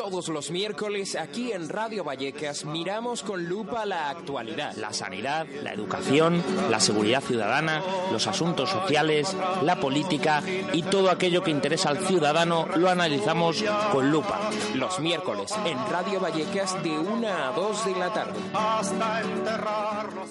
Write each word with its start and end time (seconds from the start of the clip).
Todos 0.00 0.28
los 0.28 0.50
miércoles 0.50 1.14
aquí 1.14 1.52
en 1.52 1.68
Radio 1.68 2.02
Vallecas 2.04 2.64
miramos 2.64 3.22
con 3.22 3.44
lupa 3.44 3.84
la 3.84 4.08
actualidad, 4.08 4.74
la 4.76 4.94
sanidad, 4.94 5.46
la 5.62 5.74
educación, 5.74 6.42
la 6.70 6.80
seguridad 6.80 7.20
ciudadana, 7.20 7.82
los 8.10 8.26
asuntos 8.26 8.70
sociales, 8.70 9.36
la 9.62 9.78
política 9.78 10.42
y 10.72 10.84
todo 10.84 11.10
aquello 11.10 11.42
que 11.42 11.50
interesa 11.50 11.90
al 11.90 11.98
ciudadano 11.98 12.66
lo 12.76 12.88
analizamos 12.88 13.62
con 13.92 14.10
lupa. 14.10 14.50
Los 14.74 14.98
miércoles 15.00 15.52
en 15.66 15.76
Radio 15.90 16.18
Vallecas 16.18 16.82
de 16.82 16.98
1 16.98 17.28
a 17.28 17.52
2 17.54 17.84
de 17.84 17.96
la 17.96 18.10
tarde. 18.10 18.40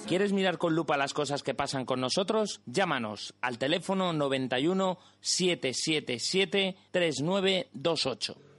¿Quieres 0.08 0.32
mirar 0.32 0.58
con 0.58 0.74
lupa 0.74 0.96
las 0.96 1.14
cosas 1.14 1.44
que 1.44 1.54
pasan 1.54 1.84
con 1.84 2.00
nosotros? 2.00 2.60
Llámanos 2.66 3.34
al 3.40 3.58
teléfono 3.58 4.12
91 4.12 4.98
777 5.20 6.76
3928. 6.90 8.49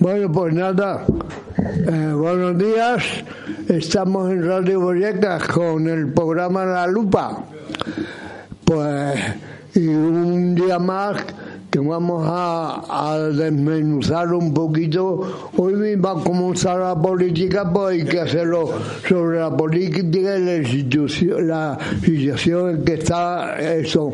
Bueno, 0.00 0.32
pues 0.32 0.54
nada, 0.54 1.04
eh, 1.58 2.12
buenos 2.14 2.56
días. 2.56 3.04
Estamos 3.68 4.32
en 4.32 4.46
Radio 4.46 4.80
Boyecas 4.80 5.46
con 5.46 5.86
el 5.86 6.10
programa 6.14 6.64
La 6.64 6.86
Lupa. 6.86 7.44
Pues, 8.64 9.20
y 9.74 9.88
un 9.88 10.54
día 10.54 10.78
más 10.78 11.18
que 11.70 11.78
vamos 11.78 12.24
a, 12.26 13.28
desmenuzar 13.32 14.32
un 14.34 14.52
poquito. 14.52 15.50
Hoy 15.56 15.94
va 15.96 16.12
a 16.12 16.24
comenzar 16.24 16.80
la 16.80 17.00
política, 17.00 17.70
pues 17.72 18.00
hay 18.00 18.04
que 18.04 18.20
hacerlo 18.20 18.70
sobre 19.08 19.38
la 19.38 19.56
política 19.56 20.36
y 20.36 20.44
la 20.44 20.68
situación, 20.68 21.48
la 21.48 21.78
situación 22.02 22.70
en 22.70 22.84
que 22.84 22.94
está 22.94 23.56
eso. 23.58 24.12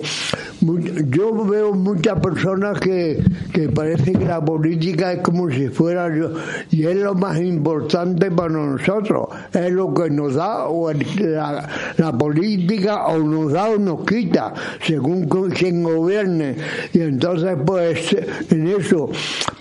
Yo 1.09 1.45
veo 1.45 1.73
muchas 1.73 2.19
personas 2.20 2.80
que, 2.80 3.23
que 3.52 3.69
parece 3.69 4.12
que 4.12 4.25
la 4.25 4.45
política 4.45 5.12
es 5.12 5.20
como 5.20 5.50
si 5.50 5.69
fuera 5.69 6.14
yo, 6.14 6.30
y 6.70 6.84
es 6.84 6.97
lo 6.97 7.14
más 7.14 7.39
importante 7.39 8.30
para 8.30 8.50
nosotros. 8.50 9.28
Es 9.52 9.70
lo 9.73 9.95
que 9.95 10.11
nos 10.11 10.34
da 10.34 10.67
o 10.69 10.92
la, 10.92 11.69
la 11.97 12.12
política 12.12 13.06
o 13.06 13.19
nos 13.19 13.52
da 13.52 13.70
o 13.70 13.78
nos 13.78 14.05
quita, 14.05 14.52
según 14.83 15.27
quien 15.50 15.83
gobierne. 15.83 16.56
Y 16.92 17.00
entonces 17.00 17.45
pues 17.55 18.16
en 18.50 18.66
eso, 18.69 19.08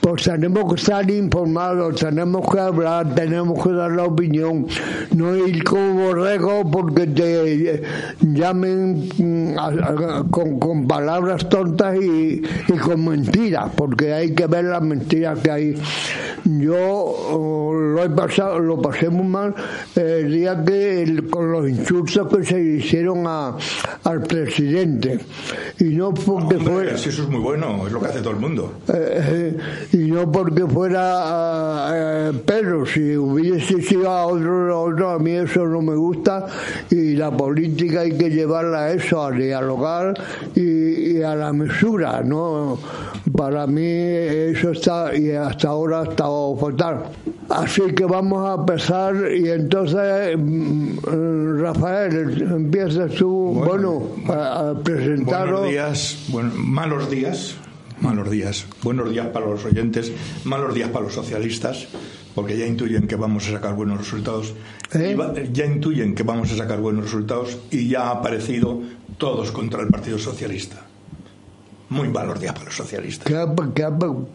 pues 0.02 0.24
tenemos 0.24 0.74
que 0.74 0.80
estar 0.80 1.10
informados, 1.10 2.00
tenemos 2.00 2.50
que 2.52 2.60
hablar, 2.60 3.14
tenemos 3.16 3.64
que 3.64 3.72
dar 3.72 3.92
la 3.92 4.04
opinión, 4.04 4.68
no 5.16 5.36
ir 5.36 5.64
como 5.64 6.06
borrego 6.06 6.70
porque 6.70 7.08
te 7.08 7.82
llamen 8.22 9.10
mm, 9.18 10.30
con, 10.30 10.88
palabras 10.88 11.48
tontas 11.50 11.98
y, 12.02 12.42
con 12.84 13.06
mentiras, 13.06 13.72
porque 13.76 14.14
hay 14.14 14.34
que 14.34 14.48
ver 14.48 14.66
las 14.66 14.82
mentiras 14.82 15.40
que 15.40 15.52
hay. 15.52 15.76
Yo 16.46 16.78
oh, 16.78 17.74
lo 17.74 18.04
he 18.04 18.10
pasado, 18.10 18.60
lo 18.60 18.80
pasé 18.80 19.10
muy 19.10 19.26
mal 19.26 19.56
el 19.96 20.32
día 20.32 20.64
que 20.64 21.24
con 21.30 21.52
los 21.52 21.68
insultos 21.68 22.28
que 22.28 22.44
se 22.44 22.62
hicieron 22.62 23.26
a, 23.26 23.58
al 24.04 24.22
presidente 24.22 25.20
y 25.80 25.86
no 25.86 26.14
porque 26.14 26.60
fue 26.60 26.94
eso 26.94 27.10
es 27.10 27.28
muy 27.28 27.42
bueno 27.42 27.88
es 27.88 27.92
lo 27.92 28.00
que 28.00 28.08
hace 28.08 28.20
todo 28.20 28.32
el 28.32 28.40
mundo. 28.40 28.74
Eh, 28.94 29.58
y 29.94 29.98
no 30.12 30.32
porque 30.32 30.66
fuera 30.68 31.90
eh, 31.92 32.34
Pedro, 32.46 32.86
si 32.86 33.18
hubiese 33.18 33.82
sido 33.82 34.10
a 34.10 34.28
otro, 34.28 34.82
otro, 34.82 35.10
a 35.10 35.20
mí 35.20 35.32
eso 35.32 35.66
no 35.66 35.82
me 35.82 35.96
gusta 35.96 36.46
y 36.92 37.16
la 37.16 37.32
política 37.32 38.02
hay 38.02 38.16
que 38.16 38.30
llevarla 38.30 38.86
a 38.86 38.92
eso, 38.94 39.24
a 39.24 39.32
dialogar 39.32 40.14
y, 40.56 41.22
a 41.22 41.34
la 41.36 41.54
mesura, 41.54 42.22
¿no? 42.22 42.78
Para 43.36 43.66
mí 43.66 43.84
eso 43.84 44.72
está, 44.72 45.16
y 45.16 45.32
hasta 45.32 45.70
ahora 45.70 46.02
ha 46.02 46.04
estado 46.04 46.35
fatal. 46.60 47.12
Así 47.50 47.82
que 47.96 48.06
vamos 48.06 48.50
a 48.50 48.56
empezar 48.56 49.16
y 49.32 49.50
entonces, 49.50 50.38
mm, 50.38 51.60
Rafael, 51.62 52.42
empiezas 52.42 53.12
tú, 53.14 53.62
bueno, 53.66 54.04
a, 54.28 54.74
presentar 54.84 55.52
Buenos 55.52 55.70
días, 55.70 56.26
bueno, 56.30 56.52
malos 56.56 57.10
días 57.10 57.56
malos 58.02 58.30
días. 58.30 58.66
Buenos 58.84 59.10
días 59.10 59.28
para 59.28 59.48
los 59.48 59.64
oyentes, 59.66 60.12
malos 60.44 60.74
días 60.74 60.90
para 60.90 61.06
los 61.06 61.14
socialistas, 61.14 61.88
porque 62.34 62.58
ya 62.58 62.66
intuyen 62.66 63.08
que 63.08 63.16
vamos 63.16 63.48
a 63.48 63.52
sacar 63.52 63.74
buenos 63.76 64.00
resultados. 64.00 64.54
¿Eh? 64.94 65.18
Ya 65.52 65.66
intuyen 65.66 66.16
que 66.16 66.24
vamos 66.24 66.52
a 66.52 66.58
sacar 66.58 66.80
buenos 66.80 67.06
resultados 67.06 67.58
y 67.72 67.90
ya 67.90 68.08
ha 68.08 68.12
aparecido 68.12 68.82
todos 69.18 69.52
contra 69.52 69.82
el 69.82 69.88
Partido 69.88 70.20
Socialista. 70.20 70.86
Muy 71.96 72.10
malos 72.10 72.42
días 72.42 72.52
para 72.52 72.66
los 72.66 72.76
socialistas. 72.76 73.32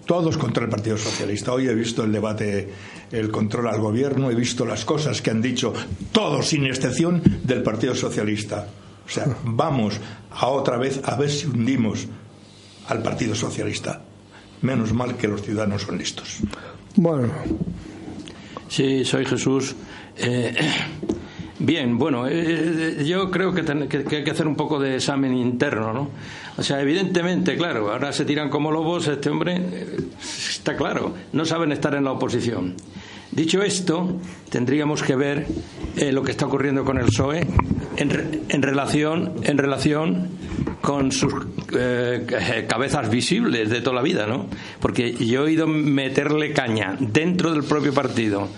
Todos 0.06 0.38
contra 0.38 0.64
el 0.64 0.70
Partido 0.70 0.96
Socialista. 0.96 1.52
Hoy 1.52 1.68
he 1.68 1.74
visto 1.74 2.02
el 2.02 2.10
debate, 2.10 2.72
el 3.12 3.30
control 3.30 3.68
al 3.68 3.78
gobierno, 3.78 4.30
he 4.30 4.34
visto 4.34 4.64
las 4.64 4.86
cosas 4.86 5.20
que 5.20 5.30
han 5.30 5.42
dicho 5.42 5.74
todos, 6.10 6.48
sin 6.48 6.64
excepción, 6.64 7.22
del 7.44 7.62
Partido 7.62 7.94
Socialista. 7.94 8.66
O 9.04 9.10
sea, 9.10 9.26
vamos 9.44 10.00
a 10.30 10.48
otra 10.48 10.78
vez 10.78 11.02
a 11.04 11.16
ver 11.16 11.30
si 11.30 11.48
hundimos 11.48 12.06
al 12.88 13.02
Partido 13.02 13.34
Socialista. 13.34 14.00
Menos 14.62 14.94
mal 14.94 15.18
que 15.18 15.28
los 15.28 15.42
ciudadanos 15.42 15.82
son 15.82 15.98
listos. 15.98 16.38
Bueno. 16.96 17.28
Sí, 18.68 19.04
soy 19.04 19.26
Jesús. 19.26 19.76
Eh, 20.16 20.54
bien, 21.60 21.98
bueno, 21.98 22.26
eh, 22.28 23.04
yo 23.06 23.30
creo 23.30 23.54
que, 23.54 23.62
que, 23.88 24.16
hay 24.16 24.24
que 24.24 24.30
hacer 24.30 24.46
un 24.46 24.56
poco 24.56 24.80
de 24.80 24.96
examen 24.96 25.34
interno, 25.34 25.92
¿no? 25.92 26.10
O 26.56 26.62
sea, 26.62 26.80
evidentemente, 26.80 27.56
claro, 27.56 27.90
ahora 27.90 28.12
se 28.12 28.24
tiran 28.24 28.50
como 28.50 28.70
lobos, 28.72 29.06
este 29.08 29.30
hombre, 29.30 29.56
eh, 29.56 29.96
está 30.20 30.76
claro, 30.76 31.14
no 31.32 31.44
saben 31.44 31.72
estar 31.72 31.94
en 31.94 32.04
la 32.04 32.12
oposición. 32.12 32.74
Dicho 33.30 33.62
esto, 33.62 34.18
tendríamos 34.48 35.04
que 35.04 35.14
ver 35.14 35.46
lo 36.10 36.24
que 36.24 36.32
está 36.32 36.46
ocurriendo 36.46 36.84
con 36.84 36.98
el 36.98 37.06
PSOE 37.06 37.46
en, 37.96 38.42
en 38.48 38.62
relación, 38.62 39.34
en 39.44 39.56
relación 39.56 40.28
con 40.80 41.12
sus 41.12 41.32
eh, 41.76 42.66
cabezas 42.68 43.10
visibles 43.10 43.68
de 43.68 43.80
toda 43.80 43.96
la 43.96 44.02
vida, 44.02 44.26
¿no? 44.26 44.46
Porque 44.80 45.12
yo 45.12 45.46
he 45.46 45.52
ido 45.52 45.66
meterle 45.66 46.52
caña 46.52 46.96
dentro 46.98 47.52
del 47.52 47.64
propio 47.64 47.92
partido 47.92 48.48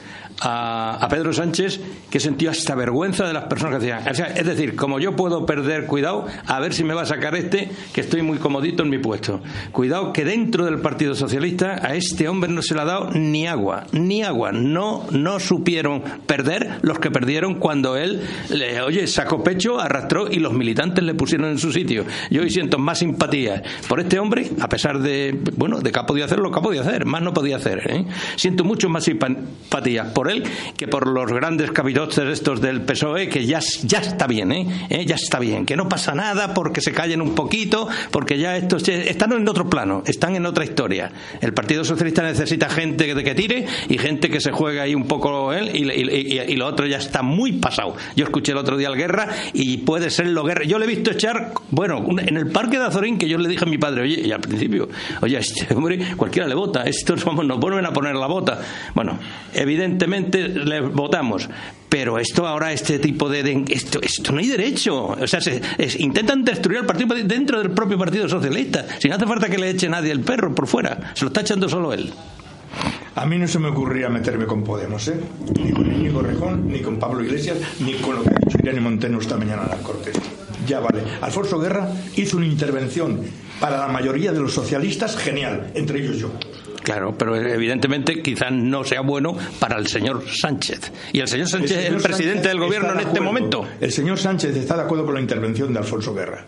a, 0.43 1.07
Pedro 1.09 1.33
Sánchez 1.33 1.81
que 2.11 2.21
sentía 2.21 2.51
hasta 2.51 2.75
vergüenza 2.75 3.27
de 3.27 3.33
las 3.33 3.45
personas 3.45 3.81
que 3.81 3.93
hacían. 3.93 4.37
es 4.37 4.47
decir, 4.47 4.77
como 4.77 4.99
yo 4.99 5.15
puedo 5.15 5.47
perder, 5.47 5.87
cuidado, 5.87 6.27
a 6.47 6.61
ver 6.61 6.75
si 6.75 6.85
me 6.85 6.95
va 6.95 7.03
a 7.03 7.07
sacar 7.07 7.35
este, 7.37 7.71
que 7.93 8.01
estoy 8.01 8.23
muy 8.23 8.39
comodito 8.39 8.83
en 8.83 8.91
mi 8.91 8.99
puesto. 8.99 9.41
Cuidado 9.73 10.13
que 10.13 10.25
dentro 10.25 10.65
del 10.65 10.81
Partido 10.81 11.15
Socialista 11.15 11.81
a 11.83 11.95
este 11.95 12.29
hombre 12.29 12.51
no 12.51 12.63
se 12.63 12.75
le 12.75 12.81
ha 12.81 12.85
dado 12.85 13.11
ni 13.13 13.47
agua, 13.47 13.85
ni 13.93 14.23
agua. 14.23 14.53
No, 14.53 15.07
no 15.11 15.39
supieron 15.39 16.03
perder 16.27 16.79
los 16.83 16.99
que 16.99 17.11
perdieron 17.11 17.57
cuando 17.57 17.97
él, 17.97 18.23
le, 18.51 18.81
oye, 18.83 19.07
sacó 19.07 19.43
pecho, 19.43 19.81
arrastró 19.81 20.31
y 20.31 20.37
los 20.37 20.53
militantes 20.53 21.05
le 21.05 21.15
pusieron 21.15 21.51
en 21.51 21.59
su 21.59 21.73
sitio. 21.73 22.05
Yo 22.31 22.43
hoy 22.43 22.51
siento 22.51 22.79
más 22.79 22.99
simpatía 22.99 23.63
por 23.89 24.01
este 24.01 24.19
hombre, 24.19 24.51
a 24.61 24.69
pesar 24.69 24.99
de, 24.99 25.39
bueno, 25.57 25.81
de 25.81 25.93
que 25.93 25.99
ha 25.99 26.07
podido 26.07 26.27
hacer 26.27 26.39
lo 26.39 26.51
que 26.51 26.59
ha 26.59 26.63
podido 26.63 26.83
hacer, 26.83 27.05
más 27.05 27.23
no 27.23 27.33
podía 27.33 27.57
hacer. 27.57 27.83
¿eh? 27.91 28.07
Siento 28.37 28.65
mucho 28.65 28.89
más 28.89 29.05
simpatía 29.05 30.13
por 30.13 30.31
él 30.31 30.32
que 30.77 30.89
por 30.89 31.07
los 31.07 31.33
grandes 31.33 31.71
capitotes 31.71 32.19
estos 32.19 32.61
del 32.61 32.83
PSOE, 32.83 33.29
que 33.29 33.47
ya, 33.47 33.61
ya 33.85 33.99
está 33.99 34.27
bien, 34.27 34.53
¿eh? 34.53 34.67
¿eh? 34.89 35.05
Ya 35.07 35.17
está 35.17 35.39
bien, 35.39 35.67
que 35.67 35.77
no 35.77 35.89
pasa 35.89 36.15
nada 36.15 36.55
porque 36.55 36.81
se 36.81 36.93
callen 36.93 37.21
un 37.21 37.35
poquito, 37.35 37.89
porque 38.11 38.39
ya 38.39 38.57
estos 38.57 38.89
están 38.89 39.33
en 39.33 39.49
otro 39.49 39.69
plano, 39.69 40.03
están 40.07 40.37
en 40.37 40.47
otra 40.47 40.65
historia. 40.65 41.11
El 41.41 41.53
Partido 41.53 41.85
Socialista 41.85 42.23
necesita 42.23 42.69
gente 42.69 43.07
que 43.23 43.35
tire 43.35 43.67
y 43.89 43.99
gente 43.99 44.31
que 44.31 44.41
se 44.41 44.51
juegue 44.53 44.81
ahí 44.81 44.95
un 44.95 45.07
poco 45.07 45.53
él 45.53 45.71
y, 45.75 45.91
y, 45.91 46.57
lo 46.57 46.67
otro 46.67 46.87
ya 46.87 46.99
está 46.99 47.23
muy 47.23 47.53
pasado. 47.53 47.97
Yo 48.17 48.25
escuché 48.25 48.53
el 48.53 48.59
otro 48.59 48.77
día 48.77 48.89
al 48.89 48.97
Guerra 48.97 49.29
y 49.53 49.79
puede 49.79 50.11
ser 50.11 50.29
lo 50.29 50.45
Guerra. 50.45 50.65
Yo 50.65 50.79
le 50.79 50.85
he 50.85 50.89
visto 50.89 51.11
echar, 51.11 51.53
bueno, 51.71 52.05
en 52.19 52.37
el 52.37 52.49
parque 52.49 52.79
de 52.79 52.85
Azorín 52.85 53.19
que 53.19 53.29
yo 53.29 53.39
le 53.39 53.49
dije 53.49 53.65
a 53.65 53.69
mi 53.69 53.79
padre, 53.79 54.03
oye, 54.03 54.21
y 54.27 54.33
al 54.33 54.41
principio, 54.41 54.89
oye, 55.21 55.39
este 55.39 55.75
hombre, 55.75 56.17
cualquiera 56.17 56.49
le 56.49 56.55
vota, 56.55 56.85
estos 56.85 57.25
vamos, 57.25 57.47
nos 57.47 57.59
vuelven 57.59 57.87
a 57.87 57.93
poner 57.93 58.15
la 58.15 58.27
bota. 58.27 58.61
Bueno, 58.95 59.19
evidentemente 59.55 60.22
le 60.31 60.81
votamos. 60.81 61.49
Pero 61.89 62.19
esto 62.19 62.47
ahora, 62.47 62.73
este 62.73 62.99
tipo 62.99 63.29
de. 63.29 63.65
esto, 63.69 64.01
esto 64.01 64.33
no 64.33 64.39
hay 64.39 64.49
derecho. 64.49 65.09
O 65.09 65.27
sea, 65.27 65.43
se, 65.43 65.61
intentan 65.99 66.43
destruir 66.43 66.79
al 66.79 66.87
partido 66.87 67.15
dentro 67.15 67.59
del 67.59 67.71
propio 67.71 67.99
Partido 67.99 68.29
Socialista. 68.29 68.87
Si 68.99 69.09
no 69.09 69.17
hace 69.17 69.27
falta 69.27 69.51
que 69.51 69.59
le 69.59 69.69
eche 69.69 69.89
nadie 69.91 70.11
el 70.11 70.21
perro 70.21 70.55
por 70.55 70.67
fuera. 70.67 71.13
Se 71.15 71.25
lo 71.25 71.29
está 71.29 71.43
echando 71.43 71.69
solo 71.69 71.93
él. 71.93 72.11
A 73.15 73.27
mí 73.27 73.37
no 73.37 73.47
se 73.47 73.59
me 73.59 73.69
ocurría 73.69 74.09
meterme 74.09 74.47
con 74.47 74.65
Podemos, 74.65 75.07
¿eh? 75.09 75.21
Ni 75.63 75.71
con 75.71 75.93
Íñigo 75.93 76.23
Rejón, 76.23 76.67
ni 76.67 76.81
con 76.81 76.99
Pablo 76.99 77.23
Iglesias, 77.23 77.59
ni 77.81 77.93
con 77.95 78.17
lo 78.17 78.23
que 78.23 78.31
ha 78.31 78.39
dicho 78.39 78.59
Irene 78.63 78.81
Monteno 78.81 79.19
esta 79.19 79.37
mañana 79.37 79.65
en 79.65 79.69
la 79.69 79.77
Cortes. 79.77 80.17
Ya 80.67 80.81
vale. 80.81 81.03
Alfonso 81.21 81.59
Guerra 81.59 81.91
hizo 82.17 82.39
una 82.39 82.47
intervención 82.47 83.21
para 83.61 83.77
la 83.77 83.89
mayoría 83.89 84.33
de 84.33 84.41
los 84.41 84.55
socialistas 84.55 85.17
genial, 85.17 85.71
entre 85.75 86.01
ellos 86.01 86.17
yo. 86.17 86.31
Claro, 86.83 87.15
pero 87.17 87.37
evidentemente 87.37 88.23
quizás 88.23 88.51
no 88.53 88.85
sea 88.85 89.03
bueno 89.03 89.37
para 89.59 89.79
el 89.79 89.87
señor 89.87 90.25
Sánchez. 90.29 90.93
Y 91.13 91.21
el 91.21 91.29
señor 91.29 91.49
Sánchez 91.49 91.79
es 91.79 91.87
el 91.87 91.97
presidente 91.97 92.49
del 92.49 92.59
gobierno 92.59 92.93
en 92.93 93.01
este 93.01 93.21
momento. 93.21 93.67
El 93.81 93.93
señor 93.93 94.19
Sánchez 94.19 94.57
está 94.57 94.77
de 94.77 94.83
acuerdo 94.83 95.05
con 95.05 95.15
la 95.15 95.21
intervención 95.21 95.73
de 95.73 95.79
Alfonso 95.79 96.15
Guerra. 96.15 96.45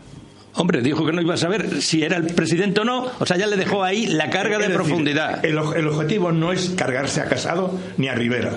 Hombre, 0.56 0.82
dijo 0.82 1.04
que 1.04 1.12
no 1.12 1.20
iba 1.20 1.34
a 1.34 1.36
saber 1.36 1.82
si 1.82 2.02
era 2.02 2.16
el 2.16 2.26
presidente 2.26 2.81
o 2.81 2.84
no, 2.84 3.06
o 3.19 3.26
sea, 3.26 3.36
ya 3.36 3.46
le 3.46 3.56
dejó 3.56 3.82
ahí 3.82 4.06
la 4.06 4.31
carga 4.31 4.58
de 4.58 4.70
profundidad. 4.70 5.44
El, 5.44 5.58
el 5.58 5.88
objetivo 5.88 6.31
no 6.31 6.52
es 6.52 6.70
cargarse 6.76 7.20
a 7.20 7.25
Casado 7.25 7.76
ni 7.96 8.06
a 8.06 8.14
Rivera. 8.14 8.52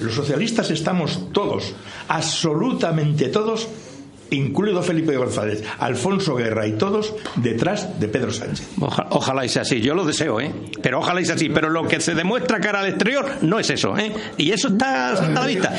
Los 0.00 0.14
socialistas 0.14 0.70
estamos 0.70 1.32
todos, 1.32 1.74
absolutamente 2.08 3.28
todos, 3.28 3.68
incluido 4.30 4.82
Felipe 4.82 5.16
González, 5.16 5.62
Alfonso 5.78 6.34
Guerra 6.34 6.66
y 6.66 6.72
todos 6.72 7.14
detrás 7.36 7.98
de 8.00 8.08
Pedro 8.08 8.32
Sánchez. 8.32 8.68
Ojalá, 8.80 9.44
y 9.44 9.48
sea 9.48 9.62
así, 9.62 9.80
yo 9.80 9.94
lo 9.94 10.04
deseo, 10.04 10.40
¿eh? 10.40 10.52
Pero 10.82 10.98
ojalá 10.98 11.20
y 11.20 11.24
sea 11.24 11.34
así, 11.34 11.48
pero 11.48 11.68
lo 11.68 11.86
que 11.86 12.00
se 12.00 12.14
demuestra 12.14 12.60
cara 12.60 12.80
al 12.80 12.88
exterior 12.88 13.26
no 13.42 13.58
es 13.58 13.70
eso, 13.70 13.96
¿eh? 13.96 14.12
Y 14.36 14.50
eso 14.50 14.68
está, 14.68 15.10
a 15.10 15.30
la 15.30 15.46
vista. 15.46 15.72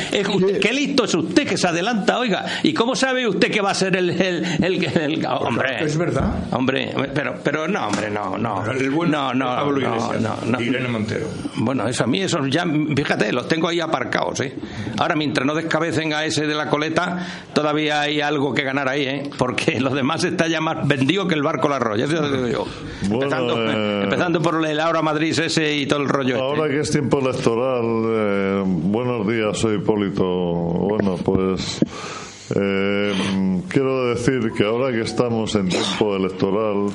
qué 0.62 0.74
listo 0.74 1.06
es 1.06 1.14
usted 1.14 1.48
que 1.48 1.58
se 1.58 1.68
adelanta, 1.68 2.20
oiga. 2.20 2.46
¿Y 2.64 2.74
cómo 2.74 2.96
sabe 2.96 3.28
usted 3.28 3.52
que 3.52 3.62
va 3.62 3.72
a 3.72 3.76
ser 3.76 3.96
el... 3.96 4.10
el, 4.10 4.64
el, 4.64 5.26
hombre, 5.26 5.84
es 5.84 5.98
verdad. 5.98 6.48
Hombre, 6.52 6.94
pero, 7.14 7.36
pero 7.44 7.68
no, 7.68 7.88
hombre, 7.88 8.10
no, 8.10 8.38
no. 8.38 8.66
El 8.72 8.92
no, 8.92 9.34
no, 9.34 9.46
Pablo 9.46 9.90
no, 10.20 10.38
no, 10.46 10.62
Irene 10.62 10.88
Montero. 10.88 11.28
Bueno, 11.58 11.88
eso 11.88 12.04
a 12.04 12.08
mí, 12.08 12.22
eso 12.22 12.46
ya, 12.48 12.66
fíjate, 12.66 13.32
los 13.32 13.48
tengo 13.48 13.68
ahí 13.68 13.80
aparcados, 13.80 14.40
¿eh? 14.42 14.56
Ahora, 14.98 15.16
mientras 15.16 15.46
no 15.46 15.54
descabecen 15.54 16.14
a 16.14 16.26
ese 16.26 16.48
de 16.48 16.56
la 16.56 16.70
coleta, 16.70 17.26
todavía 17.54 18.02
hay 18.02 18.22
algo 18.22 18.37
algo 18.38 18.54
que 18.54 18.64
ganar 18.64 18.88
ahí, 18.88 19.04
¿eh? 19.04 19.30
porque 19.36 19.80
los 19.80 19.94
demás 19.94 20.24
está 20.24 20.48
ya 20.48 20.62
más 20.62 20.88
vendido 20.88 21.28
que 21.28 21.34
el 21.34 21.42
barco 21.42 21.68
La 21.68 21.80
Roya, 21.80 22.06
eso 22.06 22.22
digo 22.30 22.48
yo. 22.48 22.68
Eh, 23.04 24.02
empezando, 24.04 24.42
por 24.42 24.64
el 24.64 24.80
Aura 24.80 25.02
Madrid 25.02 25.38
ese 25.40 25.76
y 25.76 25.88
todo 25.88 26.02
el 26.02 26.08
rollo. 26.08 26.36
Este. 26.36 26.42
Ahora 26.42 26.70
que 26.70 26.80
es 26.80 26.92
tiempo 26.92 27.20
electoral, 27.20 27.84
eh, 28.06 28.64
buenos 28.66 29.28
días, 29.28 29.58
soy 29.58 29.78
Hipólito. 29.78 30.24
Bueno, 30.24 31.16
pues. 31.24 31.80
quiero 33.70 34.10
decir 34.10 34.52
que 34.56 34.64
ahora 34.64 34.92
que 34.92 35.02
estamos 35.02 35.56
en 35.56 35.70
tiempo 35.70 36.16
electoral, 36.16 36.90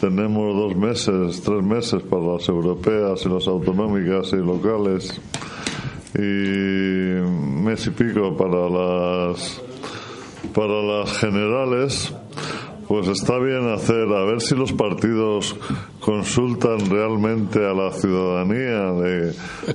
tenemos 0.00 0.56
dos 0.56 0.74
meses, 0.74 1.42
tres 1.42 1.62
meses 1.62 2.02
para 2.02 2.22
las 2.22 2.48
europeas 2.48 3.26
y 3.26 3.28
las 3.28 3.46
autonómicas 3.46 4.32
y 4.32 4.36
locales 4.36 5.20
y 6.14 6.20
mes 6.20 7.86
y 7.86 7.90
pico 7.90 8.34
para 8.36 8.68
las 8.70 9.67
para 10.54 10.82
las 10.82 11.12
generales, 11.18 12.14
pues 12.86 13.08
está 13.08 13.38
bien 13.38 13.68
hacer, 13.68 14.08
a 14.08 14.24
ver 14.24 14.40
si 14.40 14.54
los 14.54 14.72
partidos 14.72 15.56
consultan 16.08 16.88
realmente 16.88 17.58
a 17.58 17.74
la 17.74 17.92
ciudadanía 17.92 18.92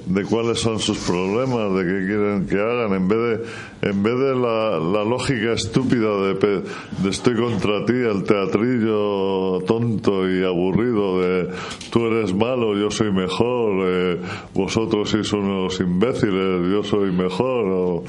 de, 0.07 0.23
cuáles 0.23 0.57
son 0.57 0.79
sus 0.79 0.97
problemas, 0.97 1.75
de 1.75 1.83
qué 1.83 2.07
quieren 2.07 2.47
que 2.47 2.55
hagan, 2.55 2.91
en 2.95 3.07
vez 3.07 3.19
de, 3.19 3.89
en 3.91 4.01
vez 4.01 4.17
de 4.17 4.33
la, 4.33 5.03
lógica 5.03 5.53
estúpida 5.53 6.09
de, 6.23 6.63
de, 7.03 7.09
estoy 7.11 7.35
contra 7.35 7.85
ti, 7.85 7.93
el 7.93 8.23
teatrillo 8.23 9.61
tonto 9.67 10.27
y 10.27 10.43
aburrido 10.43 11.21
de 11.21 11.49
tú 11.91 12.07
eres 12.07 12.33
malo, 12.33 12.75
yo 12.79 12.89
soy 12.89 13.11
mejor, 13.11 13.85
eh, 13.85 14.19
vosotros 14.55 15.11
sois 15.11 15.31
unos 15.33 15.79
imbéciles, 15.81 16.65
yo 16.71 16.81
soy 16.81 17.11
mejor, 17.11 18.01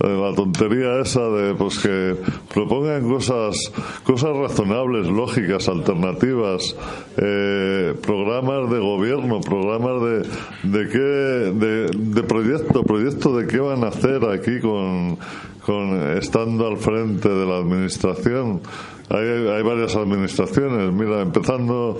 eh, 0.00 0.06
la 0.06 0.34
tontería 0.34 1.00
esa 1.00 1.26
de 1.30 1.54
pues 1.54 1.78
que 1.78 2.14
propongan 2.52 3.08
cosas, 3.08 3.72
cosas 4.04 4.36
razonables, 4.36 5.06
lógicas, 5.06 5.66
alternativas. 5.66 6.76
Eh, 7.16 7.69
programas 8.00 8.70
de 8.70 8.78
gobierno, 8.78 9.40
programas 9.40 10.02
de, 10.02 10.78
de 10.78 10.88
qué, 10.88 10.98
de, 10.98 12.22
proyecto, 12.22 12.82
proyecto 12.82 13.36
de 13.36 13.46
qué 13.46 13.58
van 13.58 13.84
a 13.84 13.88
hacer 13.88 14.24
aquí 14.24 14.60
con, 14.60 15.18
con 15.64 16.16
estando 16.16 16.66
al 16.66 16.76
frente 16.76 17.28
de 17.28 17.46
la 17.46 17.58
administración. 17.58 18.60
Hay, 19.08 19.26
hay, 19.26 19.62
varias 19.62 19.96
administraciones, 19.96 20.92
mira, 20.92 21.20
empezando 21.22 21.98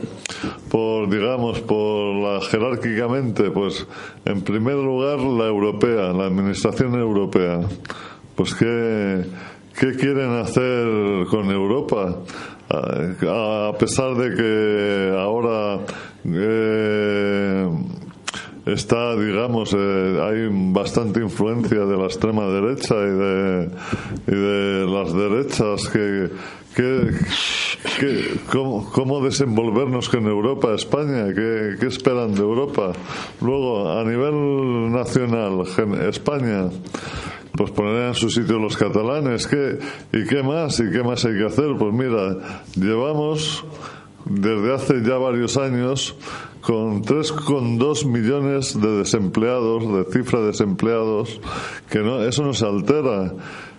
por, 0.70 1.10
digamos, 1.10 1.60
por 1.60 2.14
la 2.14 2.40
jerárquicamente, 2.40 3.50
pues, 3.50 3.84
en 4.24 4.42
primer 4.42 4.76
lugar, 4.76 5.18
la 5.18 5.46
europea, 5.46 6.12
la 6.12 6.26
administración 6.26 6.94
europea. 6.94 7.60
Pues, 8.36 8.54
¿qué, 8.54 9.24
qué 9.78 9.96
quieren 9.96 10.30
hacer 10.34 11.26
con 11.28 11.50
Europa? 11.50 12.16
A 12.70 13.72
pesar 13.78 14.14
de 14.14 14.34
que 14.36 15.16
ahora 15.18 15.80
eh, 16.24 17.68
está, 18.66 19.16
digamos, 19.16 19.74
eh, 19.76 20.20
hay 20.22 20.48
bastante 20.72 21.20
influencia 21.20 21.80
de 21.80 21.96
la 21.96 22.04
extrema 22.04 22.46
derecha 22.46 22.94
y 22.94 23.10
de, 24.30 24.86
las 24.86 25.12
derechas 25.12 25.88
que, 25.88 26.30
que, 26.76 28.38
cómo, 28.50 29.20
desenvolvernos 29.24 30.08
con 30.08 30.26
Europa, 30.26 30.74
España? 30.74 31.26
¿Qué, 31.34 31.76
¿Qué 31.80 31.86
esperan 31.86 32.34
de 32.34 32.40
Europa? 32.40 32.92
Luego, 33.40 33.90
a 33.90 34.04
nivel 34.04 34.92
nacional, 34.92 35.64
España, 36.08 36.70
pues 37.56 37.70
poner 37.70 38.08
en 38.08 38.14
su 38.14 38.30
sitio 38.30 38.58
los 38.58 38.76
catalanes. 38.76 39.46
¿Qué, 39.46 39.78
¿Y 40.12 40.24
qué 40.26 40.42
más? 40.42 40.80
¿Y 40.80 40.90
qué 40.90 41.02
más 41.02 41.24
hay 41.24 41.36
que 41.36 41.46
hacer? 41.46 41.76
Pues 41.78 41.92
mira, 41.92 42.64
llevamos 42.74 43.64
desde 44.24 44.74
hace 44.74 45.02
ya 45.02 45.16
varios 45.16 45.56
años 45.56 46.16
con 46.60 47.02
3,2 47.02 48.06
millones 48.06 48.80
de 48.80 48.98
desempleados, 48.98 49.92
de 49.92 50.04
cifra 50.12 50.40
de 50.40 50.46
desempleados, 50.48 51.40
que 51.90 52.00
no, 52.00 52.22
eso 52.22 52.44
no 52.44 52.52
se 52.52 52.66
altera. 52.66 53.32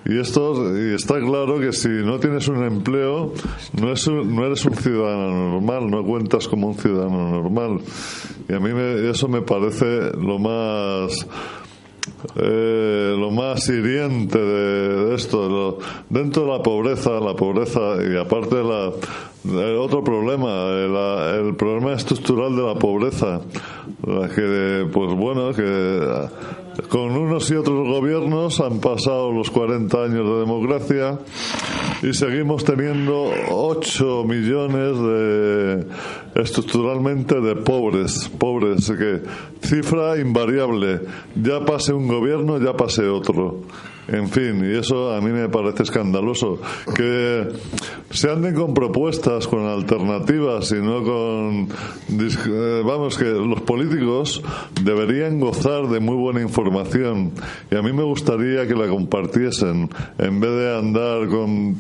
Y 0.04 0.20
esto 0.20 0.76
y 0.76 0.96
está 0.96 1.20
claro 1.20 1.60
que 1.60 1.72
si 1.74 1.88
no 1.88 2.20
tienes 2.20 2.48
un 2.48 2.64
empleo, 2.64 3.34
no, 3.80 3.92
es 3.92 4.08
no 4.08 4.46
eres 4.46 4.66
un 4.66 4.74
ciudadano 4.74 5.52
normal, 5.52 5.92
no 5.92 6.04
cuentas 6.04 6.48
como 6.48 6.70
un 6.70 6.76
ciudadano 6.76 7.30
normal. 7.30 7.82
Y 8.50 8.54
a 8.54 8.60
mí 8.60 8.72
eso 9.08 9.28
me 9.28 9.44
parece 9.44 10.12
lo 10.18 10.40
más 10.40 11.28
eh, 12.36 13.16
lo 13.18 13.32
más 13.32 13.68
hiriente 13.68 14.38
de, 14.38 15.16
esto, 15.16 15.80
dentro 16.10 16.46
de 16.46 16.52
la 16.52 16.64
pobreza, 16.64 17.20
la 17.20 17.36
pobreza 17.36 17.96
y 18.02 18.18
aparte 18.18 18.56
la, 18.56 18.92
el 19.44 19.78
otro 19.78 20.04
problema, 20.04 20.70
el, 20.70 21.56
problema 21.56 21.94
estructural 21.94 22.56
de 22.56 22.62
la 22.62 22.76
pobreza, 22.76 23.42
que, 24.36 24.88
pues 24.92 25.14
bueno, 25.14 25.52
que 25.54 26.28
con 26.90 27.12
unos 27.12 27.50
y 27.52 27.56
otros 27.56 27.88
gobiernos 27.88 28.60
han 28.60 28.80
pasado 28.80 29.32
los 29.32 29.50
40 29.50 30.04
años 30.04 30.26
de 30.28 30.40
democracia 30.40 31.20
y 32.02 32.14
seguimos 32.14 32.64
teniendo 32.64 33.32
8 33.50 34.24
millones 34.24 34.98
de 35.00 35.88
estructuralmente 36.36 37.40
de 37.42 37.56
pobres, 37.56 38.30
pobres, 38.38 38.92
que 38.92 39.22
cifra 39.62 40.18
invariable, 40.18 41.02
ya 41.36 41.64
pase 41.66 41.94
un 41.94 42.08
gobierno, 42.08 42.60
ya 42.60 42.74
pase 42.74 43.08
otro. 43.08 43.62
En 44.08 44.30
fin, 44.30 44.66
y 44.66 44.78
eso 44.78 45.14
a 45.14 45.22
mí 45.22 45.32
me 45.32 45.48
parece 45.48 45.84
escandaloso. 45.84 46.60
Que 46.96 47.48
se 48.12 48.30
anden 48.30 48.56
con 48.56 48.74
propuestas, 48.74 49.48
con 49.48 49.66
alternativas 49.66 50.72
y 50.72 50.82
no 50.82 51.04
con... 51.04 51.68
Eh, 52.10 52.82
vamos, 52.86 53.18
que 53.18 53.26
los 53.26 53.62
políticos 53.62 54.42
deberían 54.84 55.40
gozar 55.40 55.88
de 55.88 56.00
muy 56.00 56.16
buena 56.16 56.42
información 56.42 57.32
y 57.70 57.76
a 57.76 57.82
mí 57.82 57.94
me 57.94 58.04
gustaría 58.04 58.68
que 58.68 58.76
la 58.76 58.88
compartiesen 58.88 59.90
en 60.18 60.40
vez 60.40 60.52
de 60.52 60.78
andar 60.78 61.28
con 61.28 61.76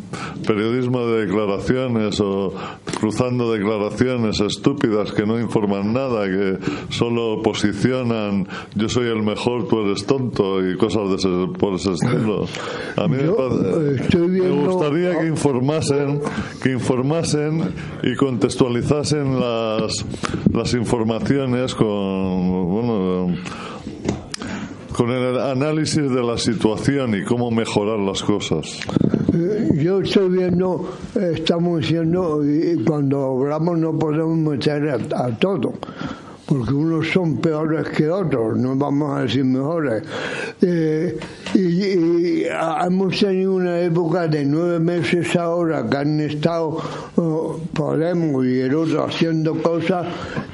periodismo 0.48 1.06
de 1.08 1.26
declaraciones 1.26 2.20
o 2.20 2.54
cruzando 3.00 3.52
declaraciones 3.52 4.40
estúpidas 4.40 5.12
que 5.12 5.26
no 5.26 5.40
informan 5.40 5.94
nada, 5.94 6.26
que 6.26 6.58
solo 6.90 7.42
posicionan 7.42 8.48
yo 8.76 8.90
soy 8.90 9.08
el 9.08 9.24
mejor, 9.24 9.68
tú 9.68 9.82
eres 9.82 10.06
tonto 10.06 10.68
y 10.68 10.78
cosas 10.78 11.10
de 11.10 11.16
ese, 11.16 11.58
por 11.58 11.74
ese 11.74 11.94
estilo. 11.94 12.46
A 12.96 13.08
mí 13.08 13.18
me, 13.18 14.50
gustaría 14.50 15.20
que 15.20 15.28
informasen, 15.28 16.21
que 16.62 16.72
informasen 16.72 17.74
y 18.04 18.16
contextualizasen 18.16 19.40
las, 19.40 20.06
las 20.54 20.74
informaciones 20.74 21.76
con, 21.76 22.70
bueno, 22.70 23.36
con 24.96 25.10
el 25.10 25.40
análisis 25.40 26.10
de 26.10 26.24
la 26.24 26.38
situación 26.38 27.16
y 27.16 27.24
cómo 27.24 27.52
mejorar 27.52 28.00
las 28.00 28.22
cosas. 28.24 28.80
Eh, 29.34 29.70
yo 29.76 30.02
estoy 30.02 30.30
viendo, 30.30 30.90
estamos 31.16 31.82
diciendo, 31.82 32.42
cuando 32.86 33.40
hablamos 33.40 33.80
no 33.80 33.98
podemos 33.98 34.38
meter 34.38 34.90
a 34.90 35.38
todo 35.38 35.74
porque 36.52 36.74
unos 36.74 37.08
son 37.08 37.38
peores 37.38 37.88
que 37.96 38.10
otros, 38.10 38.58
no 38.58 38.76
vamos 38.76 39.18
a 39.18 39.22
decir 39.22 39.46
mejores. 39.46 40.04
Eh, 40.62 41.18
y, 41.54 42.44
hemos 42.44 43.18
tenido 43.18 43.56
una 43.56 43.80
época 43.80 44.28
de 44.28 44.44
nueve 44.44 44.78
meses 44.80 45.34
ahora 45.38 45.90
que 45.90 45.96
han 45.96 46.20
estado 46.20 46.78
oh, 47.16 47.58
Podemos 47.74 48.46
y 48.46 48.60
el 48.60 48.76
otro 48.76 49.06
haciendo 49.06 49.62
cosas, 49.62 50.08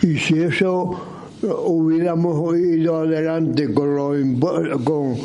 y 0.04 0.18
si 0.18 0.39
eso 0.39 1.01
hubiéramos 1.42 2.56
ido 2.60 2.98
adelante 2.98 3.74
con, 3.74 4.39
con, 4.84 5.16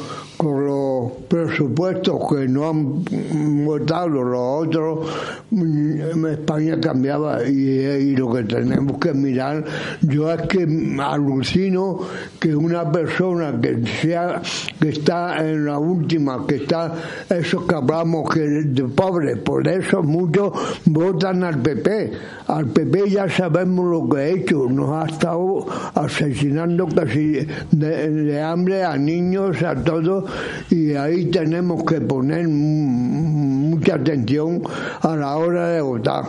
con 0.43 0.67
los 0.67 1.13
presupuestos 1.29 2.21
que 2.29 2.49
no 2.49 2.69
han 2.69 3.65
votado 3.65 4.09
los 4.09 4.67
otros, 4.67 5.09
mm, 5.51 6.27
España 6.27 6.81
cambiaba 6.81 7.45
y, 7.45 8.17
lo 8.17 8.33
que 8.33 8.43
tenemos 8.45 8.99
que 8.99 9.13
mirar, 9.13 9.65
yo 10.03 10.31
es 10.33 10.43
que 10.43 10.67
alucino 11.01 12.01
que 12.39 12.55
una 12.55 12.91
persona 12.91 13.59
que 13.61 13.87
sea 13.87 14.43
que 14.81 14.89
está 14.91 15.49
en 15.49 15.65
la 15.65 15.79
última, 15.79 16.47
que 16.47 16.57
está 16.57 16.93
esos 17.31 17.65
que 17.65 17.75
hablamos 17.75 18.29
que 18.29 18.41
de 18.41 18.85
pobres, 18.85 19.39
por 19.39 19.67
eso 19.67 20.03
muchos 20.03 20.53
votan 20.85 21.45
al 21.45 21.59
PP. 21.61 22.13
Al 22.49 22.67
PP 22.67 23.11
ya 23.11 23.29
sabemos 23.31 23.87
lo 23.87 24.09
que 24.09 24.21
ha 24.21 24.27
hecho, 24.27 24.69
nos 24.69 24.91
ha 24.91 25.07
estado 25.07 25.67
asesinando 25.95 26.87
casi 26.89 27.47
de 27.71 28.43
hambre 28.43 28.85
a 28.85 28.97
niños, 28.97 29.63
a 29.63 29.75
todos 29.75 30.25
y 30.71 30.95
ahí 30.95 31.27
tenemos 31.27 31.85
que 31.85 32.01
poner 32.01 32.49
mucha 32.49 33.95
atención 33.97 34.63
a 35.01 35.17
la 35.17 35.37
hora 35.37 35.69
de 35.69 35.81
votar. 35.81 36.25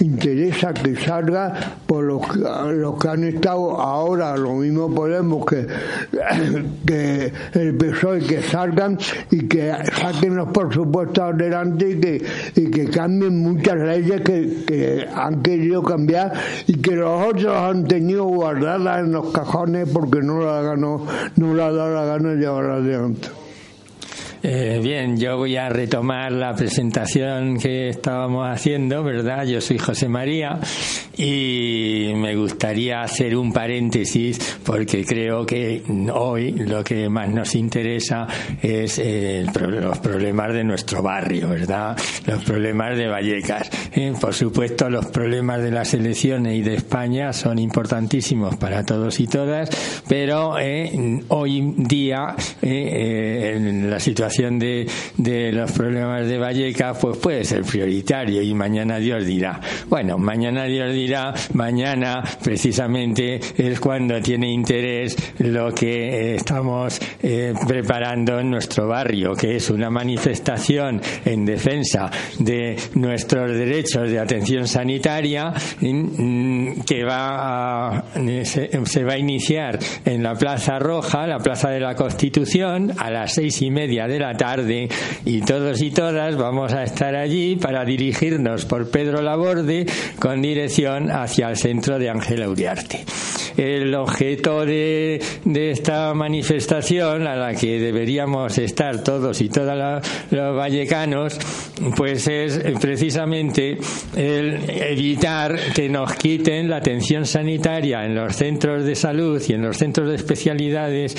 Interesa 0.00 0.74
que 0.74 0.94
salga 0.96 1.54
por 1.86 2.04
los, 2.04 2.20
los 2.36 2.98
que 2.98 3.08
han 3.08 3.24
estado 3.24 3.80
ahora, 3.80 4.36
lo 4.36 4.54
mismo 4.54 4.94
podemos 4.94 5.46
que, 5.46 5.66
que 6.86 7.32
el 7.54 7.74
PSOE 7.76 8.20
que 8.20 8.42
salgan 8.42 8.98
y 9.30 9.46
que 9.46 9.72
saquen 9.98 10.36
los 10.36 10.48
presupuestos 10.48 11.24
adelante 11.24 11.90
y 11.90 12.00
que, 12.00 12.24
y 12.56 12.70
que 12.70 12.90
cambien 12.90 13.38
muchas 13.40 13.76
leyes 13.76 14.20
que, 14.20 14.64
que 14.66 15.06
han 15.14 15.42
querido 15.42 15.82
cambiar 15.82 16.32
y 16.66 16.74
que 16.74 16.96
los 16.96 17.28
otros 17.28 17.56
han 17.56 17.86
tenido 17.86 18.24
guardadas 18.24 19.00
en 19.00 19.12
los 19.12 19.32
cajones 19.32 19.88
porque 19.88 20.20
no 20.20 20.40
la, 20.40 20.76
no, 20.76 21.06
no 21.36 21.54
la 21.54 21.72
da 21.72 21.88
la 21.88 22.04
gana 22.04 22.34
llevar 22.34 22.70
adelante. 22.70 23.28
Eh, 24.48 24.78
bien, 24.80 25.16
yo 25.16 25.36
voy 25.36 25.56
a 25.56 25.68
retomar 25.68 26.30
la 26.30 26.54
presentación 26.54 27.58
que 27.58 27.88
estábamos 27.88 28.46
haciendo, 28.48 29.02
¿verdad? 29.02 29.44
Yo 29.44 29.60
soy 29.60 29.76
José 29.76 30.08
María 30.08 30.60
y 31.16 32.12
me 32.14 32.36
gustaría 32.36 33.00
hacer 33.00 33.36
un 33.36 33.52
paréntesis 33.52 34.58
porque 34.64 35.04
creo 35.04 35.44
que 35.44 35.82
hoy 36.14 36.52
lo 36.52 36.84
que 36.84 37.08
más 37.08 37.28
nos 37.28 37.56
interesa 37.56 38.28
es 38.62 39.00
eh, 39.00 39.44
los 39.52 39.98
problemas 39.98 40.52
de 40.54 40.62
nuestro 40.62 41.02
barrio, 41.02 41.48
¿verdad? 41.48 41.96
Los 42.24 42.44
problemas 42.44 42.96
de 42.96 43.08
Vallecas. 43.08 43.68
Eh, 43.96 44.14
por 44.20 44.32
supuesto, 44.32 44.88
los 44.88 45.06
problemas 45.06 45.60
de 45.60 45.72
las 45.72 45.92
elecciones 45.92 46.54
y 46.54 46.62
de 46.62 46.76
España 46.76 47.32
son 47.32 47.58
importantísimos 47.58 48.54
para 48.58 48.84
todos 48.84 49.18
y 49.18 49.26
todas, 49.26 49.70
pero 50.06 50.54
hoy 51.30 51.74
día 51.78 52.36
en 52.62 53.90
la 53.90 53.98
situación 53.98 54.35
de, 54.36 55.50
los 55.52 55.72
problemas 55.72 56.26
de 56.26 56.38
Vallecas, 56.38 56.98
pues 57.00 57.16
puede 57.18 57.44
ser 57.44 57.62
prioritario 57.62 58.42
y 58.42 58.52
mañana 58.52 58.98
Dios 58.98 59.24
dirá. 59.24 59.60
Bueno, 59.88 60.18
mañana 60.18 60.64
Dios 60.64 60.92
dirá, 60.92 61.32
mañana 61.54 62.22
precisamente 62.42 63.40
es 63.56 63.80
cuando 63.80 64.20
tiene 64.20 64.52
interés 64.52 65.16
lo 65.38 65.72
que 65.72 66.34
estamos 66.34 67.00
eh, 67.22 67.54
preparando 67.66 68.38
en 68.38 68.50
nuestro 68.50 68.86
barrio, 68.88 69.34
que 69.34 69.56
es 69.56 69.70
una 69.70 69.88
manifestación 69.88 71.00
en 71.24 71.44
defensa 71.46 72.10
de 72.38 72.76
nuestros 72.94 73.52
derechos 73.52 74.10
de 74.10 74.18
atención 74.18 74.68
sanitaria 74.68 75.52
mm, 75.80 76.80
que 76.86 77.04
va 77.04 77.98
a, 77.98 78.04
se, 78.44 79.04
va 79.04 79.14
a 79.14 79.18
iniciar 79.18 79.78
en 80.04 80.22
la 80.22 80.34
Plaza 80.34 80.78
Roja, 80.78 81.26
la 81.26 81.38
Plaza 81.38 81.70
de 81.70 81.80
la 81.80 81.94
Constitución, 81.94 82.92
a 82.98 83.10
las 83.10 83.34
seis 83.34 83.62
y 83.62 83.70
media 83.70 84.06
de 84.06 84.18
la 84.18 84.25
tarde 84.34 84.88
y 85.24 85.40
todos 85.40 85.80
y 85.82 85.90
todas 85.90 86.36
vamos 86.36 86.72
a 86.72 86.84
estar 86.84 87.14
allí 87.14 87.56
para 87.56 87.84
dirigirnos 87.84 88.64
por 88.64 88.90
Pedro 88.90 89.20
Laborde 89.20 89.86
con 90.18 90.40
dirección 90.40 91.10
hacia 91.10 91.50
el 91.50 91.56
centro 91.56 91.98
de 91.98 92.10
Ángela 92.10 92.48
Uriarte. 92.48 93.04
El 93.56 93.94
objeto 93.94 94.64
de, 94.64 95.22
de, 95.44 95.70
esta 95.70 96.12
manifestación 96.14 97.26
a 97.26 97.36
la 97.36 97.54
que 97.54 97.78
deberíamos 97.80 98.58
estar 98.58 99.02
todos 99.02 99.40
y 99.40 99.48
todas 99.48 100.06
los 100.30 100.56
vallecanos 100.56 101.38
pues 101.96 102.26
es 102.28 102.60
precisamente 102.80 103.78
el 104.16 104.58
evitar 104.68 105.58
que 105.74 105.88
nos 105.88 106.14
quiten 106.14 106.68
la 106.68 106.76
atención 106.76 107.26
sanitaria 107.26 108.04
en 108.04 108.14
los 108.14 108.34
centros 108.34 108.84
de 108.84 108.94
salud 108.94 109.42
y 109.46 109.52
en 109.52 109.62
los 109.62 109.76
centros 109.76 110.08
de 110.08 110.16
especialidades 110.16 111.16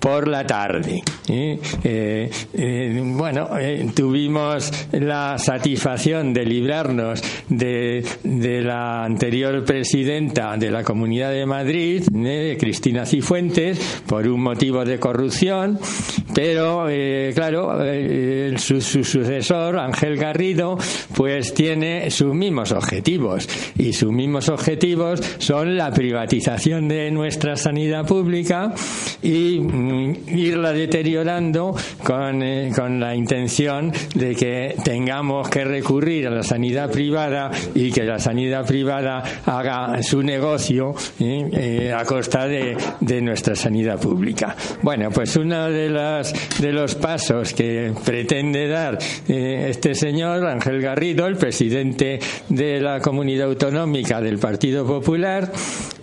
por 0.00 0.28
la 0.28 0.46
tarde. 0.46 1.02
¿eh? 1.28 1.58
Eh, 1.84 2.30
eh, 2.54 3.02
bueno, 3.04 3.48
tuvimos 3.94 4.72
la 4.92 5.38
satisfacción 5.38 6.32
de 6.32 6.44
librarnos 6.44 7.22
de, 7.48 8.04
de, 8.22 8.62
la 8.62 9.04
anterior 9.04 9.64
presidenta 9.64 10.56
de 10.56 10.70
la 10.70 10.82
Comunidad 10.82 11.30
de 11.30 11.46
Madrid, 11.46 11.79
Cristina 12.58 13.06
Cifuentes, 13.06 13.78
por 14.06 14.26
un 14.26 14.42
motivo 14.42 14.84
de 14.84 14.98
corrupción, 14.98 15.78
pero 16.34 16.86
claro, 17.34 17.78
su, 18.56 18.80
su 18.80 19.04
sucesor, 19.04 19.78
Ángel 19.78 20.16
Garrido, 20.16 20.78
pues 21.14 21.54
tiene 21.54 22.10
sus 22.10 22.34
mismos 22.34 22.72
objetivos. 22.72 23.48
Y 23.78 23.92
sus 23.92 24.12
mismos 24.12 24.48
objetivos 24.48 25.20
son 25.38 25.76
la 25.76 25.92
privatización 25.92 26.88
de 26.88 27.10
nuestra 27.10 27.56
sanidad 27.56 28.06
pública 28.06 28.72
y 29.22 29.60
mm, 29.60 30.16
irla 30.36 30.72
deteriorando 30.72 31.74
con, 32.04 32.42
eh, 32.42 32.72
con 32.74 33.00
la 33.00 33.14
intención 33.14 33.92
de 34.14 34.34
que 34.34 34.76
tengamos 34.84 35.48
que 35.48 35.64
recurrir 35.64 36.26
a 36.26 36.30
la 36.30 36.42
sanidad 36.42 36.90
privada 36.90 37.50
y 37.74 37.90
que 37.90 38.04
la 38.04 38.18
sanidad 38.18 38.66
privada 38.66 39.22
haga 39.46 40.02
su 40.02 40.22
negocio 40.22 40.94
eh, 41.18 41.69
eh, 41.78 41.92
a 41.92 42.04
costa 42.04 42.46
de, 42.46 42.76
nuestra 43.20 43.54
sanidad 43.54 44.00
pública. 44.00 44.56
Bueno, 44.82 45.10
pues 45.10 45.36
uno 45.36 45.70
de, 45.70 45.90
las, 45.90 46.32
de 46.58 46.72
los 46.72 46.94
pasos 46.94 47.52
que 47.52 47.92
pretende 48.04 48.68
dar 48.68 48.98
este 49.28 49.94
señor, 49.94 50.46
Ángel 50.46 50.80
Garrido, 50.80 51.26
el 51.26 51.36
presidente 51.36 52.18
de 52.48 52.80
la 52.80 53.00
comunidad 53.00 53.48
autonómica 53.48 54.20
del 54.20 54.38
Partido 54.38 54.86
Popular, 54.86 55.52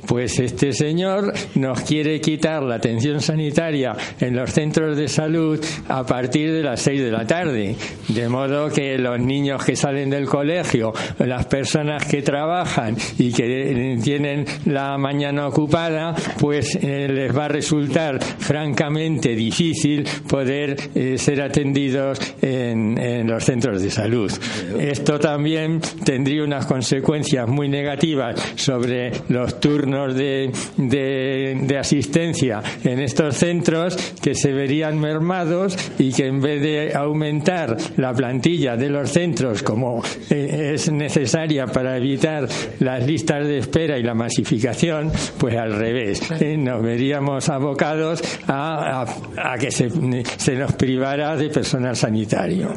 pues 0.08 0.40
este 0.40 0.72
señor 0.72 1.34
nos 1.56 1.82
quiere 1.82 2.20
quitar 2.22 2.64
la 2.64 2.76
atención 2.76 3.20
sanitaria 3.22 3.96
en 4.20 4.36
los 4.36 4.52
centros 4.52 4.96
de 4.98 5.08
salud 5.08 5.64
a 5.90 6.06
partir 6.06 6.52
de 6.54 6.64
las 6.64 6.82
seis 6.82 7.02
de 7.02 7.12
la 7.12 7.28
tarde. 7.28 7.76
De 8.08 8.30
modo 8.30 8.70
que 8.70 8.98
los 8.98 9.20
niños 9.20 9.64
que 9.64 9.76
salen 9.76 10.10
del 10.10 10.26
colegio, 10.26 10.94
las 11.20 11.46
personas 11.48 12.06
que 12.06 12.22
trabajan 12.22 12.96
y 13.18 13.32
que 13.32 14.00
tienen 14.02 14.46
la 14.66 14.98
mañana 14.98 15.48
ocupada, 15.48 16.16
pues 16.40 16.76
eh, 16.82 17.08
les 17.10 17.36
va 17.38 17.46
a 17.46 17.50
resultar 17.50 18.24
francamente 18.24 19.36
difícil 19.36 20.08
poder 20.28 20.78
eh, 20.96 21.18
ser 21.18 21.42
atendidos 21.42 22.20
en, 22.42 22.98
en 22.98 23.28
los 23.28 23.44
centros 23.44 23.82
de 23.82 23.92
salud. 23.92 24.32
Esto 24.80 25.20
también 25.20 25.82
tendría 26.06 26.44
unas 26.44 26.66
consecuencias 26.66 27.48
muy 27.48 27.68
negativas 27.68 28.40
sobre 28.56 29.12
los 29.28 29.60
turnos 29.60 29.97
de, 30.06 30.52
de, 30.78 31.78
asistencia 31.78 32.62
en 32.84 33.00
estos 33.00 33.38
centros 33.38 33.96
que 34.22 34.36
se 34.36 34.52
verían 34.52 35.00
mermados 35.00 35.78
y 35.98 36.12
que 36.12 36.28
en 36.28 36.42
vez 36.42 36.62
de 36.62 36.96
aumentar 36.96 37.78
la 37.98 38.14
plantilla 38.14 38.76
de 38.76 38.90
los 38.90 39.12
centros 39.12 39.64
como 39.64 40.04
eh, 40.30 40.72
es 40.74 40.92
necesaria 40.92 41.68
para 41.68 41.98
evitar 41.98 42.48
las 42.80 43.06
listas 43.06 43.48
de 43.48 43.60
espera 43.60 43.98
y 43.98 44.04
la 44.04 44.14
masificación, 44.14 45.12
pues 45.38 45.56
al 45.56 45.74
revés, 45.74 46.22
eh, 46.40 46.58
nos 46.58 46.82
veríamos 46.82 47.50
abocados 47.50 48.22
a, 48.48 49.06
a, 49.38 49.58
que 49.58 49.72
se, 49.72 49.90
se, 50.38 50.56
nos 50.56 50.74
privara 50.74 51.36
de 51.36 51.50
personal 51.50 51.96
sanitario. 51.96 52.74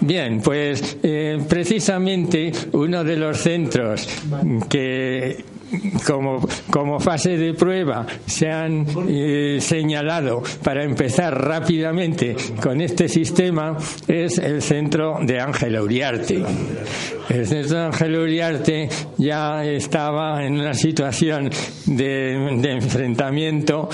Bien, 0.00 0.40
pues 0.40 0.98
eh, 1.02 1.38
precisamente 1.48 2.52
uno 2.72 3.04
de 3.04 3.16
los 3.16 3.38
centros 3.38 4.08
que 4.68 5.44
como, 6.06 6.46
como 6.70 7.00
fase 7.00 7.36
de 7.36 7.54
prueba 7.54 8.06
se 8.26 8.50
han 8.50 8.86
eh, 9.08 9.58
señalado 9.60 10.42
para 10.62 10.84
empezar 10.84 11.34
rápidamente 11.38 12.36
con 12.60 12.80
este 12.80 13.08
sistema 13.08 13.76
es 14.06 14.38
el 14.38 14.62
centro 14.62 15.18
de 15.22 15.40
Ángel 15.40 15.78
Uriarte. 15.78 16.42
El 17.28 17.46
centro 17.46 17.78
de 17.78 17.84
Ángel 17.86 18.16
Uriarte 18.16 18.88
ya 19.18 19.64
estaba 19.64 20.44
en 20.44 20.54
una 20.54 20.74
situación 20.74 21.50
de, 21.86 22.58
de 22.60 22.70
enfrentamiento 22.72 23.88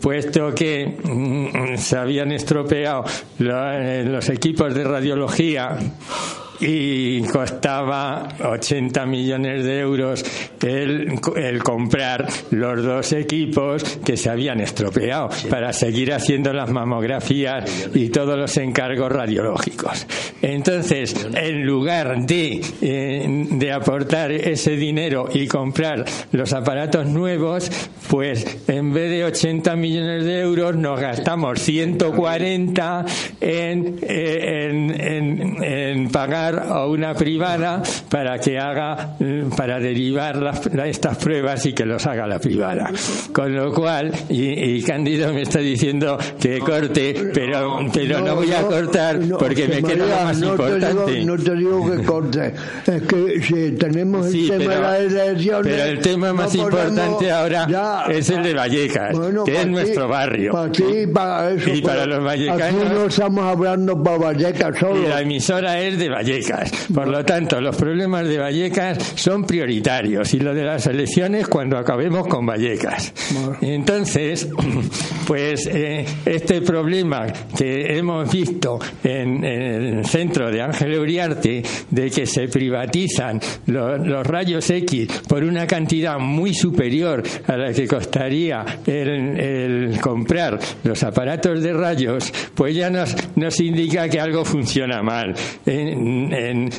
puesto 0.00 0.54
que 0.54 0.86
mm, 0.86 1.76
se 1.76 1.96
habían 1.96 2.30
estropeado 2.30 3.04
eh, 3.40 4.04
los 4.06 4.28
equipos 4.28 4.74
de 4.74 4.84
radiología 4.84 5.76
y 6.60 7.22
costaba 7.22 8.28
80 8.42 9.06
millones 9.06 9.64
de 9.64 9.80
euros 9.80 10.24
el, 10.62 11.20
el 11.36 11.62
comprar 11.62 12.26
los 12.50 12.82
dos 12.82 13.12
equipos 13.12 13.82
que 14.04 14.16
se 14.16 14.30
habían 14.30 14.60
estropeado 14.60 15.28
para 15.50 15.72
seguir 15.72 16.12
haciendo 16.12 16.52
las 16.52 16.70
mamografías 16.70 17.90
y 17.94 18.08
todos 18.08 18.38
los 18.38 18.56
encargos 18.56 19.12
radiológicos. 19.12 20.06
Entonces, 20.42 21.14
en 21.34 21.66
lugar 21.66 22.24
de, 22.26 22.60
eh, 22.80 23.46
de 23.50 23.72
aportar 23.72 24.32
ese 24.32 24.76
dinero 24.76 25.28
y 25.32 25.46
comprar 25.46 26.04
los 26.32 26.52
aparatos 26.52 27.06
nuevos, 27.06 27.70
pues 28.08 28.64
en 28.68 28.92
vez 28.92 29.10
de 29.10 29.24
80 29.24 29.76
millones 29.76 30.24
de 30.24 30.40
euros 30.40 30.76
nos 30.76 31.00
gastamos 31.00 31.60
140 31.60 33.04
en, 33.40 33.98
eh, 34.02 34.68
en, 34.68 35.00
en, 35.00 35.64
en 35.64 36.10
pagar 36.10 36.45
a 36.54 36.86
una 36.86 37.14
privada 37.14 37.82
para 38.08 38.38
que 38.38 38.58
haga, 38.58 39.16
para 39.56 39.80
derivar 39.80 40.36
las, 40.36 40.66
estas 40.66 41.16
pruebas 41.18 41.64
y 41.66 41.72
que 41.72 41.84
los 41.84 42.06
haga 42.06 42.26
la 42.26 42.38
privada. 42.38 42.90
Con 43.32 43.54
lo 43.54 43.72
cual, 43.72 44.12
y, 44.28 44.76
y 44.76 44.82
Cándido 44.82 45.32
me 45.32 45.42
está 45.42 45.58
diciendo 45.58 46.16
que 46.40 46.58
corte, 46.60 47.30
pero, 47.34 47.80
pero 47.92 48.20
no, 48.20 48.36
voy 48.36 48.52
a 48.52 48.62
cortar 48.62 49.18
porque 49.38 49.66
me 49.68 49.82
queda 49.82 50.06
lo 50.06 50.24
más 50.24 50.38
no 50.38 50.46
importante. 50.50 50.86
Te 51.06 51.12
digo, 51.20 51.36
no 51.36 51.42
te 51.42 51.54
digo 51.54 51.90
que 51.90 52.04
corte, 52.04 52.54
es 52.86 53.02
que 53.02 53.40
si 53.42 53.72
tenemos 53.72 54.26
el 54.26 54.32
Sí, 54.32 54.48
tema 54.48 54.64
pero- 54.66 54.74
de 54.74 54.80
las 54.80 55.12
elecciones. 55.28 55.72
Pero 55.74 55.84
el 55.90 55.98
tema 56.00 56.26
no 56.28 56.34
más 56.34 56.54
importante 56.54 57.30
ahora 57.30 57.66
Ya. 57.68 58.04
es 58.10 58.30
el 58.30 58.42
de 58.42 58.54
Vallecas, 58.54 59.12
Bueno, 59.16 59.44
que 59.44 59.50
es 59.52 59.56
para 59.58 59.64
ti- 59.66 59.72
nuestro 59.72 60.08
barrio. 60.08 60.52
Para 60.52 60.66
y 60.76 61.06
para 61.06 61.50
eso. 61.50 61.70
Y 61.70 61.80
para 61.82 62.02
pero 62.04 62.20
los 62.20 62.32
Aquí 62.32 62.46
vallecanos- 62.46 62.92
no 62.92 63.06
estamos 63.06 63.44
hablando 63.44 64.02
para 64.02 64.18
Vallecas 64.18 64.78
solo. 64.78 65.02
Y 65.02 65.06
la 65.08 65.20
emisora 65.20 65.80
es 65.80 65.98
de 65.98 66.08
Vallecas. 66.08 66.35
Por 66.92 67.08
lo 67.08 67.24
tanto, 67.24 67.60
los 67.60 67.76
problemas 67.76 68.28
de 68.28 68.38
Vallecas 68.38 68.98
son 69.14 69.44
prioritarios 69.44 70.34
y 70.34 70.40
lo 70.40 70.54
de 70.54 70.64
las 70.64 70.86
elecciones 70.86 71.48
cuando 71.48 71.78
acabemos 71.78 72.26
con 72.26 72.46
Vallecas. 72.46 73.12
Entonces, 73.60 74.48
pues 75.26 75.66
eh, 75.72 76.04
este 76.24 76.60
problema 76.62 77.26
que 77.56 77.96
hemos 77.98 78.30
visto 78.32 78.78
en, 79.02 79.44
el 79.44 80.04
centro 80.06 80.50
de 80.50 80.62
Ángel 80.62 80.98
Uriarte 80.98 81.62
de 81.90 82.10
que 82.10 82.26
se 82.26 82.48
privatizan 82.48 83.40
lo- 83.66 83.98
los 83.98 84.26
rayos 84.26 84.68
X 84.70 85.08
por 85.28 85.42
una 85.44 85.66
cantidad 85.66 86.18
muy 86.18 86.54
superior 86.54 87.22
a 87.46 87.56
la 87.56 87.72
que 87.72 87.86
costaría 87.86 88.64
el, 88.86 89.98
comprar 90.00 90.58
los 90.84 91.02
aparatos 91.02 91.62
de 91.62 91.72
rayos, 91.72 92.32
pues 92.54 92.74
ya 92.74 92.90
nos, 92.90 93.14
nos 93.36 93.58
indica 93.60 94.08
que 94.08 94.20
algo 94.20 94.44
funciona 94.44 95.02
mal 95.02 95.34
en, 95.64 96.32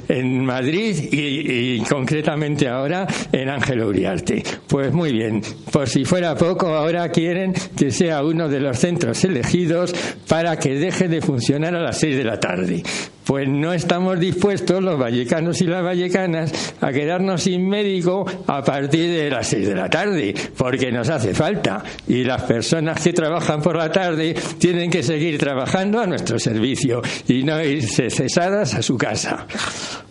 en- 0.08 0.46
Madrid 0.48 0.96
y, 1.12 1.80
concretamente 1.90 2.68
ahora 2.68 3.06
en 3.32 3.50
Ángel 3.50 3.82
Uriarte. 3.84 4.44
Pues 4.68 4.94
muy 4.94 5.12
bien, 5.12 5.42
por 5.72 5.88
si 5.90 6.06
fuera 6.06 6.36
poco, 6.36 6.68
ahora 6.68 7.10
quieren 7.10 7.54
que 7.76 7.92
sea 7.92 8.18
de 8.46 8.60
los 8.60 8.78
centros 8.78 9.24
elegidos 9.24 9.96
para 10.28 10.58
que 10.58 10.76
deje 10.76 11.08
de 11.08 11.22
funcionar 11.22 11.74
a 11.74 11.82
las 11.82 11.98
6 11.98 12.18
de 12.18 12.24
la 12.24 12.40
tarde. 12.40 12.84
Pues 13.26 13.50
no 13.50 13.74
estamos 13.74 14.18
dispuestos, 14.22 14.82
los 14.82 14.98
vallecanos 14.98 15.60
y 15.60 15.66
las 15.66 15.84
vallecanas, 15.84 16.76
a 16.80 16.94
quedarnos 16.94 17.44
sin 17.44 17.68
médico 17.68 18.26
a 18.48 18.64
partir 18.64 19.10
de 19.10 19.30
las 19.30 19.48
6 19.48 19.68
de 19.68 19.76
la 19.76 19.90
tarde, 19.90 20.34
porque 20.56 20.94
nos 20.94 21.10
hace 21.10 21.34
falta. 21.34 21.84
Y 22.08 22.24
las 22.24 22.44
personas 22.44 23.02
que 23.02 23.12
trabajan 23.12 23.62
por 23.62 23.76
la 23.76 23.92
tarde 23.92 24.34
tienen 24.60 24.90
que 24.90 25.04
seguir 25.04 25.38
trabajando 25.38 26.00
a 26.00 26.08
nuestro 26.08 26.40
servicio 26.40 27.02
y 27.28 27.44
no 27.44 27.62
irse 27.62 28.10
cesadas 28.10 28.76
a 28.76 28.82
su 28.82 28.98
casa. 28.98 29.46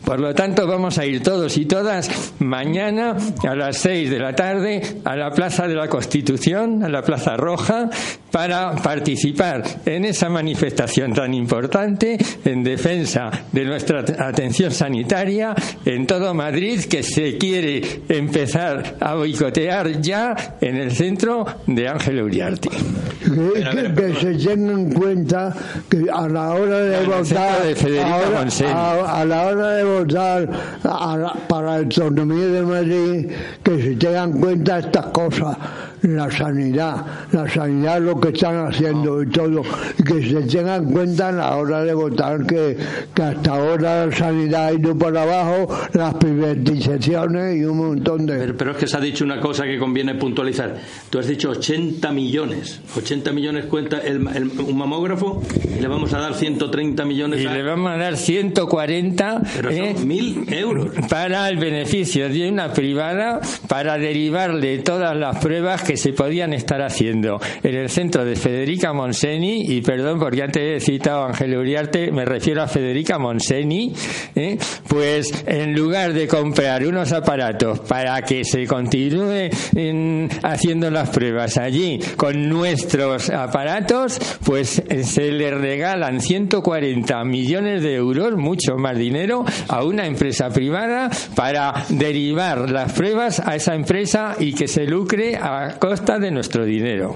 Por 0.04 0.21
lo 0.21 0.35
tanto, 0.35 0.66
vamos 0.66 0.99
a 0.99 1.06
ir 1.06 1.23
todos 1.23 1.56
y 1.56 1.64
todas 1.64 2.09
mañana 2.38 3.16
a 3.42 3.54
las 3.56 3.78
6 3.78 4.11
de 4.11 4.18
la 4.18 4.35
tarde 4.35 4.80
a 5.04 5.16
la 5.16 5.30
Plaza 5.30 5.66
de 5.66 5.75
la 5.75 5.88
Constitución, 5.88 6.85
a 6.85 6.88
la 6.88 7.02
Plaza 7.02 7.37
Roja, 7.37 7.90
para 8.30 8.73
participar 8.76 9.62
en 9.87 10.04
esa 10.04 10.28
manifestación 10.28 11.14
tan 11.14 11.32
importante 11.32 12.18
en 12.44 12.62
defensa 12.62 13.30
de 13.52 13.64
nuestra 13.64 14.00
atención 14.18 14.70
sanitaria 14.73 15.54
en 15.85 16.06
todo 16.06 16.35
Madrid 16.35 16.80
que 16.85 17.02
se 17.02 17.38
quiere 17.38 18.02
empezar 18.08 18.96
a 19.00 19.14
boicotear 19.14 20.00
ya 20.02 20.56
en 20.61 20.76
el 20.76 20.92
centro 20.92 21.46
de 21.66 21.88
Ángel 21.88 22.20
Uriarte. 22.23 22.69
Que, 22.69 23.95
que- 23.95 24.14
se 24.21 24.34
tenga 24.34 24.73
en 24.73 24.93
cuenta 24.93 25.54
que 25.88 26.06
a 26.12 26.28
la 26.28 26.52
hora 26.54 26.78
de 26.78 26.99
En 27.02 27.06
votar 27.10 27.62
de 27.64 28.02
ahora- 28.02 28.47
a, 28.73 29.21
a 29.21 29.25
la 29.25 29.47
hora 29.47 29.69
de 29.71 29.84
votar 29.84 30.50
a 30.84 31.17
la- 31.17 31.32
para 31.49 31.78
la 31.78 31.86
autonomía 32.04 32.47
de 32.47 32.62
Madrid 32.62 33.28
que 33.62 33.82
se 33.82 33.97
tengan 33.97 34.32
en 34.32 34.40
cuenta 34.40 34.78
estas 34.78 35.06
cosas 35.06 35.56
la 36.02 36.30
sanidad 36.30 37.04
la 37.32 37.49
sanidad 37.50 38.00
lo 38.06 38.21
que 38.21 38.28
están 38.28 38.66
haciendo 38.66 39.23
y 39.23 39.26
todo 39.28 39.62
y 39.99 40.02
que 40.02 40.28
se 40.28 40.42
tengan 40.42 40.84
en 40.84 40.92
cuenta 40.92 41.28
a 41.28 41.32
la 41.32 41.56
hora 41.56 41.82
de 41.84 41.92
votar 41.95 42.47
que, 42.47 42.76
que 43.14 43.23
hasta 43.23 43.50
ahora 43.52 44.06
la 44.06 44.16
sanidad 44.16 44.66
ha 44.66 44.73
ido 44.73 44.97
para 44.97 45.23
abajo 45.23 45.69
las 45.92 46.14
privatizaciones 46.14 47.56
y 47.56 47.64
un 47.64 47.78
montón 47.78 48.26
de 48.26 48.38
Pero, 48.38 48.56
pero 48.56 48.71
es 48.73 48.76
que 48.78 48.86
se 48.86 48.97
ha 48.97 49.00
dicho 49.00 49.25
una 49.25 49.40
cosa 49.40 49.64
que 49.64 49.78
conviene 49.78 50.14
puntualizar. 50.14 50.76
Tú 51.10 51.19
has 51.19 51.26
dicho 51.26 51.50
80 51.50 52.10
millones. 52.12 52.80
80 52.97 53.32
millones 53.32 53.64
cuenta 53.66 53.99
el, 53.99 54.26
el- 54.34 54.50
un 54.60 54.76
mamógrafo 54.78 55.42
y 55.76 55.80
le 55.80 55.88
vamos 55.88 56.12
a 56.14 56.19
dar 56.19 56.34
130 56.34 57.04
millones 57.04 57.42
Y 57.42 57.47
a... 57.47 57.52
le 57.52 57.62
vamos 57.62 57.90
a 57.90 57.97
dar 57.97 58.16
140 58.16 59.42
Pero 59.56 59.71
¿eh? 59.71 59.95
mil 60.04 60.45
euros. 60.52 60.90
para 61.08 61.49
el 61.49 61.56
beneficio 61.58 62.28
de 62.28 62.49
una 62.49 62.73
privada 62.73 63.40
para 63.69 63.99
derivarle 63.99 64.78
todas 64.78 65.16
las 65.16 65.38
pruebas 65.38 65.82
que 65.82 65.97
se 65.97 66.12
podían 66.12 66.52
estar 66.52 66.80
haciendo 66.82 67.40
en 67.62 67.75
el 67.75 67.88
centro 67.97 68.26
de 68.26 68.37
Federica 68.37 68.93
Monseni 68.93 69.63
y 69.75 69.80
perdón 69.80 70.19
porque 70.19 70.43
antes 70.43 70.63
he 70.82 70.85
citado 70.85 71.23
a 71.23 71.28
Ángel 71.28 71.56
Uriarte 71.56 72.13
me 72.13 72.26
refiero 72.26 72.63
a 72.63 72.69
Federica 72.69 73.19
Monseni 73.19 73.91
¿eh? 74.35 74.59
pues 74.87 75.32
en 75.47 75.73
lugar 75.75 76.13
de 76.13 76.28
comprar 76.28 76.87
unos 76.87 77.13
aparatos 77.13 77.80
para 77.80 78.21
que 78.21 78.45
se 78.45 78.67
continúe 78.67 79.49
en- 79.75 80.28
haciendo 80.43 80.91
las 80.91 81.09
pruebas 81.09 81.56
allí 81.56 81.99
con 82.19 82.50
nuestros 82.50 83.30
aparatos 83.30 84.19
pues 84.45 84.82
eh, 84.91 85.02
se 85.02 85.32
le 85.32 85.50
regalan 85.52 86.21
140 86.21 87.25
millones 87.25 87.82
de 87.82 87.95
euros 87.95 88.37
mucho 88.37 88.76
más 88.76 88.99
dinero 88.99 89.43
a 89.69 89.82
una 89.85 90.06
empresa 90.06 90.50
privada 90.50 91.09
para 91.35 91.73
derivar 91.89 92.69
las 92.71 92.93
pruebas 92.93 93.41
a 93.41 93.56
esa 93.56 93.75
empresa 93.75 94.37
y 94.39 94.52
que 94.52 94.69
se 94.69 94.85
lucre 94.85 95.37
a 95.37 95.76
costa 95.78 96.19
de 96.19 96.30
nuestro 96.30 96.67
dinero. 96.67 97.15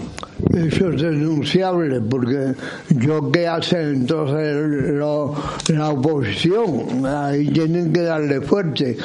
Eso 0.67 0.91
es 0.91 1.03
denunciable 1.03 2.01
porque 2.01 2.53
yo 2.91 3.31
qué 3.33 3.47
hace 3.49 3.81
entonces 3.83 4.99
la 5.69 5.89
oposición 5.89 7.07
ahí 7.07 7.49
tienen 7.49 7.93
que 7.93 8.03
darle 8.03 8.41
fuerte 8.41 8.97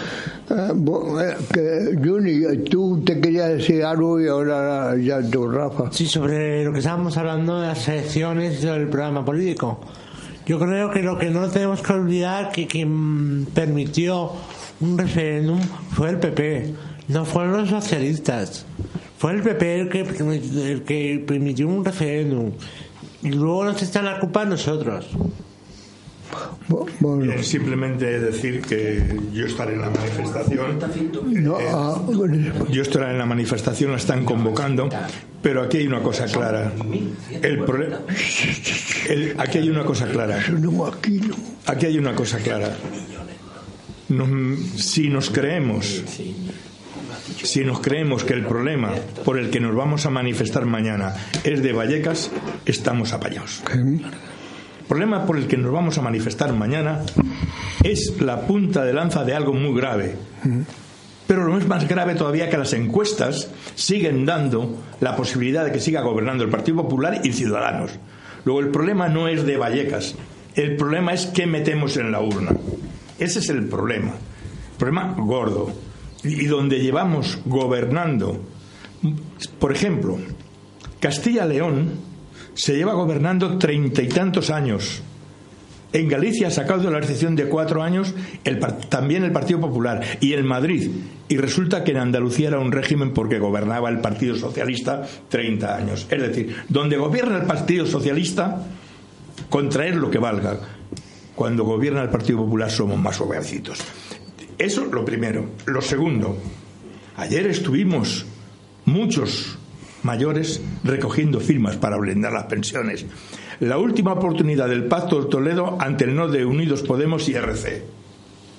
Eh, 0.48 1.36
eh, 1.58 1.96
Juni 2.04 2.64
tú 2.70 3.02
te 3.04 3.20
querías 3.20 3.50
decir 3.50 3.84
algo 3.84 4.22
y 4.22 4.28
ahora 4.28 4.96
ya 4.96 5.20
tú 5.22 5.50
Rafa 5.50 5.92
Sí, 5.92 6.06
sobre 6.06 6.64
lo 6.64 6.72
que 6.72 6.80
estábamos 6.80 7.18
hablando 7.18 7.60
de 7.62 7.68
las 7.70 7.88
elecciones 7.88 8.62
del 8.62 8.88
programa 8.88 9.26
político. 9.26 9.80
Yo 10.46 10.60
creo 10.60 10.92
que 10.92 11.02
lo 11.02 11.18
que 11.18 11.32
no 11.32 11.48
tenemos 11.50 11.82
que 11.82 11.94
olvidar 11.94 12.52
que 12.52 12.68
quien 12.68 13.48
permitió 13.56 14.34
un 14.82 14.98
referéndum 14.98 15.60
fue 15.90 16.12
el 16.12 16.18
PP, 16.18 16.76
no 17.08 17.26
fueron 17.26 17.58
los 17.58 17.70
socialistas. 17.70 18.68
Fue 19.18 19.32
el 19.32 19.42
PP 19.42 19.80
el 19.82 19.90
que, 19.90 20.02
el 20.02 20.84
que 20.84 21.24
permitió 21.26 21.68
un 21.68 21.84
referéndum. 21.86 22.52
Y 23.24 23.30
luego 23.30 23.66
nos 23.66 23.82
están 23.82 24.06
la 24.06 24.20
culpa 24.20 24.42
a 24.42 24.46
nosotros. 24.46 25.08
Bueno, 27.00 27.32
Eh, 27.34 27.44
Simplemente 27.44 28.20
decir 28.20 28.62
que 28.62 29.18
yo 29.34 29.46
estaré 29.46 29.74
en 29.76 29.82
la 29.82 29.90
manifestación. 29.90 30.80
no, 31.44 31.60
Eh, 31.60 31.66
ah, 31.72 32.02
bueno, 32.06 32.66
Yo 32.72 32.82
estaré 32.82 33.12
en 33.12 33.18
la 33.20 33.26
manifestación, 33.26 33.92
la 33.92 33.98
están 33.98 34.26
convocando, 34.26 34.90
pero 35.42 35.62
aquí 35.64 35.78
hay 35.78 35.88
una 35.88 36.02
cosa 36.02 36.26
clara. 36.26 36.72
El 37.42 37.64
el- 39.10 39.36
aquí 39.38 39.58
hay 39.60 39.70
una 39.70 39.86
cosa 39.86 40.08
clara. 40.08 40.40
Aquí 41.68 41.86
hay 41.86 41.98
una 42.00 42.16
cosa 42.16 42.38
clara. 42.40 42.76
Nos- 44.10 44.82
si 44.84 45.10
nos 45.10 45.30
creemos, 45.30 46.04
si 47.44 47.64
nos 47.64 47.80
creemos 47.80 48.24
que 48.24 48.34
el 48.34 48.46
problema 48.46 48.92
por 49.24 49.40
el 49.40 49.50
que 49.50 49.60
nos 49.60 49.76
vamos 49.76 50.06
a 50.06 50.10
manifestar 50.10 50.66
mañana 50.66 51.16
es 51.44 51.62
de 51.64 51.74
Vallecas, 51.74 52.32
estamos 52.66 53.14
apañados. 53.14 53.64
El 53.74 54.88
problema 54.88 55.26
por 55.26 55.38
el 55.38 55.48
que 55.48 55.58
nos 55.58 55.72
vamos 55.72 55.98
a 55.98 56.02
manifestar 56.02 56.54
mañana 56.54 57.02
es 57.84 58.22
la 58.22 58.42
punta 58.42 58.86
de 58.86 58.94
lanza 58.94 59.24
de 59.24 59.34
algo 59.34 59.54
muy 59.54 59.76
grave. 59.76 60.16
Pero 61.28 61.46
lo 61.46 61.58
es 61.58 61.68
más 61.68 61.88
grave 61.88 62.14
todavía 62.14 62.50
que 62.50 62.58
las 62.58 62.74
encuestas 62.74 63.50
siguen 63.74 64.26
dando 64.26 64.78
la 65.02 65.16
posibilidad 65.16 65.66
de 65.66 65.72
que 65.72 65.80
siga 65.80 66.02
gobernando 66.02 66.44
el 66.44 66.52
Partido 66.52 66.84
Popular 66.84 67.22
y 67.24 67.34
Ciudadanos. 67.34 67.92
Luego 68.44 68.60
el 68.60 68.70
problema 68.70 69.10
no 69.10 69.28
es 69.28 69.44
de 69.44 69.58
Vallecas, 69.58 70.16
el 70.54 70.76
problema 70.78 71.14
es 71.14 71.26
qué 71.26 71.48
metemos 71.48 71.98
en 71.98 72.12
la 72.12 72.22
urna. 72.22 72.52
Ese 73.18 73.40
es 73.40 73.50
el 73.50 73.68
problema. 73.68 74.14
Problema 74.78 75.16
gordo. 75.18 75.85
Y 76.26 76.46
donde 76.48 76.80
llevamos 76.80 77.40
gobernando, 77.46 78.42
por 79.60 79.72
ejemplo, 79.72 80.18
Castilla-León 81.00 81.92
se 82.56 82.76
lleva 82.76 82.94
gobernando 82.94 83.58
treinta 83.58 84.02
y 84.02 84.08
tantos 84.08 84.50
años. 84.50 85.02
En 85.94 86.10
Galicia 86.10 86.48
ha 86.48 86.52
sacado 86.52 86.82
de 86.82 86.92
la 86.92 87.00
recepción 87.00 87.38
de 87.38 87.48
cuatro 87.48 87.82
años 87.82 88.14
también 88.90 89.24
el 89.24 89.32
Partido 89.32 89.62
Popular 89.62 90.02
y 90.20 90.34
el 90.34 90.44
Madrid. 90.44 90.90
Y 91.30 91.38
resulta 91.38 91.84
que 91.84 91.92
en 91.92 91.98
Andalucía 91.98 92.50
era 92.50 92.60
un 92.60 92.72
régimen 92.72 93.14
porque 93.14 93.40
gobernaba 93.40 93.90
el 93.90 94.00
Partido 94.00 94.36
Socialista 94.36 95.08
30 95.30 95.76
años. 95.76 96.08
Es 96.10 96.22
decir, 96.22 96.56
donde 96.68 96.98
gobierna 96.98 97.38
el 97.38 97.46
Partido 97.46 97.86
Socialista, 97.86 98.66
contraer 99.50 99.96
lo 99.96 100.12
que 100.12 100.18
valga. 100.18 100.60
Cuando 101.34 101.64
gobierna 101.64 102.02
el 102.02 102.10
Partido 102.10 102.40
Popular 102.40 102.70
somos 102.70 103.00
más 103.00 103.22
obedecitos. 103.22 103.80
Eso 104.58 104.86
lo 104.86 105.04
primero. 105.04 105.46
Lo 105.66 105.82
segundo, 105.82 106.38
ayer 107.18 107.48
estuvimos 107.48 108.26
muchos 108.86 109.58
mayores 110.04 110.62
recogiendo 110.84 111.40
firmas 111.40 111.76
para 111.78 111.98
blindar 111.98 112.32
las 112.32 112.46
pensiones. 112.46 113.06
La 113.60 113.78
última 113.78 114.14
oportunidad 114.14 114.70
del 114.70 114.86
Pacto 114.86 115.22
de 115.22 115.30
Toledo 115.30 115.78
ante 115.80 116.06
el 116.06 116.16
no 116.16 116.28
de 116.28 116.46
Unidos 116.46 116.84
Podemos 116.84 117.28
y 117.28 117.34
RC. 117.34 117.84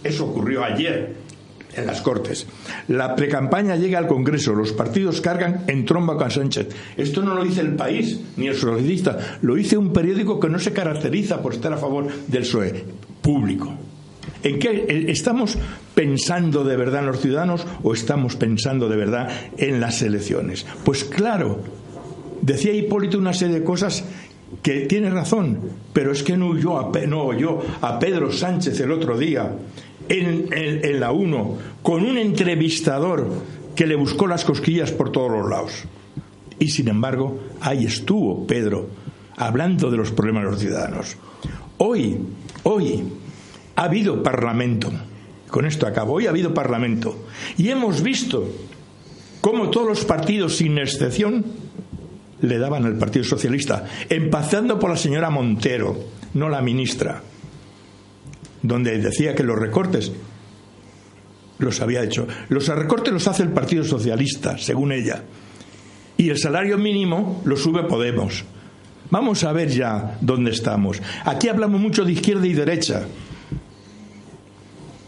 Eso 0.04 0.26
ocurrió 0.26 0.64
ayer 0.64 1.16
en 1.74 1.86
las 1.86 2.00
Cortes. 2.00 2.46
La 2.88 3.14
precampaña 3.14 3.76
llega 3.76 3.98
al 3.98 4.06
Congreso, 4.06 4.54
los 4.54 4.72
partidos 4.72 5.20
cargan 5.20 5.64
en 5.66 5.84
tromba 5.84 6.16
con 6.16 6.30
Sánchez. 6.30 6.68
Esto 6.96 7.22
no 7.22 7.34
lo 7.34 7.44
dice 7.44 7.60
el 7.60 7.74
país 7.74 8.20
ni 8.36 8.48
el 8.48 8.56
socialista, 8.56 9.38
lo 9.42 9.54
dice 9.54 9.76
un 9.76 9.92
periódico 9.92 10.40
que 10.40 10.48
no 10.48 10.58
se 10.58 10.72
caracteriza 10.72 11.42
por 11.42 11.54
estar 11.54 11.72
a 11.72 11.78
favor 11.78 12.06
del 12.26 12.42
PSOE, 12.42 12.84
público. 13.22 13.72
¿En 14.42 14.58
qué 14.58 15.06
estamos 15.08 15.58
pensando 15.94 16.64
de 16.64 16.76
verdad 16.76 17.00
en 17.00 17.06
los 17.06 17.20
ciudadanos 17.20 17.66
o 17.82 17.92
estamos 17.92 18.36
pensando 18.36 18.88
de 18.88 18.96
verdad 18.96 19.28
en 19.56 19.80
las 19.80 20.02
elecciones? 20.02 20.66
Pues 20.84 21.04
claro, 21.04 21.60
decía 22.42 22.72
Hipólito 22.72 23.18
una 23.18 23.32
serie 23.32 23.60
de 23.60 23.64
cosas 23.64 24.04
que 24.62 24.86
tiene 24.86 25.10
razón, 25.10 25.58
pero 25.92 26.12
es 26.12 26.22
que 26.22 26.36
no 26.36 26.48
oyó 26.48 26.78
a, 26.78 26.92
no 27.06 27.30
a 27.80 27.98
Pedro 27.98 28.32
Sánchez 28.32 28.78
el 28.80 28.92
otro 28.92 29.18
día 29.18 29.52
en, 30.08 30.48
en 30.52 31.00
la 31.00 31.12
1 31.12 31.58
con 31.82 32.04
un 32.04 32.18
entrevistador 32.18 33.28
que 33.74 33.86
le 33.86 33.96
buscó 33.96 34.26
las 34.26 34.44
cosquillas 34.44 34.92
por 34.92 35.12
todos 35.12 35.30
los 35.30 35.48
lados. 35.48 35.84
Y 36.58 36.68
sin 36.68 36.88
embargo, 36.88 37.38
ahí 37.60 37.84
estuvo 37.84 38.46
Pedro 38.46 38.88
hablando 39.36 39.90
de 39.90 39.98
los 39.98 40.10
problemas 40.10 40.44
de 40.44 40.50
los 40.50 40.60
ciudadanos. 40.60 41.16
Hoy, 41.78 42.16
hoy, 42.62 43.04
ha 43.76 43.84
habido 43.84 44.22
parlamento. 44.22 44.90
Con 45.48 45.66
esto 45.66 45.86
acabo. 45.86 46.14
Hoy 46.14 46.26
ha 46.26 46.30
habido 46.30 46.52
parlamento. 46.52 47.26
Y 47.56 47.68
hemos 47.68 48.02
visto 48.02 48.50
cómo 49.40 49.70
todos 49.70 49.86
los 49.86 50.04
partidos, 50.04 50.56
sin 50.56 50.78
excepción, 50.78 51.44
le 52.40 52.58
daban 52.58 52.84
al 52.84 52.98
Partido 52.98 53.24
Socialista, 53.24 53.86
empezando 54.08 54.78
por 54.78 54.90
la 54.90 54.96
señora 54.96 55.30
Montero, 55.30 55.96
no 56.34 56.48
la 56.48 56.60
ministra, 56.60 57.22
donde 58.62 58.98
decía 58.98 59.34
que 59.34 59.42
los 59.42 59.58
recortes 59.58 60.12
los 61.58 61.80
había 61.80 62.02
hecho. 62.02 62.26
Los 62.48 62.68
recortes 62.68 63.12
los 63.12 63.28
hace 63.28 63.42
el 63.42 63.50
Partido 63.50 63.84
Socialista, 63.84 64.58
según 64.58 64.92
ella. 64.92 65.22
Y 66.16 66.30
el 66.30 66.38
salario 66.38 66.78
mínimo 66.78 67.42
lo 67.44 67.56
sube 67.56 67.84
Podemos. 67.84 68.44
Vamos 69.10 69.44
a 69.44 69.52
ver 69.52 69.68
ya 69.68 70.18
dónde 70.20 70.50
estamos. 70.50 71.00
Aquí 71.24 71.48
hablamos 71.48 71.80
mucho 71.80 72.04
de 72.04 72.12
izquierda 72.12 72.46
y 72.46 72.52
derecha. 72.52 73.06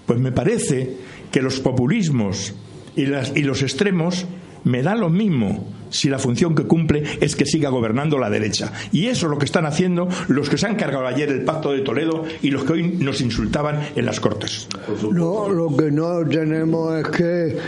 Pues 0.08 0.18
me 0.18 0.32
parece 0.32 0.96
que 1.30 1.42
los 1.42 1.60
populismos 1.60 2.54
y, 2.96 3.04
los 3.04 3.62
extremos 3.62 4.26
me 4.64 4.82
da 4.82 4.94
lo 4.94 5.10
mismo 5.10 5.68
si 5.90 6.08
la 6.08 6.18
función 6.18 6.54
que 6.54 6.64
cumple 6.64 7.02
es 7.20 7.36
que 7.36 7.44
siga 7.44 7.68
gobernando 7.68 8.18
la 8.18 8.30
derecha. 8.30 8.72
Y 8.90 9.06
eso 9.06 9.26
es 9.26 9.30
lo 9.30 9.38
que 9.38 9.44
están 9.44 9.66
haciendo 9.66 10.08
los 10.28 10.48
que 10.48 10.56
se 10.56 10.66
han 10.66 10.76
cargado 10.76 11.06
ayer 11.06 11.28
el 11.28 11.44
pacto 11.44 11.72
de 11.72 11.80
Toledo 11.80 12.24
y 12.40 12.50
los 12.50 12.64
que 12.64 12.72
hoy 12.72 12.82
nos 12.98 13.20
insultaban 13.20 13.80
en 13.96 14.06
las 14.06 14.18
Cortes. 14.18 14.66
No, 15.12 15.50
lo 15.50 15.76
que 15.76 15.90
no 15.90 16.26
tenemos 16.26 17.00
es 17.00 17.08
que... 17.08 17.58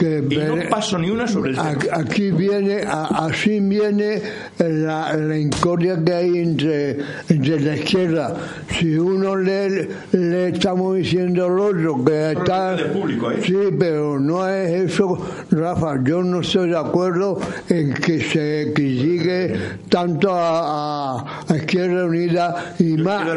que 0.00 0.24
y 0.30 0.36
no 0.36 0.56
paso 0.70 0.98
ni 0.98 1.10
una 1.10 1.28
sobre 1.28 1.50
el 1.50 1.56
tema. 1.56 1.76
Aquí 1.92 2.30
viene, 2.30 2.82
así 2.86 3.60
viene 3.60 4.22
la, 4.58 5.14
la 5.14 5.36
incordia 5.36 6.02
que 6.02 6.12
hay 6.14 6.38
entre, 6.38 6.96
entre 7.28 7.60
la 7.60 7.76
izquierda. 7.76 8.34
Si 8.78 8.96
uno 8.96 9.36
le, 9.36 9.88
le 10.12 10.48
estamos 10.48 10.96
diciendo 10.96 11.44
al 11.44 11.58
otro 11.58 12.02
que 12.02 12.32
está... 12.32 12.76
público, 12.92 13.30
¿eh? 13.30 13.40
Sí, 13.44 13.54
pero 13.78 14.18
no 14.18 14.48
es 14.48 14.92
eso, 14.92 15.18
Rafa. 15.50 16.02
Yo 16.02 16.22
no 16.22 16.40
estoy 16.40 16.70
de 16.70 16.78
acuerdo 16.78 17.38
en 17.68 17.92
que 17.92 18.20
se 18.20 18.72
critique 18.74 19.54
tanto 19.90 20.30
a, 20.32 21.44
a 21.46 21.56
Izquierda 21.56 22.06
Unida 22.06 22.74
y 22.78 22.96
más 22.96 23.28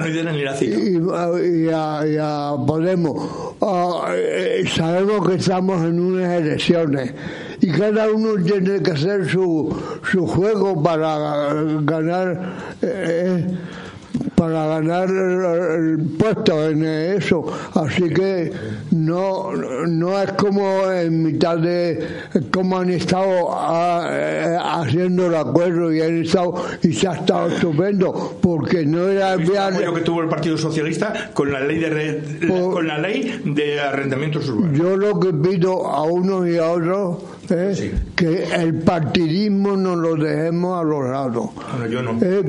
y, 0.62 0.68
y, 0.68 1.70
a, 1.74 2.08
y, 2.08 2.18
a, 2.22 2.54
Podemos. 2.66 3.56
Uh, 3.60 4.68
sabemos 4.68 5.28
que 5.28 5.36
estamos 5.36 5.84
en 5.84 6.00
unas 6.00 6.30
y 7.62 7.72
cada 7.72 8.12
uno 8.12 8.44
tiene 8.44 8.82
que 8.82 8.92
hacer 8.92 9.30
su, 9.30 9.76
su 10.12 10.28
juego 10.28 10.82
para 10.82 11.54
ganar. 11.82 12.56
Eh, 12.82 13.46
para 14.44 14.68
ganar 14.68 15.10
el 15.10 16.00
puesto 16.18 16.70
en 16.70 16.84
eso. 16.84 17.46
Así 17.76 18.10
que 18.10 18.52
no, 18.92 19.54
no 19.54 20.22
es 20.22 20.32
como 20.34 20.92
en 20.92 21.24
mitad 21.24 21.58
de 21.58 22.08
como 22.52 22.80
han 22.80 22.90
estado 22.90 23.50
ah, 23.52 24.08
eh, 24.12 24.58
haciendo 24.62 25.28
el 25.28 25.36
acuerdo 25.36 25.94
y 25.94 26.02
han 26.02 26.24
estado 26.24 26.56
y 26.82 26.94
se 26.94 27.08
ha 27.08 27.14
estado 27.14 27.48
estupendo 27.48 28.38
porque 28.42 28.86
no 28.86 29.08
era 29.08 29.34
el 29.34 29.58
apoyo 29.58 29.94
que 29.94 30.02
tuvo 30.02 30.22
el 30.22 30.30
Partido 30.30 30.58
Socialista 30.58 31.32
con 31.34 31.52
la 31.52 31.62
ley 31.62 31.80
de 31.80 32.48
con 32.48 32.88
la 32.88 32.98
ley 32.98 33.42
de 33.46 33.80
arrendamientos 33.80 34.50
urbanos. 34.50 34.78
Yo 34.78 34.98
lo 34.98 35.20
que 35.20 35.34
pido 35.34 35.88
a 35.88 36.04
uno 36.04 36.46
y 36.48 36.58
a 36.58 36.70
otros 36.70 37.18
es 37.50 37.92
que 38.16 38.44
el 38.56 38.76
partidismo 38.76 39.76
no 39.76 39.96
lo 39.96 40.16
dejemos 40.16 40.80
a 40.80 40.84
los 40.84 41.10
lados. 41.10 41.50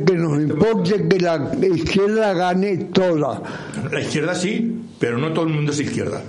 que 0.06 0.14
nos 0.14 0.40
importe 0.40 1.08
que 1.08 1.20
la 1.20 1.50
izquierda 1.62 2.32
gane 2.34 2.76
toda. 2.92 3.42
La 3.90 4.00
izquierda 4.00 4.34
sí, 4.34 4.82
pero 4.98 5.18
no 5.18 5.32
todo 5.32 5.46
el 5.46 5.54
mundo 5.54 5.72
es 5.72 5.80
izquierda. 5.80 6.22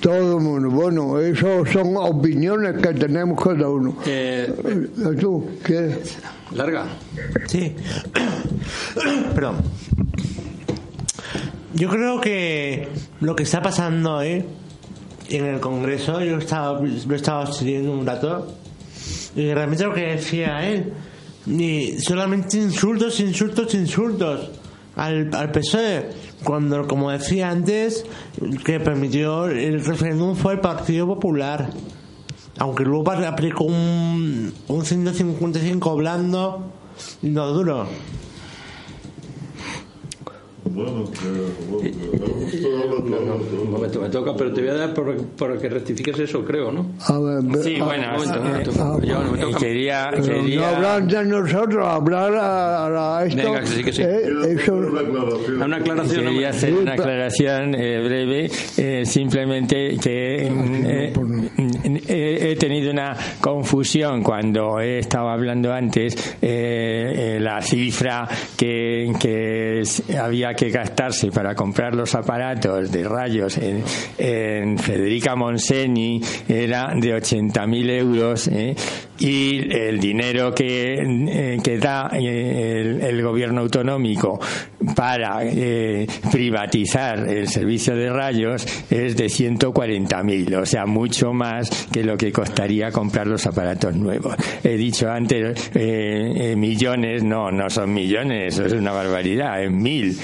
todo 0.00 0.38
el 0.38 0.44
mundo. 0.44 0.70
Bueno, 0.70 1.18
eso 1.18 1.64
son 1.66 1.96
opiniones 1.96 2.80
que 2.80 2.92
tenemos 2.94 3.42
cada 3.42 3.68
uno. 3.68 3.96
Eh, 4.06 4.52
eh, 4.64 5.16
¿Tú 5.18 5.48
qué? 5.64 5.96
Larga. 6.54 6.86
Sí. 7.46 7.74
Perdón. 9.34 9.56
Yo 11.74 11.88
creo 11.88 12.20
que 12.20 12.88
lo 13.20 13.34
que 13.34 13.42
está 13.42 13.60
pasando 13.60 14.20
en 15.36 15.46
el 15.46 15.60
Congreso, 15.60 16.20
yo 16.20 16.38
estaba, 16.38 16.80
lo 16.80 17.14
estaba 17.14 17.46
siguiendo 17.50 17.92
un 17.92 18.06
rato, 18.06 18.46
y 19.36 19.52
realmente 19.52 19.84
lo 19.84 19.94
que 19.94 20.02
decía 20.02 20.68
él, 20.68 20.92
y 21.46 21.98
solamente 21.98 22.56
insultos, 22.56 23.20
insultos, 23.20 23.74
insultos 23.74 24.50
al, 24.96 25.34
al 25.34 25.50
PSOE, 25.50 26.10
cuando, 26.44 26.86
como 26.86 27.10
decía 27.10 27.50
antes, 27.50 28.04
que 28.64 28.80
permitió 28.80 29.46
el 29.46 29.84
referéndum 29.84 30.36
fue 30.36 30.54
el 30.54 30.60
Partido 30.60 31.06
Popular. 31.06 31.70
Aunque 32.58 32.84
luego 32.84 33.10
aplicó 33.10 33.64
un, 33.64 34.52
un 34.68 34.84
155 34.84 35.96
blando 35.96 36.70
y 37.22 37.28
no 37.28 37.48
duro. 37.48 37.86
Bueno, 40.66 41.04
un 43.62 43.70
momento, 43.70 44.00
me 44.00 44.08
toca, 44.08 44.34
pero 44.36 44.52
te 44.52 44.62
voy 44.62 44.70
a 44.70 44.74
dar 44.74 44.94
por, 44.94 45.14
por 45.16 45.60
que 45.60 45.68
rectifiques 45.68 46.18
eso, 46.18 46.42
creo, 46.44 46.72
¿no? 46.72 46.86
A 47.06 47.18
ver, 47.18 47.42
sí, 47.62 47.76
bueno, 47.78 48.06
a, 48.08 48.12
momento, 48.16 48.70
a, 48.70 48.98
yo 49.04 49.22
no 49.22 49.32
me 49.32 49.38
toca. 49.38 49.58
Quería, 49.58 50.10
quería... 50.10 50.60
No 50.60 50.66
hablar 50.66 51.06
de 51.06 51.24
nosotros, 51.26 51.86
hablar 51.86 52.34
a, 52.34 53.18
a 53.18 53.26
esto. 53.26 53.42
Venga, 53.42 53.60
que 53.60 53.66
sí, 53.66 53.84
que 53.84 53.92
sí. 53.92 54.02
Eh, 54.02 54.56
eso... 54.58 54.74
Una 54.74 55.76
aclaración. 55.76 56.24
Quería 56.24 56.48
hacer 56.48 56.72
una 56.74 56.94
aclaración 56.94 57.74
eh, 57.74 58.02
breve, 58.02 58.50
eh, 58.78 59.04
simplemente 59.04 59.96
que 60.02 60.46
eh, 60.46 61.12
he 62.08 62.56
tenido 62.56 62.90
una 62.90 63.14
confusión 63.40 64.22
cuando 64.22 64.80
he 64.80 64.98
estado 65.00 65.28
hablando 65.28 65.72
antes 65.72 66.36
la 66.40 67.60
cifra 67.60 68.26
que, 68.56 69.12
que 69.20 69.82
había 70.18 70.53
que 70.54 70.70
gastarse 70.70 71.30
para 71.30 71.54
comprar 71.54 71.94
los 71.94 72.14
aparatos 72.14 72.90
de 72.90 73.04
rayos 73.04 73.58
en, 73.58 73.82
en 74.18 74.78
Federica 74.78 75.34
Monseni 75.36 76.20
era 76.48 76.92
de 76.94 77.14
80.000 77.14 77.90
euros. 77.90 78.48
¿eh? 78.48 78.74
Y 79.18 79.72
el 79.72 80.00
dinero 80.00 80.54
que, 80.54 80.98
eh, 81.00 81.58
que 81.62 81.78
da 81.78 82.10
eh, 82.12 82.98
el, 83.02 83.22
gobierno 83.22 83.60
autonómico 83.60 84.40
para 84.96 85.44
eh, 85.44 86.06
privatizar 86.30 87.28
el 87.28 87.48
servicio 87.48 87.94
de 87.96 88.10
rayos 88.10 88.66
es 88.90 89.16
de 89.16 89.26
140.000, 89.26 90.60
o 90.60 90.66
sea, 90.66 90.84
mucho 90.84 91.32
más 91.32 91.70
que 91.92 92.02
lo 92.02 92.16
que 92.16 92.32
costaría 92.32 92.90
comprar 92.90 93.26
los 93.26 93.46
aparatos 93.46 93.94
nuevos. 93.94 94.34
He 94.62 94.76
dicho 94.76 95.08
antes 95.08 95.70
millones, 96.56 97.22
no, 97.22 97.50
no 97.50 97.70
son 97.70 97.94
millones, 97.94 98.54
eso 98.54 98.66
es 98.66 98.72
una 98.72 98.92
barbaridad, 98.92 99.62
es 99.62 99.70
mil. 99.70 100.18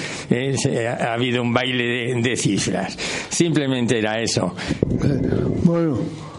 ha 0.99 1.15
habido 1.15 1.43
un 1.43 1.55
baile 1.55 1.85
de, 1.85 2.23
de 2.23 2.37
cifras. 2.37 2.97
Simplemente 3.31 3.99
era 3.99 4.21
eso. 4.21 4.55
Bueno. 5.65 6.30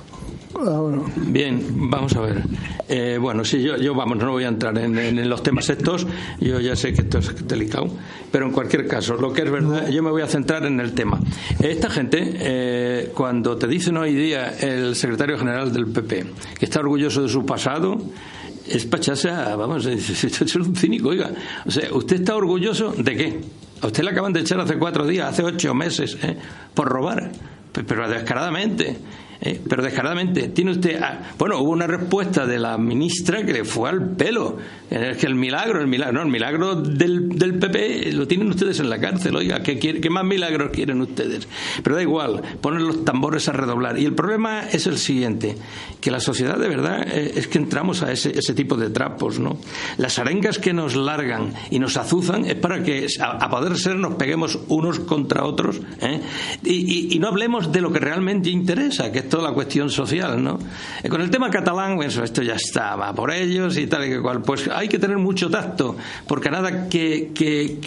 Bien, 1.15 1.89
vamos 1.89 2.15
a 2.15 2.21
ver. 2.21 2.43
Eh, 2.88 3.17
bueno, 3.19 3.43
sí, 3.45 3.62
yo, 3.62 3.78
yo, 3.78 3.95
vamos, 3.95 4.17
no 4.17 4.32
voy 4.32 4.43
a 4.43 4.50
entrar 4.50 4.78
en, 4.78 5.30
los 5.30 5.43
temas 5.43 5.69
estos, 5.69 6.06
yo 6.39 6.60
ya 6.60 6.76
sé 6.76 6.93
que 6.93 7.02
esto 7.02 7.19
es 7.19 7.47
delicado, 7.47 7.88
pero 8.32 8.45
en 8.45 8.52
cualquier 8.52 8.88
caso, 8.88 9.15
lo 9.15 9.32
que 9.34 9.43
es 9.43 9.52
verdad, 9.52 9.89
yo 9.89 10.04
me 10.04 10.12
voy 10.12 10.21
a 10.21 10.28
centrar 10.28 10.65
en 10.65 10.80
el 10.80 10.93
tema. 10.93 11.19
Esta 11.60 11.89
gente, 11.89 12.34
eh, 12.36 13.12
cuando 13.13 13.58
te 13.58 13.67
dicen 13.67 13.97
hoy 13.97 14.13
día 14.13 14.58
el 14.60 14.95
secretario 14.95 15.38
general 15.38 15.71
del 15.71 15.88
PP 15.88 16.26
que 16.60 16.65
está 16.65 16.80
orgulloso 16.80 17.24
de 17.24 17.30
su 17.30 17.45
pasado, 17.45 17.97
es 18.67 18.86
pacharse 18.86 19.30
vamos, 19.30 19.86
es, 19.88 20.56
un 20.56 20.76
cínico, 20.76 21.10
oiga. 21.10 21.32
O 21.65 21.71
sea, 21.71 21.93
¿usted 21.93 22.17
está 22.17 22.36
orgulloso 22.36 22.91
de 22.91 23.15
qué? 23.15 23.41
A 23.82 23.88
usted 23.88 24.04
le 24.04 24.12
acaban 24.12 24.34
de 24.34 24.41
echar 24.41 24.60
hace 24.60 24.78
cuatro 24.78 25.08
días, 25.08 25.30
hace 25.30 25.43
ocho 25.43 25.74
meses, 25.74 26.17
¿eh? 26.21 26.38
por 26.74 26.88
robar, 26.88 27.32
pero 27.71 28.08
descaradamente. 28.08 28.97
Eh, 29.43 29.60
pero 29.67 29.82
descaradamente, 29.82 30.49
tiene 30.49 30.71
usted. 30.71 31.01
bueno, 31.38 31.60
hubo 31.60 31.71
una 31.71 31.88
respuesta 31.88 32.45
de 32.45 32.60
la 32.60 32.77
ministra 32.77 33.43
que 33.43 33.54
le 33.54 33.65
fue 33.65 33.89
al 33.89 34.15
pelo. 34.15 34.58
Es 34.89 35.17
que 35.17 35.25
el 35.25 35.36
milagro, 35.36 35.82
el 35.82 35.88
milagro, 35.88 36.13
no, 36.13 36.21
el 36.21 36.27
milagro 36.27 36.75
del, 36.75 37.30
del 37.30 37.58
PP 37.58 38.12
lo 38.12 38.27
tienen 38.27 38.49
ustedes 38.49 38.80
en 38.80 38.89
la 38.89 38.99
cárcel. 38.99 39.36
Oiga, 39.36 39.63
¿qué, 39.63 39.80
¿qué 39.80 40.10
más 40.10 40.25
milagros 40.25 40.69
quieren 40.71 41.01
ustedes? 41.01 41.47
Pero 41.82 41.95
da 41.95 42.01
igual, 42.01 42.41
ponen 42.62 42.86
los 42.86 43.04
tambores 43.04 43.47
a 43.47 43.54
redoblar. 43.54 43.97
Y 43.97 44.06
el 44.06 44.13
problema 44.13 44.67
es 44.69 44.86
el 44.86 44.97
siguiente: 44.97 45.56
que 46.01 46.12
la 46.12 46.19
sociedad 46.19 46.58
de 46.58 46.67
verdad 46.67 47.08
eh, 47.08 47.34
es 47.36 47.47
que 47.47 47.58
entramos 47.58 48.04
a 48.04 48.12
ese, 48.12 48.38
ese 48.38 48.54
tipo 48.54 48.75
de 48.75 48.89
trapos, 48.89 49.39
¿no? 49.39 49.58
Las 49.97 50.19
arengas 50.19 50.60
que 50.60 50.73
nos 50.73 50.95
largan 50.95 51.54
y 51.69 51.80
nos 51.80 51.97
azuzan 51.97 52.45
es 52.45 52.56
para 52.56 52.84
que, 52.84 53.08
a, 53.19 53.49
poder 53.49 53.77
ser, 53.77 53.95
nos 53.95 54.15
peguemos 54.15 54.60
unos 54.67 54.99
contra 54.99 55.45
otros 55.45 55.80
¿eh? 56.01 56.21
y, 56.63 57.15
y, 57.15 57.19
no 57.19 57.27
hablemos 57.27 57.71
de 57.71 57.82
lo 57.82 57.91
que 57.91 57.99
realmente 57.99 58.49
interesa, 58.49 59.12
que 59.12 59.19
toda 59.31 59.49
la 59.49 59.53
cuestión 59.55 59.89
social, 59.89 60.43
¿no? 60.43 60.59
Eh, 61.01 61.09
con 61.09 61.21
el 61.21 61.31
tema 61.31 61.49
catalán, 61.49 61.95
bueno, 61.95 62.23
esto 62.23 62.43
ya 62.43 62.55
estaba 62.55 63.15
por 63.15 63.31
ellos 63.31 63.77
y 63.77 63.87
tal 63.87 64.05
y 64.05 64.09
que 64.09 64.21
cual. 64.21 64.41
Pues 64.41 64.67
hay 64.67 64.89
que 64.89 64.99
tener 64.99 65.17
mucho 65.17 65.49
tacto, 65.49 65.95
porque 66.27 66.51
nada 66.51 66.89
que, 66.89 67.31
que, 67.33 67.77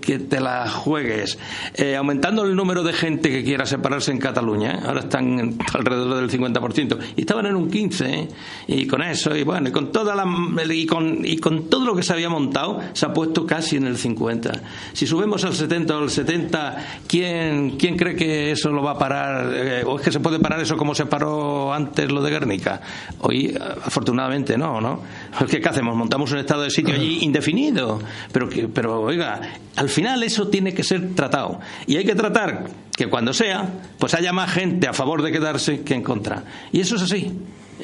que, 0.00 0.18
te 0.18 0.40
la 0.40 0.68
juegues. 0.68 1.38
Eh, 1.74 1.94
aumentando 1.94 2.42
el 2.42 2.56
número 2.56 2.82
de 2.82 2.94
gente 2.94 3.30
que 3.30 3.44
quiera 3.44 3.66
separarse 3.66 4.10
en 4.10 4.18
Cataluña, 4.18 4.72
¿eh? 4.72 4.80
ahora 4.86 5.00
están 5.00 5.58
alrededor 5.74 6.26
del 6.26 6.30
50%, 6.30 6.98
y 7.16 7.20
estaban 7.20 7.46
en 7.46 7.56
un 7.56 7.70
15%, 7.70 8.28
y 8.68 8.86
con 8.86 9.02
eso, 9.02 9.36
y 9.36 9.44
bueno, 9.44 9.68
y 9.68 9.72
con, 9.72 9.92
toda 9.92 10.14
la, 10.16 10.24
y 10.72 10.86
con, 10.86 11.24
y 11.24 11.36
con 11.36 11.68
todo 11.68 11.84
lo 11.84 11.94
que 11.94 12.02
se 12.02 12.14
había 12.14 12.30
montado, 12.30 12.80
se 12.94 13.04
ha 13.04 13.12
puesto 13.12 13.44
casi 13.46 13.76
en 13.76 13.86
el 13.86 13.98
50%. 13.98 14.58
Si 14.94 15.06
subimos 15.06 15.44
al 15.44 15.54
70 15.54 15.94
o 15.94 16.02
al 16.02 16.10
70, 16.10 17.02
¿quién, 17.06 17.76
quién 17.76 17.96
cree 17.98 18.16
que 18.16 18.52
eso 18.52 18.70
lo 18.70 18.82
va 18.82 18.92
a 18.92 18.98
parar? 18.98 19.84
¿O 19.84 19.98
es 19.98 20.02
que 20.02 20.10
se 20.10 20.20
puede 20.20 20.38
parar 20.38 20.60
eso 20.60 20.77
como 20.78 20.94
se 20.94 21.04
paró 21.04 21.74
antes 21.74 22.10
lo 22.10 22.22
de 22.22 22.30
Guernica. 22.30 22.80
Hoy, 23.20 23.54
afortunadamente, 23.84 24.56
no, 24.56 24.80
¿no? 24.80 25.02
¿Qué, 25.50 25.60
¿Qué 25.60 25.68
hacemos? 25.68 25.94
Montamos 25.94 26.32
un 26.32 26.38
estado 26.38 26.62
de 26.62 26.70
sitio 26.70 26.94
allí 26.94 27.18
indefinido. 27.20 28.00
Pero, 28.32 28.48
pero, 28.72 29.02
oiga, 29.02 29.40
al 29.76 29.90
final 29.90 30.22
eso 30.22 30.48
tiene 30.48 30.72
que 30.72 30.82
ser 30.82 31.14
tratado. 31.14 31.60
Y 31.86 31.96
hay 31.96 32.04
que 32.06 32.14
tratar 32.14 32.64
que 32.96 33.08
cuando 33.08 33.34
sea, 33.34 33.68
pues 33.98 34.14
haya 34.14 34.32
más 34.32 34.50
gente 34.50 34.88
a 34.88 34.94
favor 34.94 35.22
de 35.22 35.30
quedarse 35.32 35.82
que 35.82 35.94
en 35.94 36.02
contra. 36.02 36.44
Y 36.72 36.80
eso 36.80 36.96
es 36.96 37.02
así. 37.02 37.32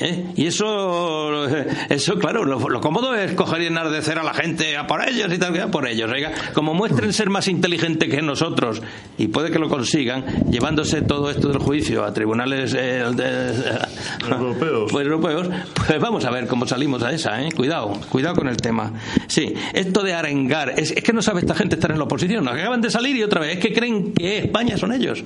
¿Eh? 0.00 0.32
Y 0.36 0.46
eso, 0.46 1.46
eso 1.88 2.18
claro, 2.18 2.44
lo, 2.44 2.80
cómodo 2.80 3.14
es 3.14 3.32
coger 3.32 3.62
y 3.62 3.66
enardecer 3.66 4.18
a 4.18 4.24
la 4.24 4.34
gente 4.34 4.76
a 4.76 4.86
por 4.86 5.06
ellos 5.06 5.32
y 5.32 5.38
tal, 5.38 5.58
a 5.60 5.70
por 5.70 5.86
ellos. 5.86 6.10
como 6.52 6.74
muestren 6.74 7.12
ser 7.12 7.30
más 7.30 7.46
inteligentes 7.46 8.08
que 8.08 8.20
nosotros, 8.20 8.82
y 9.18 9.28
puede 9.28 9.50
que 9.50 9.58
lo 9.58 9.68
consigan, 9.68 10.24
llevándose 10.50 11.02
todo 11.02 11.30
esto 11.30 11.48
del 11.48 11.58
juicio 11.58 12.04
a 12.04 12.12
tribunales 12.12 12.74
eh, 12.76 13.04
europeos. 14.28 14.90
Pues, 14.90 15.06
europeos, 15.06 15.48
pues 15.86 16.00
vamos 16.00 16.24
a 16.24 16.30
ver 16.30 16.48
cómo 16.48 16.66
salimos 16.66 17.02
a 17.02 17.12
esa, 17.12 17.40
¿eh? 17.42 17.50
Cuidado, 17.52 17.92
cuidado 18.08 18.34
con 18.34 18.48
el 18.48 18.56
tema. 18.56 18.92
Sí, 19.28 19.54
esto 19.72 20.02
de 20.02 20.12
arengar, 20.12 20.74
es, 20.76 20.90
es 20.90 21.02
que 21.02 21.12
no 21.12 21.22
sabe 21.22 21.40
esta 21.40 21.54
gente 21.54 21.76
estar 21.76 21.92
en 21.92 21.98
la 21.98 22.04
oposición, 22.04 22.48
acaban 22.48 22.80
de 22.80 22.90
salir 22.90 23.16
y 23.16 23.22
otra 23.22 23.40
vez, 23.40 23.54
es 23.54 23.58
que 23.60 23.72
creen 23.72 24.12
que 24.12 24.38
España 24.38 24.76
son 24.76 24.92
ellos. 24.92 25.24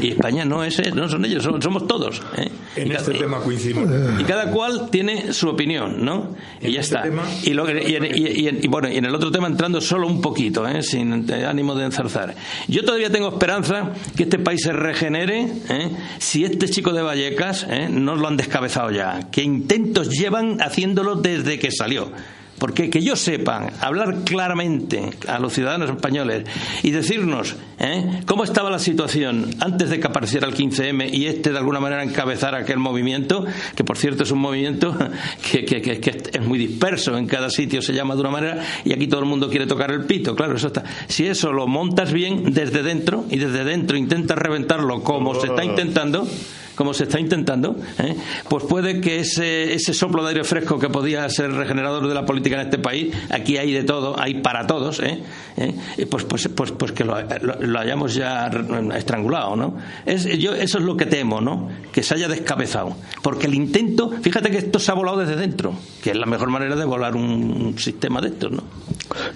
Y 0.00 0.08
España 0.10 0.44
no 0.44 0.62
es 0.64 0.80
no 0.94 1.08
son 1.08 1.24
ellos, 1.24 1.42
somos 1.42 1.86
todos. 1.86 2.22
¿eh? 2.36 2.48
En 2.76 2.92
este 2.92 3.12
tema 3.14 3.40
coincidimos. 3.40 3.88
Y 4.18 4.24
cada 4.24 4.50
cual 4.50 4.88
tiene 4.90 5.32
su 5.32 5.48
opinión, 5.48 6.04
¿no? 6.04 6.34
y 6.60 6.72
ya 6.72 6.80
este 6.80 6.98
está. 6.98 7.08
Y, 7.42 7.50
y, 7.50 8.68
bueno, 8.68 8.88
y 8.88 8.96
en 8.96 9.04
el 9.04 9.14
otro 9.14 9.30
tema 9.30 9.46
entrando 9.46 9.80
solo 9.80 10.06
un 10.06 10.20
poquito, 10.20 10.66
¿eh? 10.66 10.82
sin 10.82 11.30
ánimo 11.32 11.74
de 11.74 11.86
enzarzar. 11.86 12.34
Yo 12.68 12.84
todavía 12.84 13.10
tengo 13.10 13.28
esperanza 13.28 13.92
que 14.16 14.24
este 14.24 14.38
país 14.38 14.62
se 14.62 14.72
regenere 14.72 15.48
¿eh? 15.68 15.90
si 16.18 16.44
este 16.44 16.68
chico 16.68 16.92
de 16.92 17.02
Vallecas 17.02 17.66
¿eh? 17.68 17.88
no 17.90 18.16
lo 18.16 18.28
han 18.28 18.36
descabezado 18.36 18.90
ya. 18.90 19.30
Que 19.30 19.42
intentos 19.42 20.10
llevan 20.10 20.60
haciéndolo 20.60 21.16
desde 21.16 21.58
que 21.58 21.70
salió. 21.70 22.12
Porque 22.60 22.90
que 22.90 23.00
yo 23.02 23.16
sepan 23.16 23.70
hablar 23.80 24.18
claramente 24.24 25.08
a 25.26 25.38
los 25.38 25.54
ciudadanos 25.54 25.88
españoles 25.88 26.44
y 26.82 26.90
decirnos 26.90 27.56
¿eh? 27.78 28.20
cómo 28.26 28.44
estaba 28.44 28.68
la 28.68 28.78
situación 28.78 29.48
antes 29.60 29.88
de 29.88 29.98
que 29.98 30.06
apareciera 30.06 30.46
el 30.46 30.54
15M 30.54 31.08
y 31.10 31.24
este 31.24 31.52
de 31.52 31.58
alguna 31.58 31.80
manera 31.80 32.02
encabezara 32.04 32.58
aquel 32.58 32.78
movimiento, 32.78 33.46
que 33.74 33.82
por 33.82 33.96
cierto 33.96 34.24
es 34.24 34.30
un 34.30 34.40
movimiento 34.40 34.94
que, 35.50 35.64
que, 35.64 36.00
es 36.32 36.46
muy 36.46 36.58
disperso, 36.58 37.16
en 37.16 37.26
cada 37.26 37.48
sitio 37.48 37.80
se 37.80 37.94
llama 37.94 38.14
de 38.14 38.20
una 38.20 38.30
manera 38.30 38.62
y 38.84 38.92
aquí 38.92 39.06
todo 39.06 39.20
el 39.20 39.26
mundo 39.26 39.48
quiere 39.48 39.66
tocar 39.66 39.90
el 39.90 40.04
pito, 40.04 40.36
claro, 40.36 40.56
eso 40.56 40.66
está. 40.66 40.84
Si 41.08 41.26
eso 41.26 41.54
lo 41.54 41.66
montas 41.66 42.12
bien 42.12 42.52
desde 42.52 42.82
dentro 42.82 43.24
y 43.30 43.38
desde 43.38 43.64
dentro 43.64 43.96
intentas 43.96 44.36
reventarlo 44.36 45.02
como 45.02 45.34
se 45.34 45.46
está 45.46 45.64
intentando, 45.64 46.28
como 46.80 46.94
se 46.94 47.04
está 47.04 47.20
intentando, 47.20 47.76
¿eh? 47.98 48.16
pues 48.48 48.64
puede 48.64 49.02
que 49.02 49.18
ese, 49.18 49.74
ese 49.74 49.92
soplo 49.92 50.22
de 50.22 50.30
aire 50.30 50.44
fresco 50.44 50.78
que 50.78 50.88
podía 50.88 51.28
ser 51.28 51.52
regenerador 51.52 52.08
de 52.08 52.14
la 52.14 52.24
política 52.24 52.58
en 52.58 52.62
este 52.62 52.78
país, 52.78 53.14
aquí 53.28 53.58
hay 53.58 53.70
de 53.70 53.82
todo, 53.82 54.18
hay 54.18 54.40
para 54.40 54.66
todos, 54.66 54.98
¿eh? 55.00 55.22
¿Eh? 55.58 55.74
Pues, 56.10 56.24
pues, 56.24 56.48
pues, 56.48 56.72
pues 56.72 56.92
que 56.92 57.04
lo, 57.04 57.14
hayamos 57.78 58.14
ya 58.14 58.50
estrangulado, 58.94 59.56
¿no? 59.56 59.76
Es, 60.06 60.24
yo, 60.38 60.54
eso 60.54 60.78
es 60.78 60.84
lo 60.84 60.96
que 60.96 61.04
temo, 61.04 61.42
¿no? 61.42 61.68
Que 61.92 62.02
se 62.02 62.14
haya 62.14 62.28
descabezado. 62.28 62.96
Porque 63.20 63.46
el 63.46 63.52
intento, 63.52 64.10
fíjate 64.22 64.50
que 64.50 64.56
esto 64.56 64.78
se 64.78 64.90
ha 64.90 64.94
volado 64.94 65.18
desde 65.18 65.36
dentro, 65.36 65.74
que 66.02 66.12
es 66.12 66.16
la 66.16 66.24
mejor 66.24 66.48
manera 66.48 66.76
de 66.76 66.86
volar 66.86 67.14
un 67.14 67.74
sistema 67.76 68.22
de 68.22 68.28
estos, 68.28 68.52
¿no? 68.52 68.62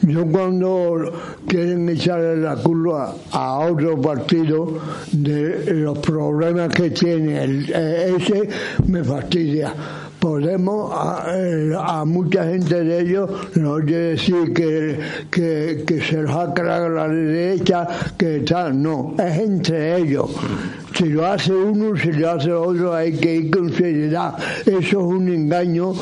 Yo 0.02 0.24
cuando 0.26 1.12
quieren 1.48 1.88
echarle 1.88 2.36
la 2.36 2.56
culpa 2.56 3.14
a 3.32 3.58
otro 3.58 4.00
partido 4.00 4.78
de 5.10 5.74
los 5.74 5.98
problemas 5.98 6.68
que 6.68 6.90
tiene 6.90 7.33
el, 7.34 7.72
eh, 7.74 8.16
ese, 8.16 8.48
me 8.86 9.02
fastidia. 9.04 9.74
Podemos, 10.18 10.90
a, 10.94 12.04
mucha 12.06 12.44
gente 12.44 12.82
de 12.82 13.00
ellos, 13.00 13.30
no 13.56 13.76
quiere 13.76 14.12
decir 14.12 14.54
que, 14.54 14.98
que, 15.86 16.00
se 16.00 16.22
los 16.22 16.30
ha 16.30 16.54
la 16.88 17.08
derecha, 17.08 17.86
que 18.16 18.40
tal, 18.40 18.82
no, 18.82 19.14
es 19.18 19.38
entre 19.38 19.98
ellos. 19.98 20.30
Si 20.94 21.06
lo 21.06 21.26
hace 21.26 21.52
uno, 21.52 21.96
si 21.96 22.12
lo 22.12 22.30
hace 22.30 22.52
otro, 22.52 22.94
hay 22.94 23.12
que 23.12 23.34
ir 23.34 23.50
con 23.50 23.72
seriedad. 23.72 24.36
Eso 24.60 24.76
es 24.76 24.94
un 24.94 25.28
engaño 25.28 25.92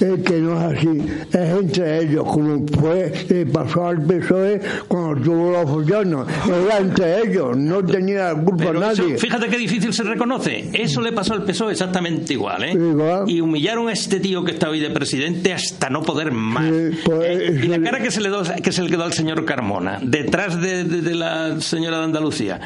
eh, 0.00 0.20
que 0.24 0.40
no 0.40 0.58
es 0.58 0.76
así. 0.76 1.02
Es 1.32 1.50
entre 1.60 2.02
ellos, 2.02 2.24
como 2.24 2.66
fue, 2.66 3.12
eh, 3.28 3.46
pasó 3.52 3.86
al 3.86 4.02
PSOE 4.02 4.60
cuando 4.88 5.22
tuvo 5.22 5.52
la 5.52 5.64
fusión. 5.64 6.26
Era 6.48 6.78
entre 6.78 7.20
ellos, 7.22 7.56
no 7.56 7.84
tenía 7.84 8.34
culpa 8.34 8.72
nadie. 8.72 9.18
fíjate 9.18 9.46
qué 9.46 9.56
difícil 9.56 9.92
se 9.92 10.02
reconoce. 10.02 10.68
Eso 10.72 11.00
le 11.00 11.12
pasó 11.12 11.34
al 11.34 11.44
PSOE 11.44 11.72
exactamente 11.72 12.32
igual. 12.32 12.64
¿eh? 12.64 12.76
Y 13.28 13.40
humillaron 13.40 13.88
a 13.88 13.92
este 13.92 14.18
tío 14.18 14.42
que 14.42 14.50
está 14.50 14.68
hoy 14.68 14.80
de 14.80 14.90
presidente 14.90 15.52
hasta 15.52 15.90
no 15.90 16.02
poder 16.02 16.32
más. 16.32 16.72
Pues, 17.04 17.20
¿Eh? 17.22 17.60
y 17.62 17.68
la 17.68 17.80
cara 17.80 18.00
que 18.00 18.10
se, 18.10 18.20
le 18.20 18.30
dio, 18.30 18.42
que 18.60 18.72
se 18.72 18.82
le 18.82 18.90
quedó 18.90 19.04
al 19.04 19.12
señor 19.12 19.44
Carmona, 19.44 20.00
detrás 20.02 20.60
de, 20.60 20.82
de, 20.82 21.14
la 21.14 21.60
señora 21.60 21.98
de 21.98 22.04
Andalucía, 22.04 22.60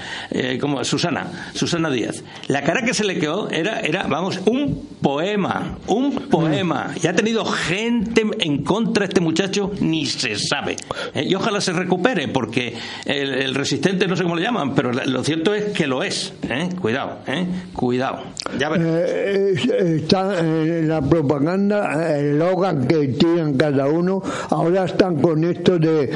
como 0.60 0.82
Susana. 0.82 1.50
Susana 1.52 1.73
Díaz. 1.90 2.22
La 2.48 2.62
cara 2.62 2.82
que 2.82 2.94
se 2.94 3.04
le 3.04 3.18
quedó 3.18 3.50
era, 3.50 3.80
era 3.80 4.04
vamos, 4.04 4.40
un 4.46 4.88
poema, 5.04 5.76
un 5.86 6.28
poema. 6.30 6.94
Ya 7.00 7.14
tenido 7.14 7.44
gente 7.44 8.24
en 8.40 8.64
contra 8.64 9.04
de 9.04 9.08
este 9.08 9.20
muchacho 9.20 9.70
ni 9.80 10.06
se 10.06 10.38
sabe. 10.38 10.76
¿eh? 11.14 11.24
Y 11.28 11.34
ojalá 11.34 11.60
se 11.60 11.72
recupere, 11.72 12.28
porque 12.28 12.74
el, 13.04 13.54
resistente 13.54 14.06
no 14.06 14.16
sé 14.16 14.22
cómo 14.22 14.36
le 14.36 14.42
llaman, 14.42 14.74
pero 14.74 14.92
lo 14.92 15.22
cierto 15.24 15.52
es 15.54 15.66
que 15.72 15.86
lo 15.86 16.02
es. 16.02 16.32
¿eh? 16.48 16.70
Cuidado, 16.80 17.18
¿eh? 17.26 17.46
cuidado. 17.74 18.22
Ya 18.58 18.70
está 18.74 20.40
en 20.40 20.88
la 20.88 21.02
propaganda, 21.02 22.18
el 22.18 22.38
logan 22.38 22.86
que 22.86 23.08
tienen 23.08 23.58
cada 23.58 23.86
uno, 23.88 24.22
ahora 24.50 24.84
están 24.84 25.20
con 25.20 25.44
esto 25.44 25.78
de 25.78 26.10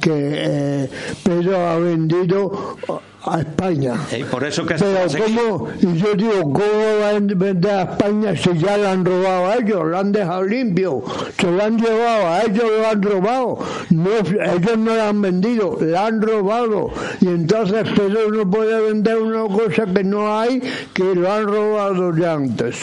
que 0.00 0.88
Pedro 1.22 1.66
ha 1.66 1.78
vendido 1.78 2.76
a 3.24 3.40
España. 3.40 3.94
Y 4.16 4.24
por 4.24 4.44
eso 4.44 4.66
que 4.66 4.74
Pero 4.74 5.06
¿cómo? 5.24 5.68
Y 5.80 5.96
yo 5.96 6.14
digo, 6.14 6.42
¿cómo 6.42 6.98
van 7.00 7.30
a 7.30 7.34
vender 7.34 7.70
a 7.70 7.82
España 7.82 8.36
si 8.36 8.58
ya 8.58 8.76
lo 8.76 8.88
han 8.88 9.04
robado 9.04 9.46
a 9.46 9.56
ellos? 9.56 9.84
Lo 9.84 9.98
han 9.98 10.12
dejado 10.12 10.42
limpio, 10.44 11.02
se 11.38 11.50
lo 11.50 11.62
han 11.62 11.78
llevado, 11.78 12.28
a 12.28 12.42
ellos 12.42 12.64
lo 12.78 12.88
han 12.88 13.02
robado. 13.02 13.58
No, 13.90 14.10
ellos 14.18 14.78
no 14.78 14.94
lo 14.94 15.02
han 15.02 15.22
vendido, 15.22 15.78
lo 15.80 15.98
han 15.98 16.20
robado. 16.20 16.90
Y 17.20 17.28
entonces 17.28 17.88
pero 17.96 18.30
no 18.30 18.50
puede 18.50 18.80
vender 18.80 19.18
una 19.18 19.42
cosa 19.42 19.86
que 19.86 20.04
no 20.04 20.38
hay, 20.38 20.60
que 20.92 21.14
lo 21.14 21.32
han 21.32 21.44
robado 21.44 22.16
ya 22.16 22.34
antes. 22.34 22.76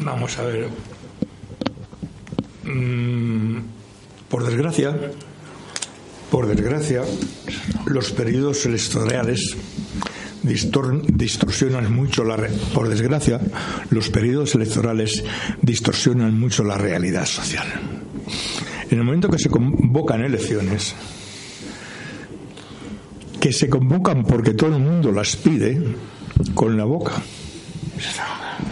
Vamos 0.00 0.38
a 0.38 0.42
ver. 0.44 0.68
Mm, 2.64 3.60
por 4.28 4.44
desgracia, 4.44 4.94
por 6.30 6.46
desgracia, 6.46 7.02
los 7.86 8.12
periodos 8.12 8.66
electorales 8.66 9.56
distorsionan 10.42 11.92
mucho 11.92 12.24
la 12.24 12.36
por 12.72 12.88
desgracia 12.88 13.40
los 13.90 14.08
periodos 14.08 14.54
electorales 14.54 15.24
distorsionan 15.60 16.38
mucho 16.38 16.64
la 16.64 16.78
realidad 16.78 17.26
social. 17.26 17.66
En 18.90 18.98
el 18.98 19.04
momento 19.04 19.28
que 19.28 19.38
se 19.38 19.50
convocan 19.50 20.22
elecciones, 20.22 20.94
que 23.40 23.52
se 23.52 23.68
convocan 23.68 24.24
porque 24.24 24.54
todo 24.54 24.76
el 24.76 24.82
mundo 24.82 25.12
las 25.12 25.36
pide 25.36 25.82
con 26.54 26.76
la 26.76 26.84
boca 26.84 27.12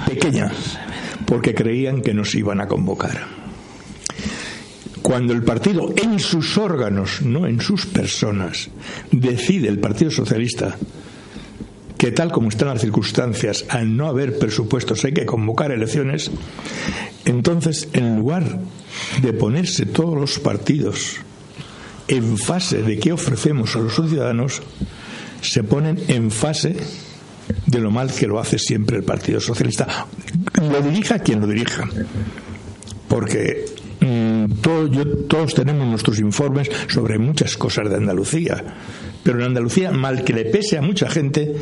pequeña, 0.06 0.50
porque 1.26 1.54
creían 1.54 2.00
que 2.00 2.14
nos 2.14 2.34
iban 2.34 2.60
a 2.60 2.68
convocar 2.68 3.45
cuando 5.06 5.32
el 5.32 5.44
partido 5.44 5.94
en 6.02 6.18
sus 6.18 6.58
órganos, 6.58 7.22
no 7.22 7.46
en 7.46 7.60
sus 7.60 7.86
personas, 7.86 8.70
decide 9.12 9.68
el 9.68 9.78
Partido 9.78 10.10
Socialista 10.10 10.76
que 11.96 12.10
tal 12.10 12.32
como 12.32 12.48
están 12.48 12.70
las 12.70 12.80
circunstancias, 12.80 13.66
al 13.68 13.96
no 13.96 14.08
haber 14.08 14.36
presupuestos 14.36 15.04
hay 15.04 15.12
que 15.12 15.24
convocar 15.24 15.70
elecciones, 15.70 16.32
entonces 17.24 17.88
en 17.92 18.16
lugar 18.16 18.58
de 19.22 19.32
ponerse 19.32 19.86
todos 19.86 20.18
los 20.18 20.40
partidos 20.40 21.18
en 22.08 22.36
fase 22.36 22.82
de 22.82 22.98
qué 22.98 23.12
ofrecemos 23.12 23.76
a 23.76 23.78
los 23.78 23.94
ciudadanos, 23.94 24.60
se 25.40 25.62
ponen 25.62 26.02
en 26.08 26.32
fase 26.32 26.74
de 27.64 27.78
lo 27.78 27.92
mal 27.92 28.12
que 28.12 28.26
lo 28.26 28.40
hace 28.40 28.58
siempre 28.58 28.96
el 28.96 29.04
Partido 29.04 29.38
Socialista. 29.40 30.08
Lo 30.60 30.82
dirija 30.82 31.20
quien 31.20 31.42
lo 31.42 31.46
dirija. 31.46 31.88
Porque 33.06 33.75
Todos 35.28 35.54
tenemos 35.54 35.86
nuestros 35.86 36.18
informes 36.18 36.70
sobre 36.88 37.18
muchas 37.18 37.56
cosas 37.56 37.88
de 37.88 37.96
Andalucía, 37.96 38.62
pero 39.22 39.38
en 39.38 39.46
Andalucía, 39.46 39.90
mal 39.90 40.24
que 40.24 40.32
le 40.32 40.44
pese 40.44 40.78
a 40.78 40.82
mucha 40.82 41.08
gente, 41.08 41.56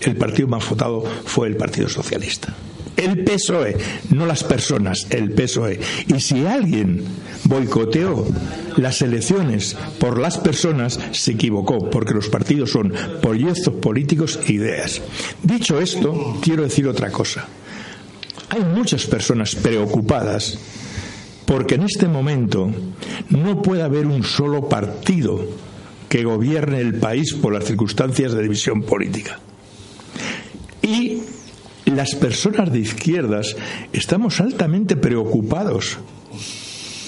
el 0.00 0.16
partido 0.16 0.48
más 0.48 0.68
votado 0.68 1.04
fue 1.24 1.48
el 1.48 1.56
Partido 1.56 1.88
Socialista. 1.88 2.54
El 2.96 3.24
PSOE, 3.24 3.76
no 4.10 4.26
las 4.26 4.44
personas, 4.44 5.06
el 5.10 5.32
PSOE. 5.32 5.80
Y 6.08 6.20
si 6.20 6.44
alguien 6.44 7.02
boicoteó 7.44 8.26
las 8.76 9.00
elecciones 9.00 9.76
por 9.98 10.18
las 10.18 10.36
personas, 10.38 10.98
se 11.12 11.32
equivocó, 11.32 11.88
porque 11.88 12.12
los 12.12 12.28
partidos 12.28 12.72
son 12.72 12.92
proyectos 13.22 13.74
políticos 13.74 14.38
e 14.46 14.52
ideas. 14.52 15.00
Dicho 15.42 15.80
esto, 15.80 16.38
quiero 16.42 16.62
decir 16.62 16.86
otra 16.88 17.10
cosa. 17.10 17.46
Hay 18.50 18.64
muchas 18.64 19.06
personas 19.06 19.54
preocupadas 19.54 20.58
porque 21.50 21.74
en 21.74 21.82
este 21.82 22.06
momento 22.06 22.70
no 23.30 23.60
puede 23.60 23.82
haber 23.82 24.06
un 24.06 24.22
solo 24.22 24.68
partido 24.68 25.44
que 26.08 26.22
gobierne 26.22 26.78
el 26.78 26.94
país 26.94 27.34
por 27.34 27.52
las 27.52 27.64
circunstancias 27.64 28.32
de 28.32 28.42
división 28.42 28.82
política. 28.82 29.40
Y 30.80 31.22
las 31.86 32.14
personas 32.14 32.72
de 32.72 32.78
izquierdas 32.78 33.56
estamos 33.92 34.40
altamente 34.40 34.94
preocupados, 34.94 35.98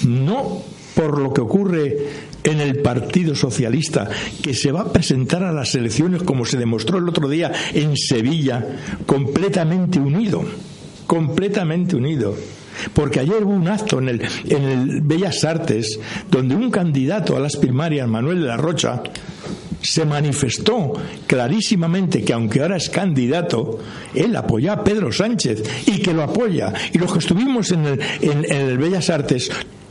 no 0.09 0.65
por 0.97 1.21
lo 1.21 1.33
que 1.33 1.41
ocurre 1.41 1.97
en 2.43 2.61
el 2.61 2.83
Partido 2.83 3.37
Socialista, 3.37 4.11
que 4.43 4.55
se 4.55 4.73
va 4.73 4.81
a 4.81 4.93
presentar 4.93 5.45
a 5.45 5.53
las 5.53 5.77
elecciones, 5.77 6.25
como 6.25 6.47
se 6.47 6.59
demostró 6.59 6.99
el 6.99 7.09
otro 7.09 7.29
día 7.29 7.53
en 7.75 7.97
Sevilla, 7.97 8.67
completamente 9.07 10.01
unido, 10.01 10.43
completamente 11.07 11.95
unido 11.95 12.35
porque 12.93 13.21
ayer 13.21 13.45
hubo 13.45 13.53
un 13.53 13.69
acto 13.69 13.99
en 13.99 14.09
el, 14.09 14.23
en 14.49 14.65
el 14.65 15.01
Bellas 15.03 15.45
Artes 15.45 15.99
donde 16.31 16.55
un 16.55 16.71
candidato 16.71 17.37
a 17.37 17.41
las 17.41 17.57
primarias, 17.57 18.09
Manuel 18.09 18.41
de 18.41 18.47
la 18.47 18.57
Rocha, 18.57 19.03
se 19.83 20.05
manifestó 20.05 20.93
clarísimamente 21.27 22.23
que 22.23 22.33
aunque 22.33 22.63
ahora 22.63 22.77
es 22.77 22.89
candidato, 22.89 23.81
él 24.15 24.35
apoya 24.37 24.75
a 24.75 24.85
Pedro 24.85 25.13
Sánchez 25.13 25.63
y 25.87 26.01
que 26.01 26.15
lo 26.15 26.23
apoya. 26.23 26.73
Y 26.93 26.99
los 26.99 27.13
que 27.13 27.19
estuvimos 27.19 27.73
en 27.73 27.87
el, 27.87 28.01
en, 28.21 28.51
el 28.51 28.79
Bellas 28.79 29.11
Artes, 29.11 29.51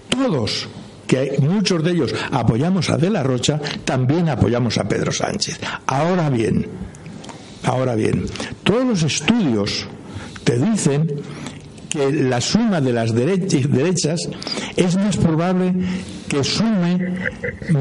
todos 0.09 0.69
que 1.05 1.35
muchos 1.39 1.83
de 1.83 1.91
ellos 1.91 2.15
apoyamos 2.31 2.89
a 2.89 2.97
De 2.97 3.09
la 3.09 3.21
Rocha, 3.21 3.59
también 3.83 4.29
apoyamos 4.29 4.77
a 4.77 4.87
Pedro 4.87 5.11
Sánchez. 5.11 5.59
Ahora 5.85 6.29
bien, 6.29 6.65
ahora 7.63 7.95
bien, 7.95 8.25
todos 8.63 8.85
los 8.85 9.03
estudios 9.03 9.87
te 10.45 10.57
dicen 10.57 11.21
que 11.91 12.09
la 12.09 12.39
suma 12.39 12.79
de 12.79 12.93
las 12.93 13.13
derechas 13.13 14.21
es 14.77 14.95
más 14.95 15.17
probable 15.17 15.73
que 16.29 16.43
sume 16.43 17.13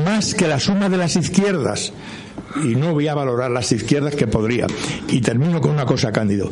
más 0.05 0.35
que 0.35 0.49
la 0.49 0.59
suma 0.59 0.89
de 0.89 0.97
las 0.97 1.15
izquierdas. 1.15 1.93
Y 2.57 2.75
no 2.75 2.93
voy 2.93 3.07
a 3.07 3.15
valorar 3.15 3.53
las 3.53 3.71
izquierdas 3.71 4.17
que 4.17 4.27
podría. 4.27 4.67
Y 5.09 5.21
termino 5.21 5.61
con 5.61 5.71
una 5.71 5.87
cosa, 5.87 6.11
Cándido. 6.11 6.51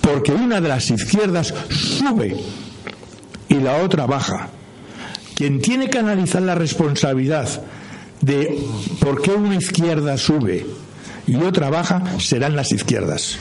Porque 0.00 0.30
una 0.30 0.60
de 0.60 0.68
las 0.68 0.88
izquierdas 0.90 1.52
sube 1.68 2.36
y 3.48 3.54
la 3.54 3.82
otra 3.82 4.06
baja. 4.06 4.50
Quien 5.34 5.60
tiene 5.60 5.90
que 5.90 5.98
analizar 5.98 6.42
la 6.42 6.54
responsabilidad 6.54 7.48
de 8.20 8.56
por 9.00 9.20
qué 9.20 9.32
una 9.32 9.56
izquierda 9.56 10.16
sube 10.16 10.64
y 11.26 11.36
otra 11.36 11.70
baja 11.70 12.02
serán 12.20 12.54
las 12.54 12.70
izquierdas. 12.70 13.38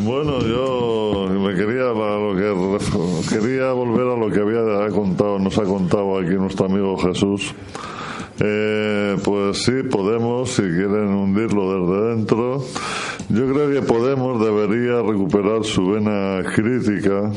Bueno, 0.00 0.40
yo 0.40 1.28
me 1.28 1.54
quería 1.54 1.92
lo 1.92 2.34
que 2.36 3.28
quería 3.28 3.72
volver 3.72 4.06
a 4.06 4.16
lo 4.16 4.30
que 4.30 4.40
había 4.40 4.88
contado, 4.90 5.38
nos 5.38 5.58
ha 5.58 5.64
contado 5.64 6.18
aquí 6.18 6.30
nuestro 6.30 6.66
amigo 6.66 6.96
Jesús. 6.98 7.52
Eh, 8.38 9.16
pues 9.22 9.62
sí, 9.64 9.82
Podemos, 9.90 10.50
si 10.50 10.62
quieren 10.62 11.08
hundirlo 11.08 11.86
desde 11.86 12.16
dentro, 12.16 12.64
yo 13.28 13.52
creo 13.52 13.70
que 13.70 13.82
Podemos 13.82 14.44
debería 14.44 15.02
recuperar 15.02 15.64
su 15.64 15.90
vena 15.90 16.42
crítica, 16.54 17.30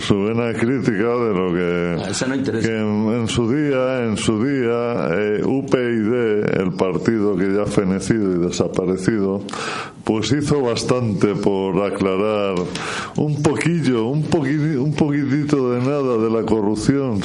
su 0.00 0.24
vena 0.24 0.52
crítica 0.52 1.14
de 1.16 1.34
lo 1.34 1.54
que, 1.54 2.02
ah, 2.02 2.34
en, 2.34 3.28
su 3.28 3.50
día, 3.50 4.04
en 4.04 4.16
su 4.16 4.44
día, 4.44 5.08
eh, 5.12 5.42
UPyD, 5.44 6.60
el 6.60 6.72
partido 6.72 7.36
que 7.36 7.54
ya 7.54 7.62
ha 7.62 7.66
fenecido 7.66 8.34
y 8.34 8.46
desaparecido, 8.46 9.42
pues 10.04 10.32
hizo 10.32 10.60
bastante 10.60 11.34
por 11.34 11.82
aclarar 11.82 12.56
un 13.16 13.42
poquillo, 13.42 14.04
un, 14.06 14.18
un 14.18 14.94
poquitito 14.94 15.72
de 15.72 15.80
nada 15.80 16.18
de 16.18 16.30
la 16.30 16.44
corrupción, 16.44 17.20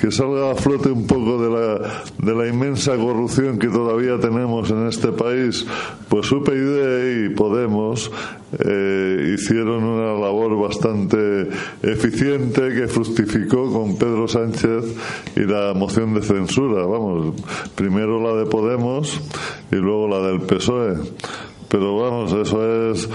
que 0.00 0.10
salga 0.10 0.50
a 0.50 0.54
flote 0.54 0.90
un 0.90 1.06
poco 1.06 1.42
de 1.42 1.50
la, 1.50 2.04
de 2.18 2.34
la 2.34 2.46
inmensa 2.46 2.96
corrupción 2.96 3.58
que 3.58 3.68
todavía 3.68 4.18
tenemos 4.20 4.70
en 4.70 4.86
este 4.86 5.08
país. 5.08 5.66
Pues 6.08 6.30
UPyD 6.30 7.26
y 7.26 7.34
Podemos 7.34 8.10
eh, 8.58 9.34
hicieron 9.34 9.84
una 9.84 10.18
labor 10.18 10.58
bastante 10.58 11.48
eficiente 11.82 12.74
que 12.74 12.88
fructificó 12.88 13.72
con 13.72 13.96
Pedro 13.96 14.28
Sánchez 14.28 14.84
y 15.36 15.40
la 15.40 15.72
moción 15.74 16.14
de 16.14 16.22
censura. 16.22 16.84
Vamos, 16.86 17.34
primero 17.74 18.20
la 18.22 18.38
de 18.38 18.46
Podemos 18.46 19.20
y 19.70 19.76
luego 19.76 20.08
la 20.08 20.20
del 20.28 20.40
PSOE 20.40 20.96
pero 21.68 21.96
vamos, 21.96 22.32
eso 22.32 22.90
es. 22.90 23.08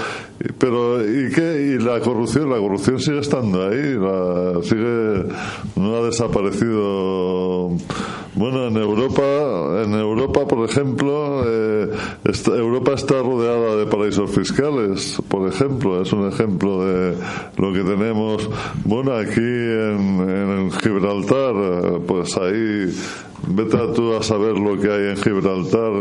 Pero, 0.58 1.02
¿y 1.02 1.32
qué? 1.32 1.76
¿Y 1.76 1.84
la 1.84 2.00
corrupción? 2.00 2.50
La 2.50 2.58
corrupción 2.58 3.00
sigue 3.00 3.20
estando 3.20 3.68
ahí, 3.68 3.96
la, 3.96 4.62
sigue. 4.64 5.26
No 5.76 5.96
ha 5.96 6.02
desaparecido 6.06 7.72
Bueno, 8.36 8.68
en 8.68 8.78
Europa, 8.78 9.84
en 9.84 9.94
Europa, 9.94 10.48
por 10.48 10.70
ejemplo, 10.70 11.44
eh, 11.48 11.90
Europa 12.48 12.94
está 12.94 13.22
rodeada 13.22 13.76
de 13.76 13.86
paraísos 13.86 14.30
fiscales, 14.32 15.22
por 15.28 15.48
ejemplo, 15.48 16.02
es 16.02 16.12
un 16.14 16.28
ejemplo 16.28 16.86
de 16.86 17.16
lo 17.58 17.74
que 17.74 17.84
tenemos. 17.84 18.50
Bueno, 18.86 19.14
aquí 19.14 19.40
en, 19.40 20.30
en 20.30 20.72
Gibraltar, 20.72 21.54
pues 22.06 22.38
ahí 22.38 22.92
Vete 23.46 23.76
a 23.78 23.92
tú 23.92 24.16
a 24.16 24.24
saber 24.24 24.58
lo 24.58 24.80
que 24.80 24.90
hay 24.90 25.10
en 25.10 25.18
Gibraltar 25.18 25.92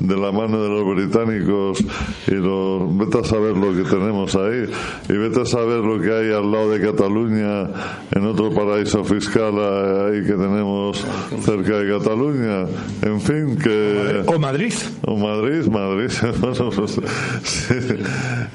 de 0.00 0.16
la 0.16 0.32
mano 0.32 0.60
de 0.60 0.68
los 0.68 0.96
británicos 0.96 1.84
y 2.26 2.34
los, 2.34 2.98
vete 2.98 3.20
a 3.20 3.24
saber 3.24 3.56
lo 3.56 3.72
que 3.72 3.88
tenemos 3.88 4.34
ahí 4.34 4.68
y 5.08 5.12
vete 5.12 5.42
a 5.42 5.46
saber 5.46 5.78
lo 5.78 6.00
que 6.00 6.10
hay 6.10 6.32
al 6.32 6.50
lado 6.50 6.70
de 6.70 6.80
Cataluña 6.80 7.70
en 8.10 8.26
otro 8.26 8.50
paraíso 8.52 9.04
fiscal 9.04 9.54
ahí 9.54 10.24
que 10.24 10.32
tenemos 10.32 11.04
cerca 11.42 11.78
de 11.78 11.96
Cataluña. 11.98 12.66
En 13.02 13.20
fin, 13.20 13.56
que... 13.56 14.24
O 14.26 14.38
Madrid. 14.38 14.74
O 15.06 15.16
Madrid, 15.16 15.66
Madrid. 15.66 16.10
bueno, 16.40 16.70
pues, 16.74 17.00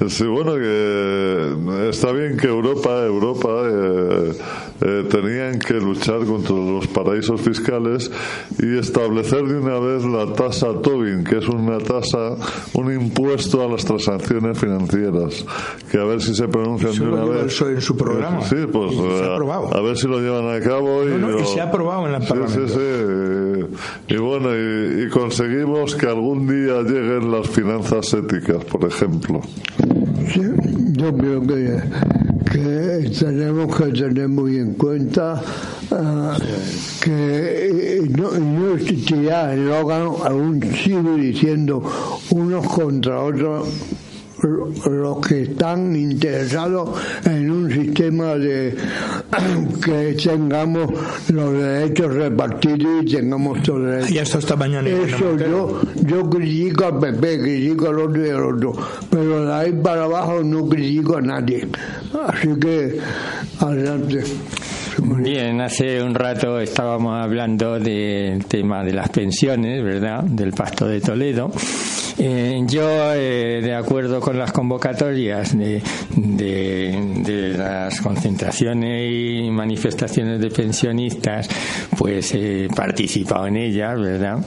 sí, 0.08 0.24
bueno, 0.24 0.54
que 0.56 1.88
está 1.88 2.12
bien 2.12 2.36
que 2.36 2.48
Europa, 2.48 3.02
Europa 3.06 3.48
eh, 3.64 4.32
eh, 4.82 5.04
tenían 5.10 5.58
que 5.58 5.74
luchar 5.74 6.24
contra 6.26 6.54
los 6.54 6.86
paraísos 6.88 7.40
fiscales 7.40 8.09
y 8.58 8.78
establecer 8.78 9.44
de 9.44 9.58
una 9.58 9.78
vez 9.78 10.04
la 10.04 10.32
tasa 10.32 10.68
Tobin, 10.82 11.24
que 11.24 11.38
es 11.38 11.48
una 11.48 11.78
tasa, 11.78 12.36
un 12.74 12.92
impuesto 12.92 13.62
a 13.62 13.68
las 13.68 13.84
transacciones 13.84 14.58
financieras, 14.58 15.44
que 15.90 15.98
a 15.98 16.04
ver 16.04 16.20
si 16.20 16.34
se 16.34 16.48
pronuncian 16.48 16.92
de 16.92 17.00
una 17.00 17.24
vez. 17.24 17.60
en 17.60 17.80
su 17.80 17.96
programa. 17.96 18.42
Sí, 18.42 18.56
pues 18.70 18.92
eh, 18.92 19.38
a, 19.72 19.80
ver 19.80 19.96
si 19.96 20.06
lo 20.06 20.20
llevan 20.20 20.54
a 20.54 20.60
cabo. 20.60 21.04
Y, 21.04 21.44
se 21.44 21.60
ha 21.60 21.64
aprobado 21.64 22.08
en 22.08 22.14
el 22.14 22.26
Parlamento. 22.26 22.68
Sí, 22.68 22.74
sí, 22.74 24.14
y, 24.14 24.16
bueno, 24.18 24.50
y, 24.54 25.08
conseguimos 25.10 25.94
que 25.94 26.06
algún 26.06 26.46
día 26.46 26.82
lleguen 26.82 27.30
las 27.30 27.48
finanzas 27.48 28.12
éticas, 28.14 28.64
por 28.64 28.84
ejemplo. 28.84 29.40
yo 30.92 31.16
creo 31.16 31.42
que, 31.42 31.80
que 32.50 33.10
tenemos 33.18 33.76
que 33.76 33.86
tener 33.92 34.28
muy 34.28 34.56
en 34.56 34.74
cuenta 34.74 35.40
uh, 35.90 36.40
que 37.00 38.08
no, 38.10 38.32
no 38.32 38.74
existirá 38.74 39.54
el 39.54 39.70
órgano, 39.70 40.16
aún 40.24 40.60
sigo 40.74 41.14
diciendo 41.14 41.82
unos 42.30 42.66
contra 42.66 43.22
otros 43.22 43.68
los 44.42 45.26
que 45.26 45.42
están 45.42 45.94
interesados 45.94 47.00
en 47.24 47.50
un 47.50 47.70
sistema 47.70 48.34
de 48.34 48.76
que 49.84 50.16
tengamos 50.22 50.90
los 51.28 51.52
derechos 51.52 52.14
repartidos 52.14 53.02
y 53.02 53.06
tengamos 53.06 53.62
todos 53.62 53.80
los 53.80 53.90
derechos. 53.90 54.22
esto 54.22 54.38
esta 54.38 54.56
mañana. 54.56 54.88
Eso 54.88 55.36
yo, 55.36 55.80
yo 56.02 56.30
critico 56.30 56.86
al 56.86 56.98
PP, 56.98 57.40
critico 57.40 57.88
al 57.88 57.98
otro 58.00 58.26
y 58.26 58.30
al 58.30 58.44
otro, 58.44 58.72
pero 59.10 59.46
de 59.46 59.52
ahí 59.52 59.72
para 59.72 60.04
abajo 60.04 60.42
no 60.42 60.68
critico 60.68 61.16
a 61.16 61.20
nadie. 61.20 61.66
Así 62.26 62.48
que 62.58 62.98
adelante. 63.58 64.24
Bien, 65.02 65.60
hace 65.60 66.02
un 66.02 66.14
rato 66.14 66.60
estábamos 66.60 67.22
hablando 67.22 67.78
del 67.78 68.44
tema 68.46 68.84
de 68.84 68.92
las 68.92 69.08
pensiones, 69.08 69.82
¿verdad? 69.82 70.24
Del 70.24 70.52
Pacto 70.52 70.86
de 70.86 71.00
Toledo. 71.00 71.50
Eh, 72.22 72.62
yo, 72.66 73.14
eh, 73.14 73.60
de 73.62 73.74
acuerdo 73.74 74.20
con 74.20 74.36
las 74.36 74.52
convocatorias 74.52 75.56
de, 75.56 75.82
de, 76.14 77.54
las 77.56 77.98
concentraciones 78.02 79.10
y 79.10 79.50
manifestaciones 79.50 80.38
de 80.38 80.50
pensionistas, 80.50 81.48
pues 81.96 82.34
he 82.34 82.68
participado 82.76 83.46
en 83.46 83.56
ellas, 83.56 83.98
¿verdad? 83.98 84.38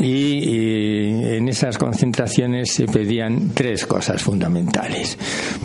y, 0.00 1.36
en 1.36 1.48
esas 1.48 1.78
concentraciones 1.78 2.72
se 2.72 2.86
pedían 2.86 3.50
tres 3.54 3.86
cosas 3.86 4.22
fundamentales. 4.22 5.18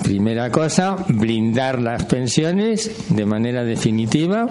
Primera 0.04 0.52
cosa, 0.52 0.96
blindar 1.08 1.82
las 1.82 2.06
pensiones 2.06 2.92
de 3.10 3.26
manera 3.26 3.64
definitiva 3.64 4.48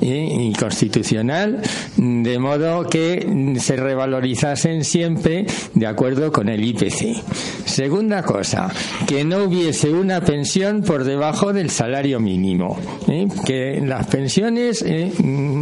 y, 0.00 0.52
constitucional, 0.54 1.60
de 1.96 2.38
modo 2.38 2.84
que 2.88 3.56
se 3.60 3.76
revalorizasen 3.76 4.84
siempre 4.84 5.46
de 5.74 5.86
acuerdo 5.86 6.07
con 6.32 6.48
el 6.48 6.64
IPC. 6.64 7.22
Segunda 7.66 8.22
cosa, 8.22 8.72
que 9.06 9.24
no 9.24 9.44
hubiese 9.44 9.92
una 9.92 10.20
pensión 10.20 10.82
por 10.82 11.04
debajo 11.04 11.52
del 11.52 11.70
salario 11.70 12.18
mínimo, 12.18 12.78
¿eh? 13.08 13.28
que 13.44 13.80
las 13.84 14.06
pensiones 14.06 14.82
eh, 14.82 15.12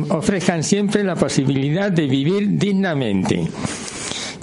ofrezcan 0.09 0.63
siempre 0.63 1.03
la 1.03 1.17
posibilidad 1.17 1.91
de 1.91 2.07
vivir 2.07 2.59
dignamente 2.59 3.49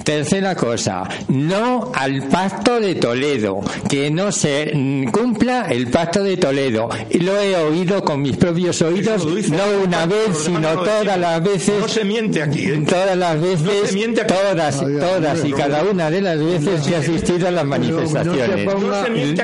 Tercera 0.03 0.53
cosa, 0.53 1.07
no 1.29 1.91
al 1.95 2.23
pacto 2.27 2.79
de 2.81 2.95
Toledo, 2.95 3.61
que 3.89 4.11
no 4.11 4.33
se 4.33 4.73
cumpla 5.13 5.67
el 5.69 5.87
pacto 5.87 6.21
de 6.23 6.35
Toledo. 6.35 6.89
Y 7.09 7.19
lo 7.19 7.39
he 7.39 7.55
oído 7.55 8.03
con 8.03 8.21
mis 8.21 8.35
propios 8.35 8.81
oídos, 8.81 9.25
no 9.25 9.63
una 9.81 10.05
vez, 10.05 10.37
sino 10.45 10.69
todas 10.73 11.17
las 11.17 11.41
veces. 11.41 11.79
No 11.79 11.87
se 11.87 12.03
miente 12.03 12.41
aquí. 12.41 12.65
¿eh? 12.65 12.83
Todas 12.85 13.17
las 13.17 13.39
veces, 13.39 13.95
todas, 14.27 14.79
todas 14.79 15.45
y 15.45 15.53
cada 15.53 15.83
una 15.83 16.11
de 16.11 16.21
las 16.21 16.37
veces 16.37 16.81
que 16.81 16.93
he 16.93 16.97
asistido 16.97 17.47
a 17.47 17.51
las 17.51 17.65
manifestaciones. 17.65 18.67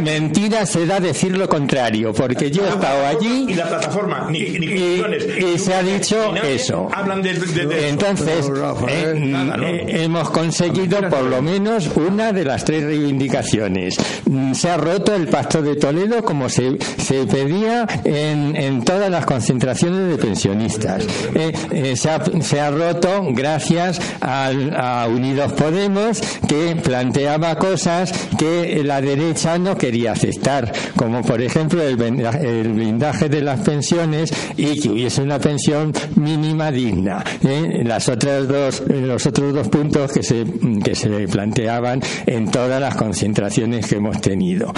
Mentira 0.01 0.65
será 0.65 0.99
decir 0.99 1.37
lo 1.37 1.47
contrario, 1.47 2.13
porque 2.13 2.51
yo 2.51 2.65
he 2.65 2.69
estado 2.69 3.05
allí. 3.07 3.45
Y 3.47 3.53
la 3.53 3.67
plataforma, 3.67 4.27
ni, 4.29 4.39
y, 4.39 5.57
se 5.57 5.73
ha 5.73 5.83
dicho 5.83 6.35
eso. 6.35 6.89
Entonces, 7.71 8.51
eh, 8.89 9.85
hemos 9.87 10.29
conseguido 10.29 10.48
por 11.09 11.23
lo 11.23 11.41
menos 11.41 11.89
una 11.95 12.31
de 12.31 12.43
las 12.43 12.65
tres 12.65 12.83
reivindicaciones. 12.83 13.95
Mm, 14.25 14.53
se 14.53 14.69
ha 14.69 14.77
roto 14.77 15.15
el 15.15 15.27
pacto 15.27 15.61
de 15.61 15.75
Toledo 15.75 16.23
como 16.23 16.49
se, 16.49 16.77
se 16.97 17.25
pedía 17.25 17.87
en, 18.03 18.55
en 18.55 18.83
todas 18.83 19.09
las 19.09 19.25
concentraciones 19.25 20.09
de 20.09 20.17
pensionistas. 20.17 21.05
Eh, 21.35 21.53
eh, 21.71 21.95
se, 21.95 22.09
ha, 22.09 22.23
se, 22.41 22.59
ha, 22.59 22.71
roto 22.71 23.27
gracias 23.31 23.99
a 24.21 25.07
Unidos 25.09 25.53
Podemos 25.53 26.21
que 26.47 26.75
planteaba 26.75 27.55
cosas 27.55 28.11
que 28.37 28.83
la 28.83 29.01
derecha 29.01 29.57
no 29.57 29.77
quería 29.77 30.13
aceptar, 30.13 30.71
como 30.95 31.21
por 31.21 31.41
ejemplo 31.41 31.81
el, 31.83 31.99
el 32.01 32.69
blindaje 32.69 33.29
de 33.29 33.41
las 33.41 33.59
pensiones 33.61 34.31
y 34.57 34.79
que 34.79 34.89
hubiese 34.89 35.21
una 35.21 35.39
pensión 35.39 35.93
mínima 36.15 36.71
digna. 36.71 37.23
Eh, 37.43 37.83
las 37.85 38.09
otras 38.09 38.47
dos, 38.47 38.83
los 38.87 39.25
otros 39.25 39.53
dos 39.53 39.67
puntos 39.67 40.11
que 40.11 40.23
se, 40.23 40.38
que 40.83 40.95
se 40.95 41.09
planteaban 41.27 42.01
en 42.25 42.49
todas 42.49 42.81
las 42.81 42.95
concentraciones 42.95 43.87
que 43.87 43.95
hemos 43.95 44.19
tenido. 44.21 44.73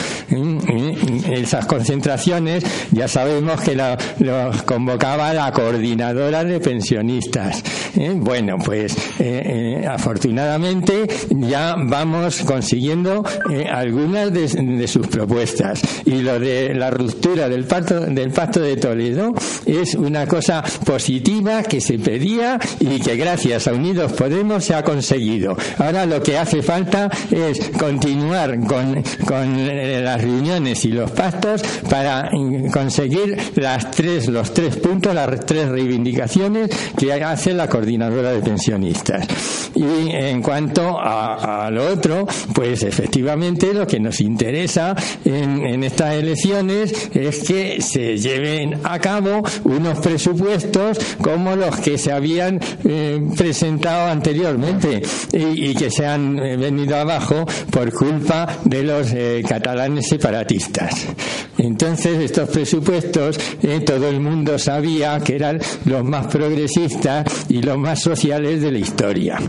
Esas 1.32 1.66
concentraciones 1.66 2.64
ya 2.92 3.08
sabemos 3.08 3.62
que 3.62 3.76
los 3.76 4.64
convocaba 4.64 5.34
la 5.34 5.52
coordinadora 5.52 6.44
de 6.44 6.60
pensionistas. 6.60 7.64
¿eh? 7.96 8.14
Bueno, 8.16 8.58
pues 8.64 8.96
eh, 9.20 9.82
eh, 9.82 9.88
afortunadamente 9.88 11.08
ya 11.30 11.76
vamos 11.78 12.42
consiguiendo 12.42 13.24
algunas 13.72 14.32
de, 14.34 14.88
sus 14.88 15.08
propuestas. 15.08 15.82
Y 16.06 16.22
lo 16.22 16.40
de 16.40 16.74
la 16.74 16.90
ruptura 16.92 17.50
del 17.50 17.66
pacto, 17.66 18.00
del 18.02 18.32
pacto 18.32 18.60
de 18.62 18.78
Toledo 18.78 19.34
es 19.66 19.96
una 19.96 20.26
cosa 20.28 20.64
positiva 20.86 21.64
que 21.64 21.82
se 21.82 22.00
pedía 22.00 22.60
y 22.80 23.00
que 23.00 23.16
gracias 23.16 23.68
a 23.68 23.74
Unidos 23.74 24.12
Podemos 24.14 24.64
se 24.64 24.76
ha 24.76 24.84
conseguido. 24.84 25.51
Ahora 25.78 26.06
lo 26.06 26.22
que 26.22 26.38
hace 26.38 26.62
falta 26.62 27.10
es 27.30 27.70
continuar 27.78 28.60
con, 28.62 29.04
con 29.26 29.68
las 30.04 30.22
reuniones 30.22 30.86
y 30.86 30.90
los 30.90 31.12
pactos 31.12 31.62
para 31.90 32.30
conseguir 32.72 33.38
las 33.56 33.92
tres, 33.92 34.28
los 34.28 34.54
tres 34.54 34.76
puntos, 34.78 35.14
las 35.14 35.46
tres 35.46 35.70
reivindicaciones 35.70 36.70
que 36.98 37.12
hace 37.14 37.54
la 37.54 37.68
coordinadora 37.68 38.32
de 38.32 38.42
pensionistas. 38.42 39.28
Y 39.76 40.12
en 40.12 40.42
cuanto 40.42 40.98
a, 41.00 41.70
lo 41.72 41.88
otro, 41.94 42.28
pues 42.54 42.84
efectivamente 42.84 43.74
lo 43.74 43.88
que 43.88 44.00
nos 44.00 44.20
interesa 44.20 44.96
en, 45.24 45.84
estas 45.84 46.16
elecciones 46.16 47.10
es 47.14 47.44
que 47.44 47.82
se 47.82 48.18
lleven 48.18 48.80
a 48.84 49.00
cabo 49.00 49.42
unos 49.64 50.00
presupuestos 50.00 51.00
como 51.22 51.56
los 51.56 51.78
que 51.80 51.98
se 51.98 52.12
habían 52.12 52.60
eh, 52.84 53.20
presentado 53.38 54.10
anteriormente 54.10 55.02
y, 55.42 55.74
que 55.76 55.90
se 55.90 56.06
han 56.06 56.40
eh, 56.40 56.58
venido 56.58 56.98
abajo 56.98 57.46
por 57.72 57.92
culpa 57.94 58.48
de 58.64 58.84
los 58.84 59.12
eh, 59.14 59.44
catalanes 59.48 60.08
separatistas. 60.08 61.08
Entonces 61.58 62.20
estos 62.20 62.50
presupuestos 62.50 63.38
eh, 63.62 63.82
todo 63.86 64.08
el 64.10 64.20
mundo 64.20 64.58
sabía 64.58 65.20
que 65.20 65.36
eran 65.36 65.60
los 65.86 66.04
más 66.04 66.28
progresistas 66.28 67.26
y 67.50 67.62
los 67.62 67.78
más 67.78 68.02
sociales 68.02 68.62
de 68.62 68.72
la 68.72 68.80
historia. 68.80 69.40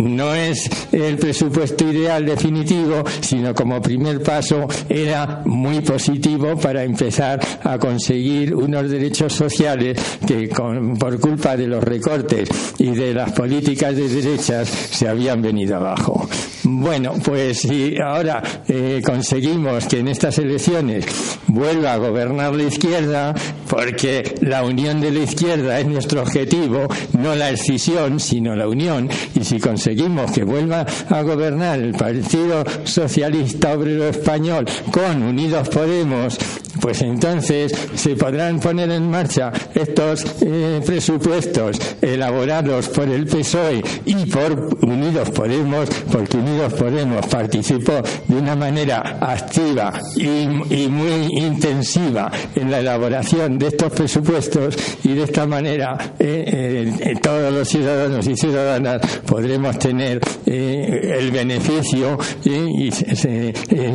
No 0.00 0.34
es 0.34 0.68
el 0.92 1.16
presupuesto 1.16 1.90
ideal 1.90 2.26
definitivo, 2.26 3.02
sino 3.20 3.54
como 3.54 3.80
primer 3.80 4.22
paso 4.22 4.68
era 4.88 5.42
muy 5.46 5.80
positivo 5.80 6.56
para 6.58 6.84
empezar 6.84 7.40
a 7.62 7.78
conseguir 7.78 8.54
unos 8.54 8.90
derechos 8.90 9.32
sociales 9.32 9.98
que 10.26 10.50
por 10.98 11.18
culpa 11.18 11.56
de 11.56 11.66
los 11.66 11.82
recortes 11.82 12.48
y 12.78 12.90
de 12.90 13.14
las 13.14 13.32
políticas 13.32 13.96
de 13.96 14.08
derechas 14.08 14.68
se 14.68 15.08
habían 15.12 15.40
venido 15.42 15.76
abajo. 15.76 16.28
Bueno, 16.64 17.14
pues 17.24 17.60
si 17.60 17.96
ahora 18.00 18.40
eh, 18.68 19.02
conseguimos 19.04 19.86
que 19.86 19.98
en 19.98 20.08
estas 20.08 20.38
elecciones 20.38 21.04
vuelva 21.48 21.94
a 21.94 21.96
gobernar 21.96 22.54
la 22.54 22.62
izquierda, 22.62 23.34
porque 23.68 24.36
la 24.42 24.62
unión 24.62 25.00
de 25.00 25.10
la 25.10 25.20
izquierda 25.20 25.80
es 25.80 25.86
nuestro 25.86 26.22
objetivo, 26.22 26.86
no 27.18 27.34
la 27.34 27.50
escisión, 27.50 28.20
sino 28.20 28.54
la 28.54 28.68
unión, 28.68 29.08
y 29.34 29.42
si 29.42 29.58
conseguimos 29.58 30.30
que 30.30 30.44
vuelva 30.44 30.86
a 31.08 31.22
gobernar 31.22 31.80
el 31.80 31.94
Partido 31.94 32.64
Socialista 32.84 33.74
Obrero 33.74 34.08
Español 34.08 34.64
con 34.92 35.22
Unidos 35.22 35.68
Podemos, 35.68 36.38
pues 36.80 37.02
entonces 37.02 37.72
se 37.94 38.16
podrán 38.16 38.60
poner 38.60 38.90
en 38.90 39.10
marcha 39.10 39.52
estos 39.74 40.24
eh, 40.42 40.80
presupuestos 40.84 41.78
elaborados 42.00 42.88
por 42.88 43.08
el 43.08 43.26
PSOE 43.26 43.82
y 44.04 44.26
por 44.26 44.78
Unidos 44.84 45.30
Podemos, 45.30 45.88
porque 46.10 46.36
Unidos 46.36 46.52
Podemos 46.70 47.26
participó 47.26 48.02
de 48.28 48.36
una 48.36 48.54
manera 48.54 49.18
activa 49.20 49.92
y, 50.16 50.46
muy 50.88 51.38
intensiva 51.38 52.30
en 52.54 52.70
la 52.70 52.80
elaboración 52.80 53.58
de 53.58 53.68
estos 53.68 53.92
presupuestos 53.92 54.76
y 55.04 55.14
de 55.14 55.24
esta 55.24 55.46
manera 55.46 56.14
eh, 56.18 56.92
eh, 57.00 57.14
todos 57.22 57.52
los 57.52 57.68
ciudadanos 57.68 58.26
y 58.26 58.36
ciudadanas 58.36 59.00
podremos 59.26 59.78
tener 59.78 60.20
el 60.46 61.30
beneficio 61.30 62.18
y 62.44 62.90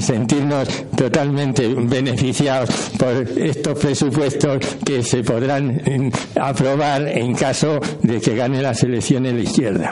sentirnos 0.02 0.68
totalmente 0.96 1.68
beneficiados 1.68 2.70
por 2.98 3.28
estos 3.38 3.78
presupuestos 3.78 4.66
que 4.84 5.04
se 5.04 5.24
podrán 5.24 6.12
aprobar 6.40 7.08
en 7.08 7.34
caso 7.36 7.80
de 8.02 8.20
que 8.20 8.36
gane 8.36 8.62
las 8.62 8.84
elecciones 8.84 9.34
la 9.34 9.42
izquierda. 9.42 9.92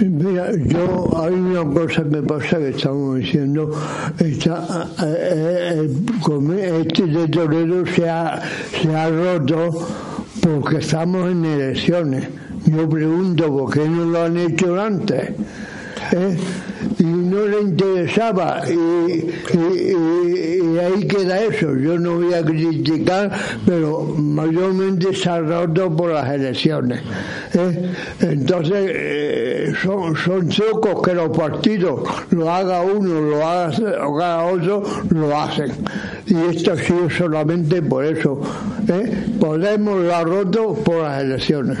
Mira, 0.00 0.50
yo 0.66 1.10
hay 1.22 1.32
una 1.32 1.64
cosa 1.86 2.02
que 2.08 2.22
pasa 2.22 2.58
que 2.58 2.68
estamos 2.70 3.18
diciendo, 3.18 3.70
está, 4.18 4.88
eh, 5.04 5.88
eh, 5.88 6.84
este 6.84 7.06
de 7.06 7.28
Toledo 7.28 7.86
se 7.86 8.08
ha, 8.08 8.42
se 8.82 8.94
ha 8.94 9.08
roto 9.08 9.86
porque 10.40 10.78
estamos 10.78 11.30
en 11.30 11.44
elecciones. 11.44 12.28
Yo 12.66 12.88
pregunto 12.88 13.56
por 13.56 13.72
qué 13.72 13.88
no 13.88 14.04
lo 14.06 14.24
han 14.24 14.36
hecho 14.36 14.80
antes. 14.80 15.30
¿Eh? 16.12 16.36
Y 16.98 17.04
no 17.04 17.46
le 17.46 17.60
interesaba 17.60 18.62
y, 18.68 19.30
ahí 20.78 21.06
queda 21.06 21.40
eso 21.42 21.74
yo 21.76 21.98
no 21.98 22.16
voy 22.16 22.34
a 22.34 22.44
criticar 22.44 23.30
pero 23.64 24.02
mayormente 24.02 25.14
se 25.14 25.28
ha 25.28 25.40
roto 25.40 25.94
por 25.96 26.10
las 26.10 26.30
elecciones 26.30 27.00
¿eh? 27.54 27.92
entonces 28.20 28.90
eh, 28.94 29.72
son, 29.82 30.16
son 30.16 30.48
que 31.02 31.14
los 31.14 31.36
partidos 31.36 32.00
lo 32.30 32.50
haga 32.50 32.82
uno 32.82 33.20
lo 33.20 33.46
haga, 33.46 34.44
otro 34.44 34.82
lo 35.10 35.38
hacen 35.38 35.72
y 36.26 36.56
esto 36.56 36.72
ha 36.72 36.76
sido 36.76 37.10
solamente 37.10 37.82
por 37.82 38.04
eso 38.04 38.40
Podemos 39.40 40.04
lo 40.04 40.14
ha 40.14 40.22
roto 40.22 40.74
por 40.74 41.02
las 41.02 41.22
elecciones. 41.22 41.78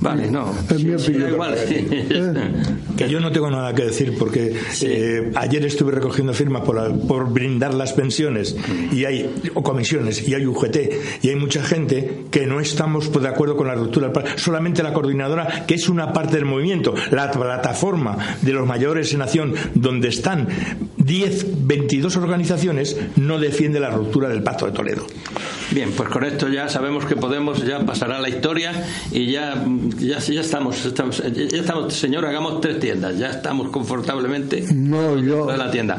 Vale 0.00 0.30
no. 0.30 0.52
Que 2.96 3.10
yo 3.10 3.20
no 3.20 3.30
tengo 3.30 3.50
nada 3.50 3.74
que 3.74 3.84
decir 3.84 4.14
porque 4.18 4.56
eh, 4.82 5.30
ayer 5.34 5.66
estuve 5.66 5.92
recogiendo 5.92 6.32
firmas 6.32 6.62
por, 6.62 7.30
brindar 7.30 7.74
las 7.74 7.92
pensiones 7.92 8.56
y 8.92 9.04
hay 9.04 9.34
o 9.52 9.62
comisiones 9.62 10.26
y 10.26 10.32
hay 10.32 10.46
UGT 10.46 10.76
y 11.22 11.28
hay 11.28 11.36
mucha 11.36 11.62
gente 11.62 12.24
que 12.30 12.46
no 12.46 12.60
estamos 12.60 13.12
de 13.12 13.28
acuerdo 13.28 13.56
con 13.56 13.66
la 13.66 13.74
ruptura. 13.74 14.10
Solamente 14.36 14.82
la 14.82 14.94
coordinadora 14.94 15.66
que 15.66 15.74
es 15.74 15.88
una 15.88 16.12
parte 16.12 16.36
del 16.36 16.46
movimiento 16.46 16.94
la 17.10 17.30
plataforma 17.30 18.16
de 18.40 18.52
los 18.52 18.66
mayores 18.66 19.12
en 19.12 19.18
nación 19.18 19.54
donde 19.74 20.08
están 20.08 20.48
10 20.96 21.66
22 21.66 22.16
organizaciones 22.16 22.96
no 23.16 23.38
defiende 23.38 23.65
la 23.74 23.90
ruptura 23.90 24.28
del 24.28 24.42
pacto 24.42 24.66
de 24.66 24.72
Toledo. 24.72 25.06
Bien 25.70 25.92
pues 25.96 26.08
con 26.08 26.24
esto 26.24 26.48
ya 26.48 26.68
sabemos 26.68 27.04
que 27.04 27.16
Podemos 27.16 27.64
ya 27.64 27.80
pasará 27.80 28.20
la 28.20 28.28
historia 28.28 28.72
y 29.10 29.32
ya 29.32 29.64
ya, 29.98 30.18
ya 30.18 30.40
estamos, 30.40 30.84
estamos 30.84 31.22
ya 31.22 31.58
estamos 31.58 31.92
señor 31.92 32.24
hagamos 32.24 32.60
tres 32.60 32.78
tiendas 32.78 33.18
ya 33.18 33.30
estamos 33.30 33.70
confortablemente 33.70 34.64
no, 34.72 35.18
yo, 35.18 35.50
la 35.56 35.70
tienda. 35.70 35.98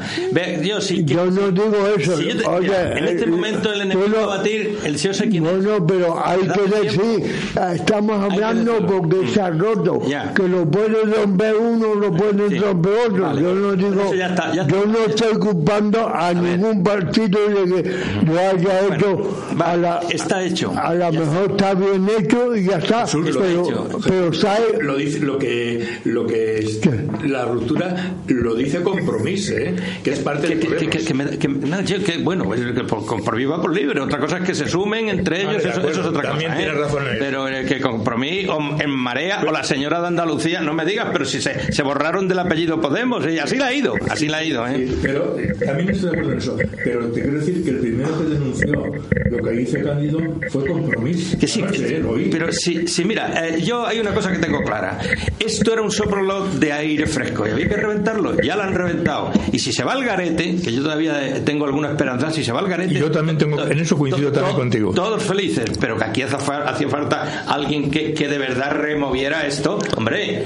yo 1.05 1.26
no 1.26 1.51
digo 1.51 1.88
eso. 1.97 2.20
en 2.20 3.07
este 3.07 3.24
eh, 3.24 3.28
momento 3.28 3.72
el 3.74 3.82
enemigo 3.82 4.20
a 4.20 4.26
batir, 4.38 4.80
el 4.84 4.97
señor 4.97 5.15
se 5.15 5.28
No, 5.28 5.57
no, 5.57 5.86
pero 5.86 6.26
hay 6.26 6.41
que 6.41 6.82
decir, 6.82 7.36
estamos 7.74 8.32
hablando 8.32 8.86
porque 8.86 9.28
se 9.28 9.41
ha 9.41 9.49
roto. 9.49 10.01
Que 10.36 10.47
lo 10.47 10.70
puede 10.70 11.03
romper 11.03 11.55
uno, 11.55 11.95
lo 11.95 12.11
puede 12.11 12.59
romper 12.59 12.93
otro. 13.07 13.39
Yo 13.39 13.53
no 13.53 13.74
digo, 13.74 14.13
yo 14.13 14.86
no 14.86 14.99
estoy 15.07 15.34
culpando 15.39 16.07
a, 16.07 16.34
ningún 16.34 16.84
partido 16.84 17.39
de 17.66 17.84
que 17.84 17.89
lo 18.26 18.39
haya 18.39 18.95
hecho. 18.95 19.43
a 19.60 19.78
la, 19.78 19.99
está 20.10 20.43
hecho. 20.43 20.74
A 20.76 20.93
lo 20.93 21.12
mejor 21.12 21.51
está. 21.51 21.74
bien 21.74 22.08
hecho 22.18 22.55
y 22.55 22.66
ya 22.66 22.78
está. 22.78 23.05
pero, 23.12 23.88
pero 24.05 24.34
sabe. 24.34 24.82
Lo, 24.82 24.97
dice, 24.97 25.20
lo 25.20 25.38
que, 25.38 25.86
lo 26.05 26.26
que 26.26 26.60
es, 26.60 26.80
la 27.26 27.45
ruptura 27.45 28.16
lo 28.28 28.55
dice 28.55 28.82
compromiso, 28.82 29.53
¿eh? 29.53 29.76
que 30.03 30.12
es 30.12 30.20
parte 30.20 30.47
del 30.47 30.60
que, 30.60 30.88
que, 30.88 32.03
que, 32.03 32.18
bueno, 32.20 32.45
compromiso 33.05 33.49
va 33.51 33.62
por 33.62 33.74
libre. 33.74 34.01
Otra 34.01 34.20
cosa 34.20 34.38
es 34.38 34.43
que 34.43 34.55
se 34.55 34.68
sumen 34.68 35.10
entre 35.10 35.41
ellos, 35.41 35.64
eso, 35.64 35.88
es 35.88 35.97
otra 35.97 36.32
cosa. 36.32 36.62
¿eh? 36.62 36.72
Razón 36.72 37.03
pero 37.20 37.47
eh, 37.47 37.66
que 37.66 37.80
compromiso 37.80 38.58
en 38.80 38.89
Marea 38.89 39.43
o 39.47 39.51
la 39.51 39.64
señora 39.64 40.01
de 40.01 40.08
Andalucía, 40.08 40.62
no 40.62 40.74
me 40.74 40.86
digas, 40.86 41.08
pero 41.12 41.26
si 41.26 41.41
se, 41.41 41.72
se 41.72 41.84
borraron 41.84 42.28
del 42.28 42.39
apellido 42.39 42.80
Podemos, 42.82 43.26
y 43.28 43.39
así 43.39 43.58
la 43.58 43.68
ha 43.68 43.74
ido, 43.74 43.95
así 44.10 44.28
la 44.28 44.38
ha 44.38 44.43
ido. 44.43 44.68
¿eh? 44.68 44.88
pero 45.01 45.36
también 45.66 45.89
estoy 45.89 46.12
de 46.12 46.18
acuerdo 46.18 46.32
en 46.32 46.38
eso. 46.38 46.58
Pero 46.84 47.08
te 47.08 47.22
quiero 47.22 47.39
decir 47.47 47.63
que 47.63 47.69
el 47.71 47.77
primero 47.77 48.17
que 48.17 48.25
denunció 48.25 48.85
lo 49.29 49.37
que 49.43 49.51
dice 49.51 49.81
Cándido 49.81 50.19
fue 50.49 50.65
compromiso. 50.65 51.37
Que 51.37 51.47
sí, 51.47 51.63
pero 52.31 52.51
si, 52.51 52.87
si 52.87 53.05
mira, 53.05 53.57
yo 53.57 53.85
hay 53.85 53.99
una 53.99 54.13
cosa 54.13 54.31
que 54.31 54.39
tengo 54.39 54.61
clara. 54.61 54.99
Esto 55.39 55.73
era 55.73 55.81
un 55.81 55.91
soprolog 55.91 56.49
de 56.53 56.73
aire 56.73 57.07
fresco 57.07 57.47
y 57.47 57.51
había 57.51 57.67
que 57.67 57.77
reventarlo 57.77 58.39
ya 58.41 58.55
la 58.55 58.65
han 58.65 58.73
reventado. 58.73 59.31
Y 59.51 59.59
si 59.59 59.71
se 59.71 59.83
va 59.83 59.93
al 59.93 60.03
garete, 60.03 60.57
que 60.57 60.71
yo 60.71 60.81
todavía 60.83 61.43
tengo 61.43 61.65
alguna 61.65 61.89
esperanza, 61.89 62.31
si 62.31 62.43
se 62.43 62.51
va 62.51 62.59
al 62.59 62.67
garete. 62.67 62.93
yo 62.93 63.11
también 63.11 63.37
tengo, 63.37 63.61
en 63.65 63.79
eso 63.79 63.97
coincido 63.97 64.31
también 64.31 64.55
contigo. 64.55 64.93
Todos 64.93 65.23
felices, 65.23 65.77
pero 65.79 65.97
que 65.97 66.05
aquí 66.05 66.21
hacía 66.21 66.89
falta 66.89 67.45
alguien 67.47 67.89
que, 67.91 68.13
que 68.13 68.27
de 68.27 68.37
verdad 68.37 68.71
removiera 68.71 69.45
esto. 69.45 69.79
Hombre, 69.95 70.45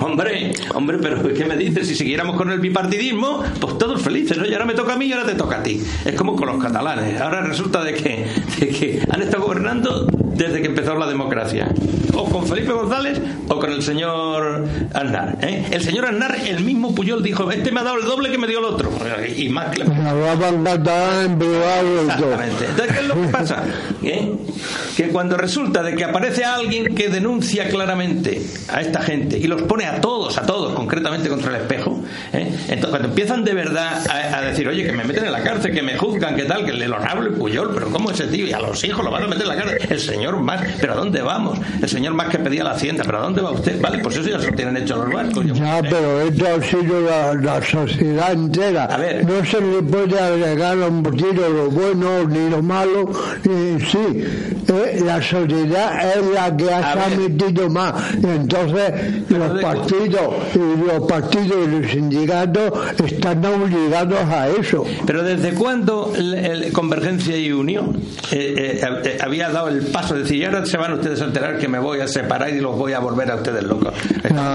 hombre, 0.00 0.52
hombre, 0.74 0.98
pero 1.00 1.22
¿qué 1.34 1.44
me 1.44 1.56
dices? 1.56 1.88
Si 1.88 1.94
siguiéramos 1.94 2.36
con 2.36 2.50
el 2.50 2.60
bipartidismo, 2.60 3.42
pues 3.60 3.78
todos 3.78 4.00
felices, 4.02 4.38
¿no? 4.38 4.46
Y 4.46 4.52
ahora 4.52 4.66
me 4.66 4.74
toca 4.74 4.94
a 4.94 4.96
mí 4.96 5.06
y 5.06 5.12
ahora 5.12 5.26
te 5.26 5.34
toca 5.34 5.58
a 5.58 5.62
ti. 5.62 5.82
Es 6.04 6.14
como 6.14 6.36
con 6.42 6.56
los 6.56 6.64
catalanes. 6.64 7.20
Ahora 7.20 7.42
resulta 7.42 7.84
de 7.84 7.94
que, 7.94 8.26
de 8.58 8.68
que 8.68 9.00
han 9.08 9.22
estado 9.22 9.44
gobernando 9.44 10.08
desde 10.34 10.60
que 10.60 10.68
empezó 10.68 10.94
la 10.96 11.06
democracia. 11.06 11.68
O 12.14 12.24
con 12.26 12.46
Felipe 12.46 12.72
González 12.72 13.20
o 13.48 13.58
con 13.58 13.72
el 13.72 13.82
señor 13.82 14.64
Aznar. 14.92 15.38
¿eh? 15.42 15.66
El 15.70 15.82
señor 15.82 16.06
Aznar, 16.06 16.36
el 16.46 16.60
mismo 16.60 16.94
Puyol 16.94 17.22
dijo, 17.22 17.50
este 17.50 17.72
me 17.72 17.80
ha 17.80 17.84
dado 17.84 17.98
el 17.98 18.04
doble 18.04 18.30
que 18.30 18.38
me 18.38 18.46
dio 18.46 18.58
el 18.58 18.64
otro. 18.66 18.90
Y 19.36 19.48
más 19.48 19.70
que... 19.70 19.82
Exactamente. 22.02 22.66
Entonces, 22.66 22.96
¿qué 22.96 23.00
es 23.00 23.08
lo 23.08 23.14
que 23.14 23.28
pasa? 23.28 23.62
¿Eh? 24.02 24.32
Que 24.96 25.08
cuando 25.08 25.36
resulta 25.36 25.82
de 25.82 25.94
que 25.94 26.04
aparece 26.04 26.44
alguien 26.44 26.94
que 26.94 27.08
denuncia 27.08 27.68
claramente 27.68 28.42
a 28.68 28.80
esta 28.80 29.00
gente 29.00 29.38
y 29.38 29.46
los 29.46 29.62
pone 29.62 29.86
a 29.86 30.00
todos, 30.00 30.36
a 30.38 30.46
todos, 30.46 30.74
concretamente 30.74 31.28
contra 31.28 31.54
el 31.56 31.62
espejo, 31.62 32.00
¿eh? 32.32 32.48
entonces 32.68 32.90
cuando 32.90 33.08
empiezan 33.08 33.44
de 33.44 33.54
verdad 33.54 34.02
a, 34.08 34.42
decir, 34.42 34.68
oye, 34.68 34.84
que 34.84 34.92
me 34.92 35.04
meten 35.04 35.24
en 35.24 35.32
la 35.32 35.42
cárcel, 35.42 35.72
que 35.72 35.82
me 35.82 35.96
juzgan, 35.96 36.36
que 36.36 36.44
tal, 36.44 36.64
que 36.64 36.72
el 36.72 36.92
honorable 36.92 37.30
Puyol, 37.30 37.70
pero 37.74 37.90
¿cómo 37.90 38.10
ese 38.10 38.26
tío? 38.26 38.46
Y 38.46 38.52
a 38.52 38.60
los 38.60 38.82
hijos 38.84 39.04
lo 39.04 39.10
van 39.10 39.24
a 39.24 39.26
meter 39.26 39.42
en 39.42 39.48
la 39.48 39.56
cárcel. 39.56 39.78
El 39.88 40.00
señor 40.00 40.21
señor 40.22 40.40
Mas, 40.40 40.60
¿pero 40.80 40.92
a 40.92 40.96
dónde 40.96 41.20
vamos? 41.20 41.58
El 41.80 41.88
señor 41.88 42.14
Mas 42.14 42.28
que 42.28 42.38
pedía 42.38 42.62
la 42.62 42.70
hacienda, 42.72 43.02
¿pero 43.04 43.18
a 43.18 43.22
dónde 43.22 43.42
va 43.42 43.50
usted? 43.50 43.80
Vale, 43.80 43.98
pues 43.98 44.16
eso 44.16 44.28
ya 44.28 44.38
se 44.38 44.50
lo 44.50 44.56
tienen 44.56 44.76
hecho 44.76 44.94
los 44.94 45.12
vascos. 45.12 45.44
ya, 45.46 45.80
pero 45.82 46.20
esto 46.20 46.46
ha 46.46 46.62
sido 46.62 47.00
la, 47.00 47.62
sociedad 47.62 48.32
entera. 48.32 48.84
A 48.84 48.98
ver. 48.98 49.26
No 49.26 49.44
se 49.44 49.60
le 49.60 49.82
puede 49.82 50.20
agregar 50.20 50.80
a 50.80 50.86
un 50.86 51.02
tiro 51.02 51.48
lo 51.48 51.70
bueno 51.70 52.28
ni 52.28 52.50
lo 52.50 52.62
malo. 52.62 53.10
sí, 53.42 54.24
eh, 54.68 55.02
la 55.04 55.20
sociedad 55.20 56.16
es 56.16 56.26
la 56.32 56.56
que 56.56 56.72
ha 56.72 57.08
metido 57.18 57.68
más. 57.68 58.14
Entonces, 58.14 59.28
los 59.28 59.60
partidos 59.60 60.34
y 60.54 60.86
los 60.86 61.08
partidos 61.08 61.56
y 61.66 61.80
los 61.80 61.90
sindicatos 61.90 62.72
están 63.04 63.44
obligados 63.44 64.20
a 64.20 64.48
eso. 64.48 64.84
Pero 65.04 65.24
¿desde 65.24 65.52
cuándo 65.54 66.12
el, 66.16 66.72
Convergencia 66.72 67.36
y 67.36 67.50
Unión 67.50 68.00
eh, 68.30 68.80
eh, 68.82 69.18
había 69.20 69.50
dado 69.50 69.68
el 69.68 69.80
paso 69.86 70.11
de 70.14 70.22
decir, 70.22 70.38
y 70.38 70.44
ahora 70.44 70.64
se 70.66 70.76
van 70.76 70.92
ustedes 70.92 71.20
a 71.20 71.24
enterar 71.24 71.58
que 71.58 71.68
me 71.68 71.78
voy 71.78 72.00
a 72.00 72.08
separar 72.08 72.50
y 72.50 72.60
los 72.60 72.76
voy 72.76 72.92
a 72.92 72.98
volver 73.00 73.30
a 73.30 73.36
ustedes 73.36 73.62
locos? 73.64 73.94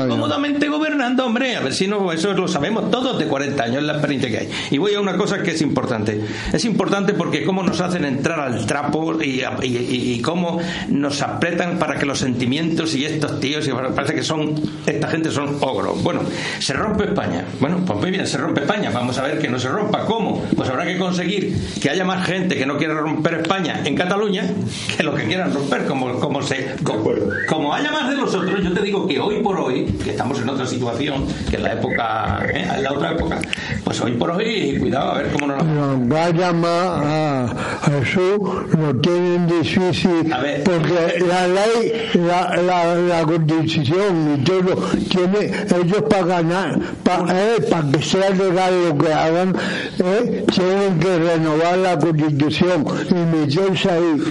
cómodamente 0.09 0.67
gobernando, 0.67 1.25
hombre, 1.25 1.55
a 1.55 1.61
ver 1.61 1.73
si 1.73 1.87
no, 1.87 2.11
eso 2.11 2.33
lo 2.33 2.47
sabemos 2.47 2.89
todos 2.91 3.19
de 3.19 3.25
40 3.25 3.63
años, 3.63 3.83
la 3.83 3.93
experiencia 3.93 4.29
que 4.29 4.37
hay. 4.39 4.49
Y 4.71 4.77
voy 4.77 4.93
a 4.93 5.01
una 5.01 5.17
cosa 5.17 5.41
que 5.43 5.51
es 5.51 5.61
importante. 5.61 6.21
Es 6.53 6.65
importante 6.65 7.13
porque 7.13 7.43
cómo 7.43 7.63
nos 7.63 7.79
hacen 7.81 8.05
entrar 8.05 8.39
al 8.39 8.65
trapo 8.65 9.21
y, 9.21 9.43
y, 9.61 10.21
cómo 10.21 10.59
nos 10.89 11.21
apretan 11.21 11.77
para 11.77 11.97
que 11.97 12.05
los 12.05 12.19
sentimientos 12.19 12.95
y 12.95 13.05
estos 13.05 13.39
tíos, 13.39 13.67
y 13.67 13.71
parece 13.71 14.13
que 14.13 14.23
son, 14.23 14.55
esta 14.85 15.07
gente 15.07 15.31
son 15.31 15.57
ogros. 15.61 16.01
Bueno, 16.03 16.21
se 16.59 16.73
rompe 16.73 17.05
España. 17.05 17.45
Bueno, 17.59 17.83
pues 17.85 17.99
muy 17.99 18.11
bien, 18.11 18.25
se 18.27 18.37
rompe 18.37 18.61
España. 18.61 18.89
Vamos 18.93 19.17
a 19.17 19.23
ver 19.23 19.39
que 19.39 19.47
no 19.47 19.59
se 19.59 19.69
rompa. 19.69 20.05
¿Cómo? 20.05 20.43
Pues 20.55 20.69
habrá 20.69 20.85
que 20.85 20.97
conseguir 20.97 21.55
que 21.81 21.89
haya 21.89 22.03
más 22.03 22.25
gente 22.25 22.57
que 22.57 22.65
no 22.65 22.77
quiera 22.77 22.93
romper 22.95 23.35
España 23.35 23.81
en 23.85 23.95
Cataluña 23.95 24.43
que 24.95 25.03
lo 25.03 25.13
que 25.13 25.25
quieran 25.47 25.53
romper, 25.53 25.85
como, 25.85 26.19
como 26.19 26.41
se. 26.41 26.75
Como, 27.47 27.73
haya 27.73 27.91
más 27.91 28.09
de 28.09 28.15
nosotros, 28.15 28.61
yo 28.63 28.73
te 28.73 28.81
digo 28.81 29.07
que 29.07 29.19
hoy 29.19 29.41
por 29.41 29.59
hoy, 29.59 29.85
que 30.03 30.11
estamos 30.11 30.39
en 30.39 30.49
otra 30.49 30.65
situación 30.65 31.25
que 31.49 31.57
en 31.57 31.63
la 31.63 31.73
época, 31.73 32.39
¿eh? 32.53 32.67
en 32.75 32.83
la 32.83 32.91
otra 32.91 33.11
época, 33.11 33.39
pues 33.83 34.01
hoy 34.01 34.13
por 34.13 34.31
hoy, 34.31 34.77
cuidado 34.79 35.11
a 35.11 35.17
ver 35.17 35.31
cómo 35.31 35.47
nos. 35.47 36.07
vaya 36.07 36.53
más 36.53 37.51
a 37.81 37.91
Jesús, 37.99 38.39
lo 38.77 38.95
tienen 39.01 39.47
difícil, 39.47 40.33
porque 40.63 41.23
la 41.27 41.47
ley, 41.47 42.09
la, 42.15 42.55
la, 42.61 42.95
la 42.95 43.23
constitución 43.23 44.37
y 44.39 44.43
todo, 44.43 44.75
tiene 45.09 45.51
ellos 45.81 46.03
para 46.09 46.25
ganar, 46.25 46.79
para, 47.03 47.55
eh, 47.55 47.61
para 47.69 47.91
que 47.91 48.03
sea 48.03 48.29
legal 48.29 48.73
lo 48.89 48.97
que 48.97 49.13
hagan, 49.13 49.55
eh, 49.99 50.45
tienen 50.53 50.99
que 50.99 51.17
renovar 51.17 51.77
la 51.77 51.99
constitución 51.99 52.85
y 53.09 53.37
meterse 53.37 53.89
ahí 53.89 54.21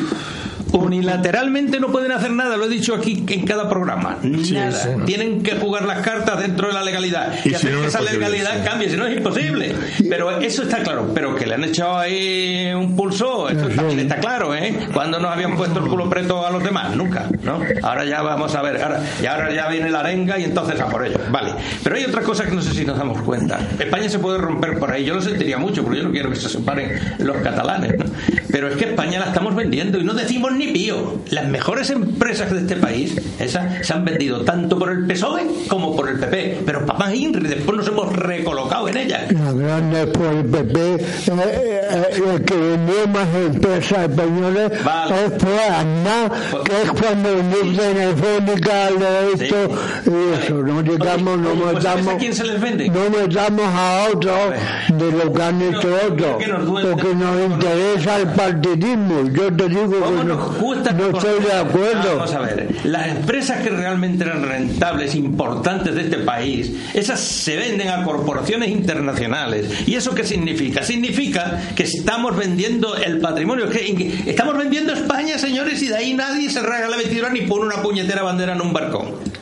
unilateralmente 0.77 1.81
no 1.81 1.89
pueden 1.89 2.13
hacer 2.13 2.31
nada, 2.33 2.57
lo 2.57 2.67
he 2.67 2.69
dicho 2.69 2.95
aquí 2.95 3.25
en 3.29 3.45
cada 3.45 3.69
programa. 3.69 4.19
nada. 4.23 5.05
Tienen 5.05 5.43
que 5.43 5.57
jugar 5.57 5.85
las 5.85 6.01
cartas 6.01 6.41
dentro 6.41 6.69
de 6.69 6.75
la 6.75 6.83
legalidad 6.83 7.33
y, 7.45 7.55
hacer 7.55 7.75
que 7.75 7.87
esa 7.87 8.01
legalidad 8.01 8.65
cambie, 8.65 8.91
si 8.91 8.97
no 8.97 9.07
es 9.07 9.17
imposible. 9.17 9.75
Pero 10.09 10.41
eso 10.41 10.63
está 10.63 10.79
claro. 10.79 11.11
Pero 11.15 11.35
que 11.35 11.47
le 11.47 11.55
han 11.55 11.65
echado 11.65 11.99
ahí 11.99 12.73
un 12.75 12.95
pulso, 12.97 13.49
eso 13.49 13.69
también 13.69 14.01
está 14.01 14.17
claro, 14.17 14.55
¿eh? 14.55 14.75
Cuando 14.93 15.19
nos 15.19 15.33
habían 15.33 15.57
puesto 15.57 15.79
el 15.81 15.87
culo 15.87 16.09
preto 16.09 16.47
a 16.47 16.51
los 16.51 16.63
demás, 16.63 16.95
nunca, 16.95 17.27
¿no? 17.43 17.61
Ahora 17.83 18.05
ya 18.05 18.23
vamos 18.23 18.55
a 18.55 18.63
ver, 18.63 18.83
ahora, 18.83 19.03
y 19.23 19.27
ahora 19.27 19.53
ya 19.53 19.69
viene 19.69 19.91
la 19.91 20.01
arenga 20.01 20.39
y 20.39 20.45
entonces 20.45 20.81
a 20.81 20.89
por 20.89 21.05
ello. 21.05 21.19
Vale. 21.31 21.53
Pero 21.83 21.97
hay 21.97 22.05
otra 22.05 22.23
cosa 22.23 22.45
que 22.45 22.53
no 22.53 22.63
sé 22.63 22.73
si 22.73 22.85
nos 22.85 22.99
damos 22.99 23.21
cuenta. 23.23 23.59
España 23.79 24.09
se 24.09 24.19
puede 24.19 24.39
romper 24.39 24.79
por 24.79 24.91
ahí. 24.91 25.05
Yo 25.05 25.15
lo 25.15 25.23
sentiría 25.23 25.59
mucho, 25.59 25.83
porque 25.83 25.99
yo 25.99 26.05
no 26.05 26.13
quiero 26.13 26.31
que 26.31 26.37
se 26.37 26.49
separen 26.49 26.99
los 27.19 27.37
catalanes, 27.39 27.99
¿no? 27.99 28.05
Pero 28.51 28.69
es 28.69 28.77
que 28.77 28.87
España 28.87 29.21
la 29.21 29.27
estamos 29.27 29.55
vendiendo 29.55 29.99
y 29.99 30.05
no 30.05 30.15
decimos 30.15 30.53
ni 30.53 30.66
pío. 30.73 31.21
Las 31.31 31.47
mejores 31.49 31.91
empresas 31.91 32.53
de 32.53 32.61
este 32.61 32.77
país, 32.77 33.17
esas, 33.39 33.87
se 33.87 33.93
han 33.93 34.05
vendido 34.05 34.43
tanto 34.43 34.79
por 34.79 34.91
el 34.91 35.07
PSOE 35.07 35.47
como 35.69 35.95
por 35.97 36.09
el 36.09 36.19
PP. 36.19 36.63
Pero 36.65 36.85
papá 36.87 37.15
Inri, 37.15 37.49
después 37.49 37.77
nos 37.77 37.89
hemos 37.89 38.15
recolocado 38.15 38.89
en 38.89 38.97
ellas. 38.99 39.33
La 39.33 39.53
grande 39.53 40.07
por 40.09 40.27
el 40.27 40.45
PP, 40.45 40.95
eh, 40.95 41.01
eh, 41.29 42.05
el 42.17 42.45
que 42.45 42.57
vendió 42.57 43.07
más 43.09 43.29
empresas 43.35 44.11
españolas 44.11 44.73
es 44.73 45.43
fue 45.43 45.65
Aznar, 45.69 46.33
pues- 46.51 46.63
que 46.65 46.83
es 46.83 46.91
cuando 46.93 47.37
vendió 47.37 47.77
Telefónica, 47.77 48.91
de 48.91 49.33
esto, 49.45 49.57
y 50.07 50.45
eso. 50.45 50.55
No 50.63 50.83
llegamos, 50.83 51.39
no 51.39 51.51
pues, 51.51 51.75
metamos. 51.75 52.15
¿A 52.15 52.17
quién 52.17 52.35
se 52.35 52.45
les 52.45 52.61
vende? 52.61 52.89
No 52.89 53.11
metamos 53.11 53.67
a 53.67 54.09
otros 54.13 54.39
de 54.89 55.13
lo 55.13 55.33
que 55.33 55.43
han 55.43 55.63
hecho 55.63 55.89
otros, 56.11 56.37
porque 56.83 57.15
nos 57.15 57.41
interesa 57.53 58.17
el 58.19 58.29
partidismo. 58.29 59.29
Yo 59.33 59.53
te 59.55 59.69
digo 59.69 59.91
que 59.91 60.25
no 60.25 60.37
no 60.61 61.19
estoy 61.19 61.45
de 61.45 61.53
acuerdo. 61.53 62.17
Vamos 62.17 62.35
a 62.35 62.41
ver, 62.41 62.69
las 62.85 63.09
empresas 63.09 63.63
que 63.63 63.71
realmente 63.71 64.25
eran 64.25 64.43
rentables, 64.43 65.15
importantes 65.15 65.95
de 65.95 66.03
este 66.03 66.19
país, 66.19 66.73
esas 66.95 67.21
se 67.21 67.57
venden 67.57 67.89
a 67.89 68.03
corporaciones 68.05 68.71
internacionales. 68.71 69.69
¿Y 69.87 69.95
eso 69.95 70.15
qué 70.15 70.25
significa? 70.25 70.83
Significa 70.83 71.61
que 71.75 71.85
estamos 71.85 72.37
vendiendo 72.37 72.97
el 72.97 73.21
patrimonio, 73.21 73.69
que 73.69 74.23
estamos 74.27 74.57
vendiendo 74.57 74.93
España, 74.93 75.39
señores, 75.39 75.83
y 75.83 75.89
de 75.89 75.97
ahí 75.97 76.15
nadie 76.15 76.51
se 76.51 76.61
raga 76.61 76.89
la 76.89 76.97
vestidura 76.97 77.31
ni 77.31 77.43
pone 77.43 77.67
una 77.67 77.83
puñetera 77.83 78.23
bandera 78.23 78.55
en 78.55 78.61
un 78.61 78.73
barcón. 78.73 79.37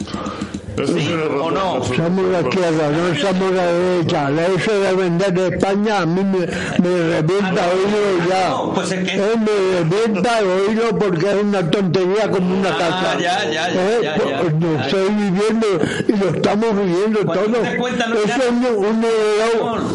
¿Sí 0.77 1.09
o 1.41 1.51
no? 1.51 1.85
Somos 1.85 2.25
la 2.27 2.41
izquierda, 2.41 2.89
no 2.91 3.15
somos 3.15 3.53
la 3.53 3.67
derecha. 3.67 4.31
Eso 4.57 4.73
de 4.73 4.95
vender 4.95 5.39
España 5.39 6.01
a 6.01 6.07
mí 6.07 6.23
me, 6.25 6.39
me 6.39 7.17
revienta 7.17 7.65
ah, 7.65 7.71
oírlo 7.73 8.29
ya. 8.29 8.49
No, 8.51 8.73
pues 8.75 8.91
es 8.93 9.09
que... 9.09 9.15
Eh, 9.15 9.35
me 9.39 9.79
revienta 9.79 10.41
oírlo 10.41 10.99
porque 10.99 11.31
es 11.31 11.43
una 11.43 11.71
tontería 11.71 12.31
como 12.31 12.59
una 12.59 12.71
ah, 12.71 12.79
casa. 12.79 13.19
Ya, 13.21 13.45
ya, 13.45 13.69
ya, 13.69 14.01
ya, 14.03 14.03
ya, 14.03 14.43
Lo 14.43 14.59
pues, 14.59 14.87
estoy 14.87 15.09
viviendo 15.11 15.67
y 16.09 16.13
lo 16.13 16.31
estamos 16.37 16.77
viviendo 16.77 17.21
todo. 17.21 17.63
Eso 17.63 18.43
es 18.43 18.51
un, 18.51 18.65
un, 18.65 19.05
un, 19.05 19.07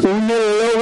un 0.09 0.81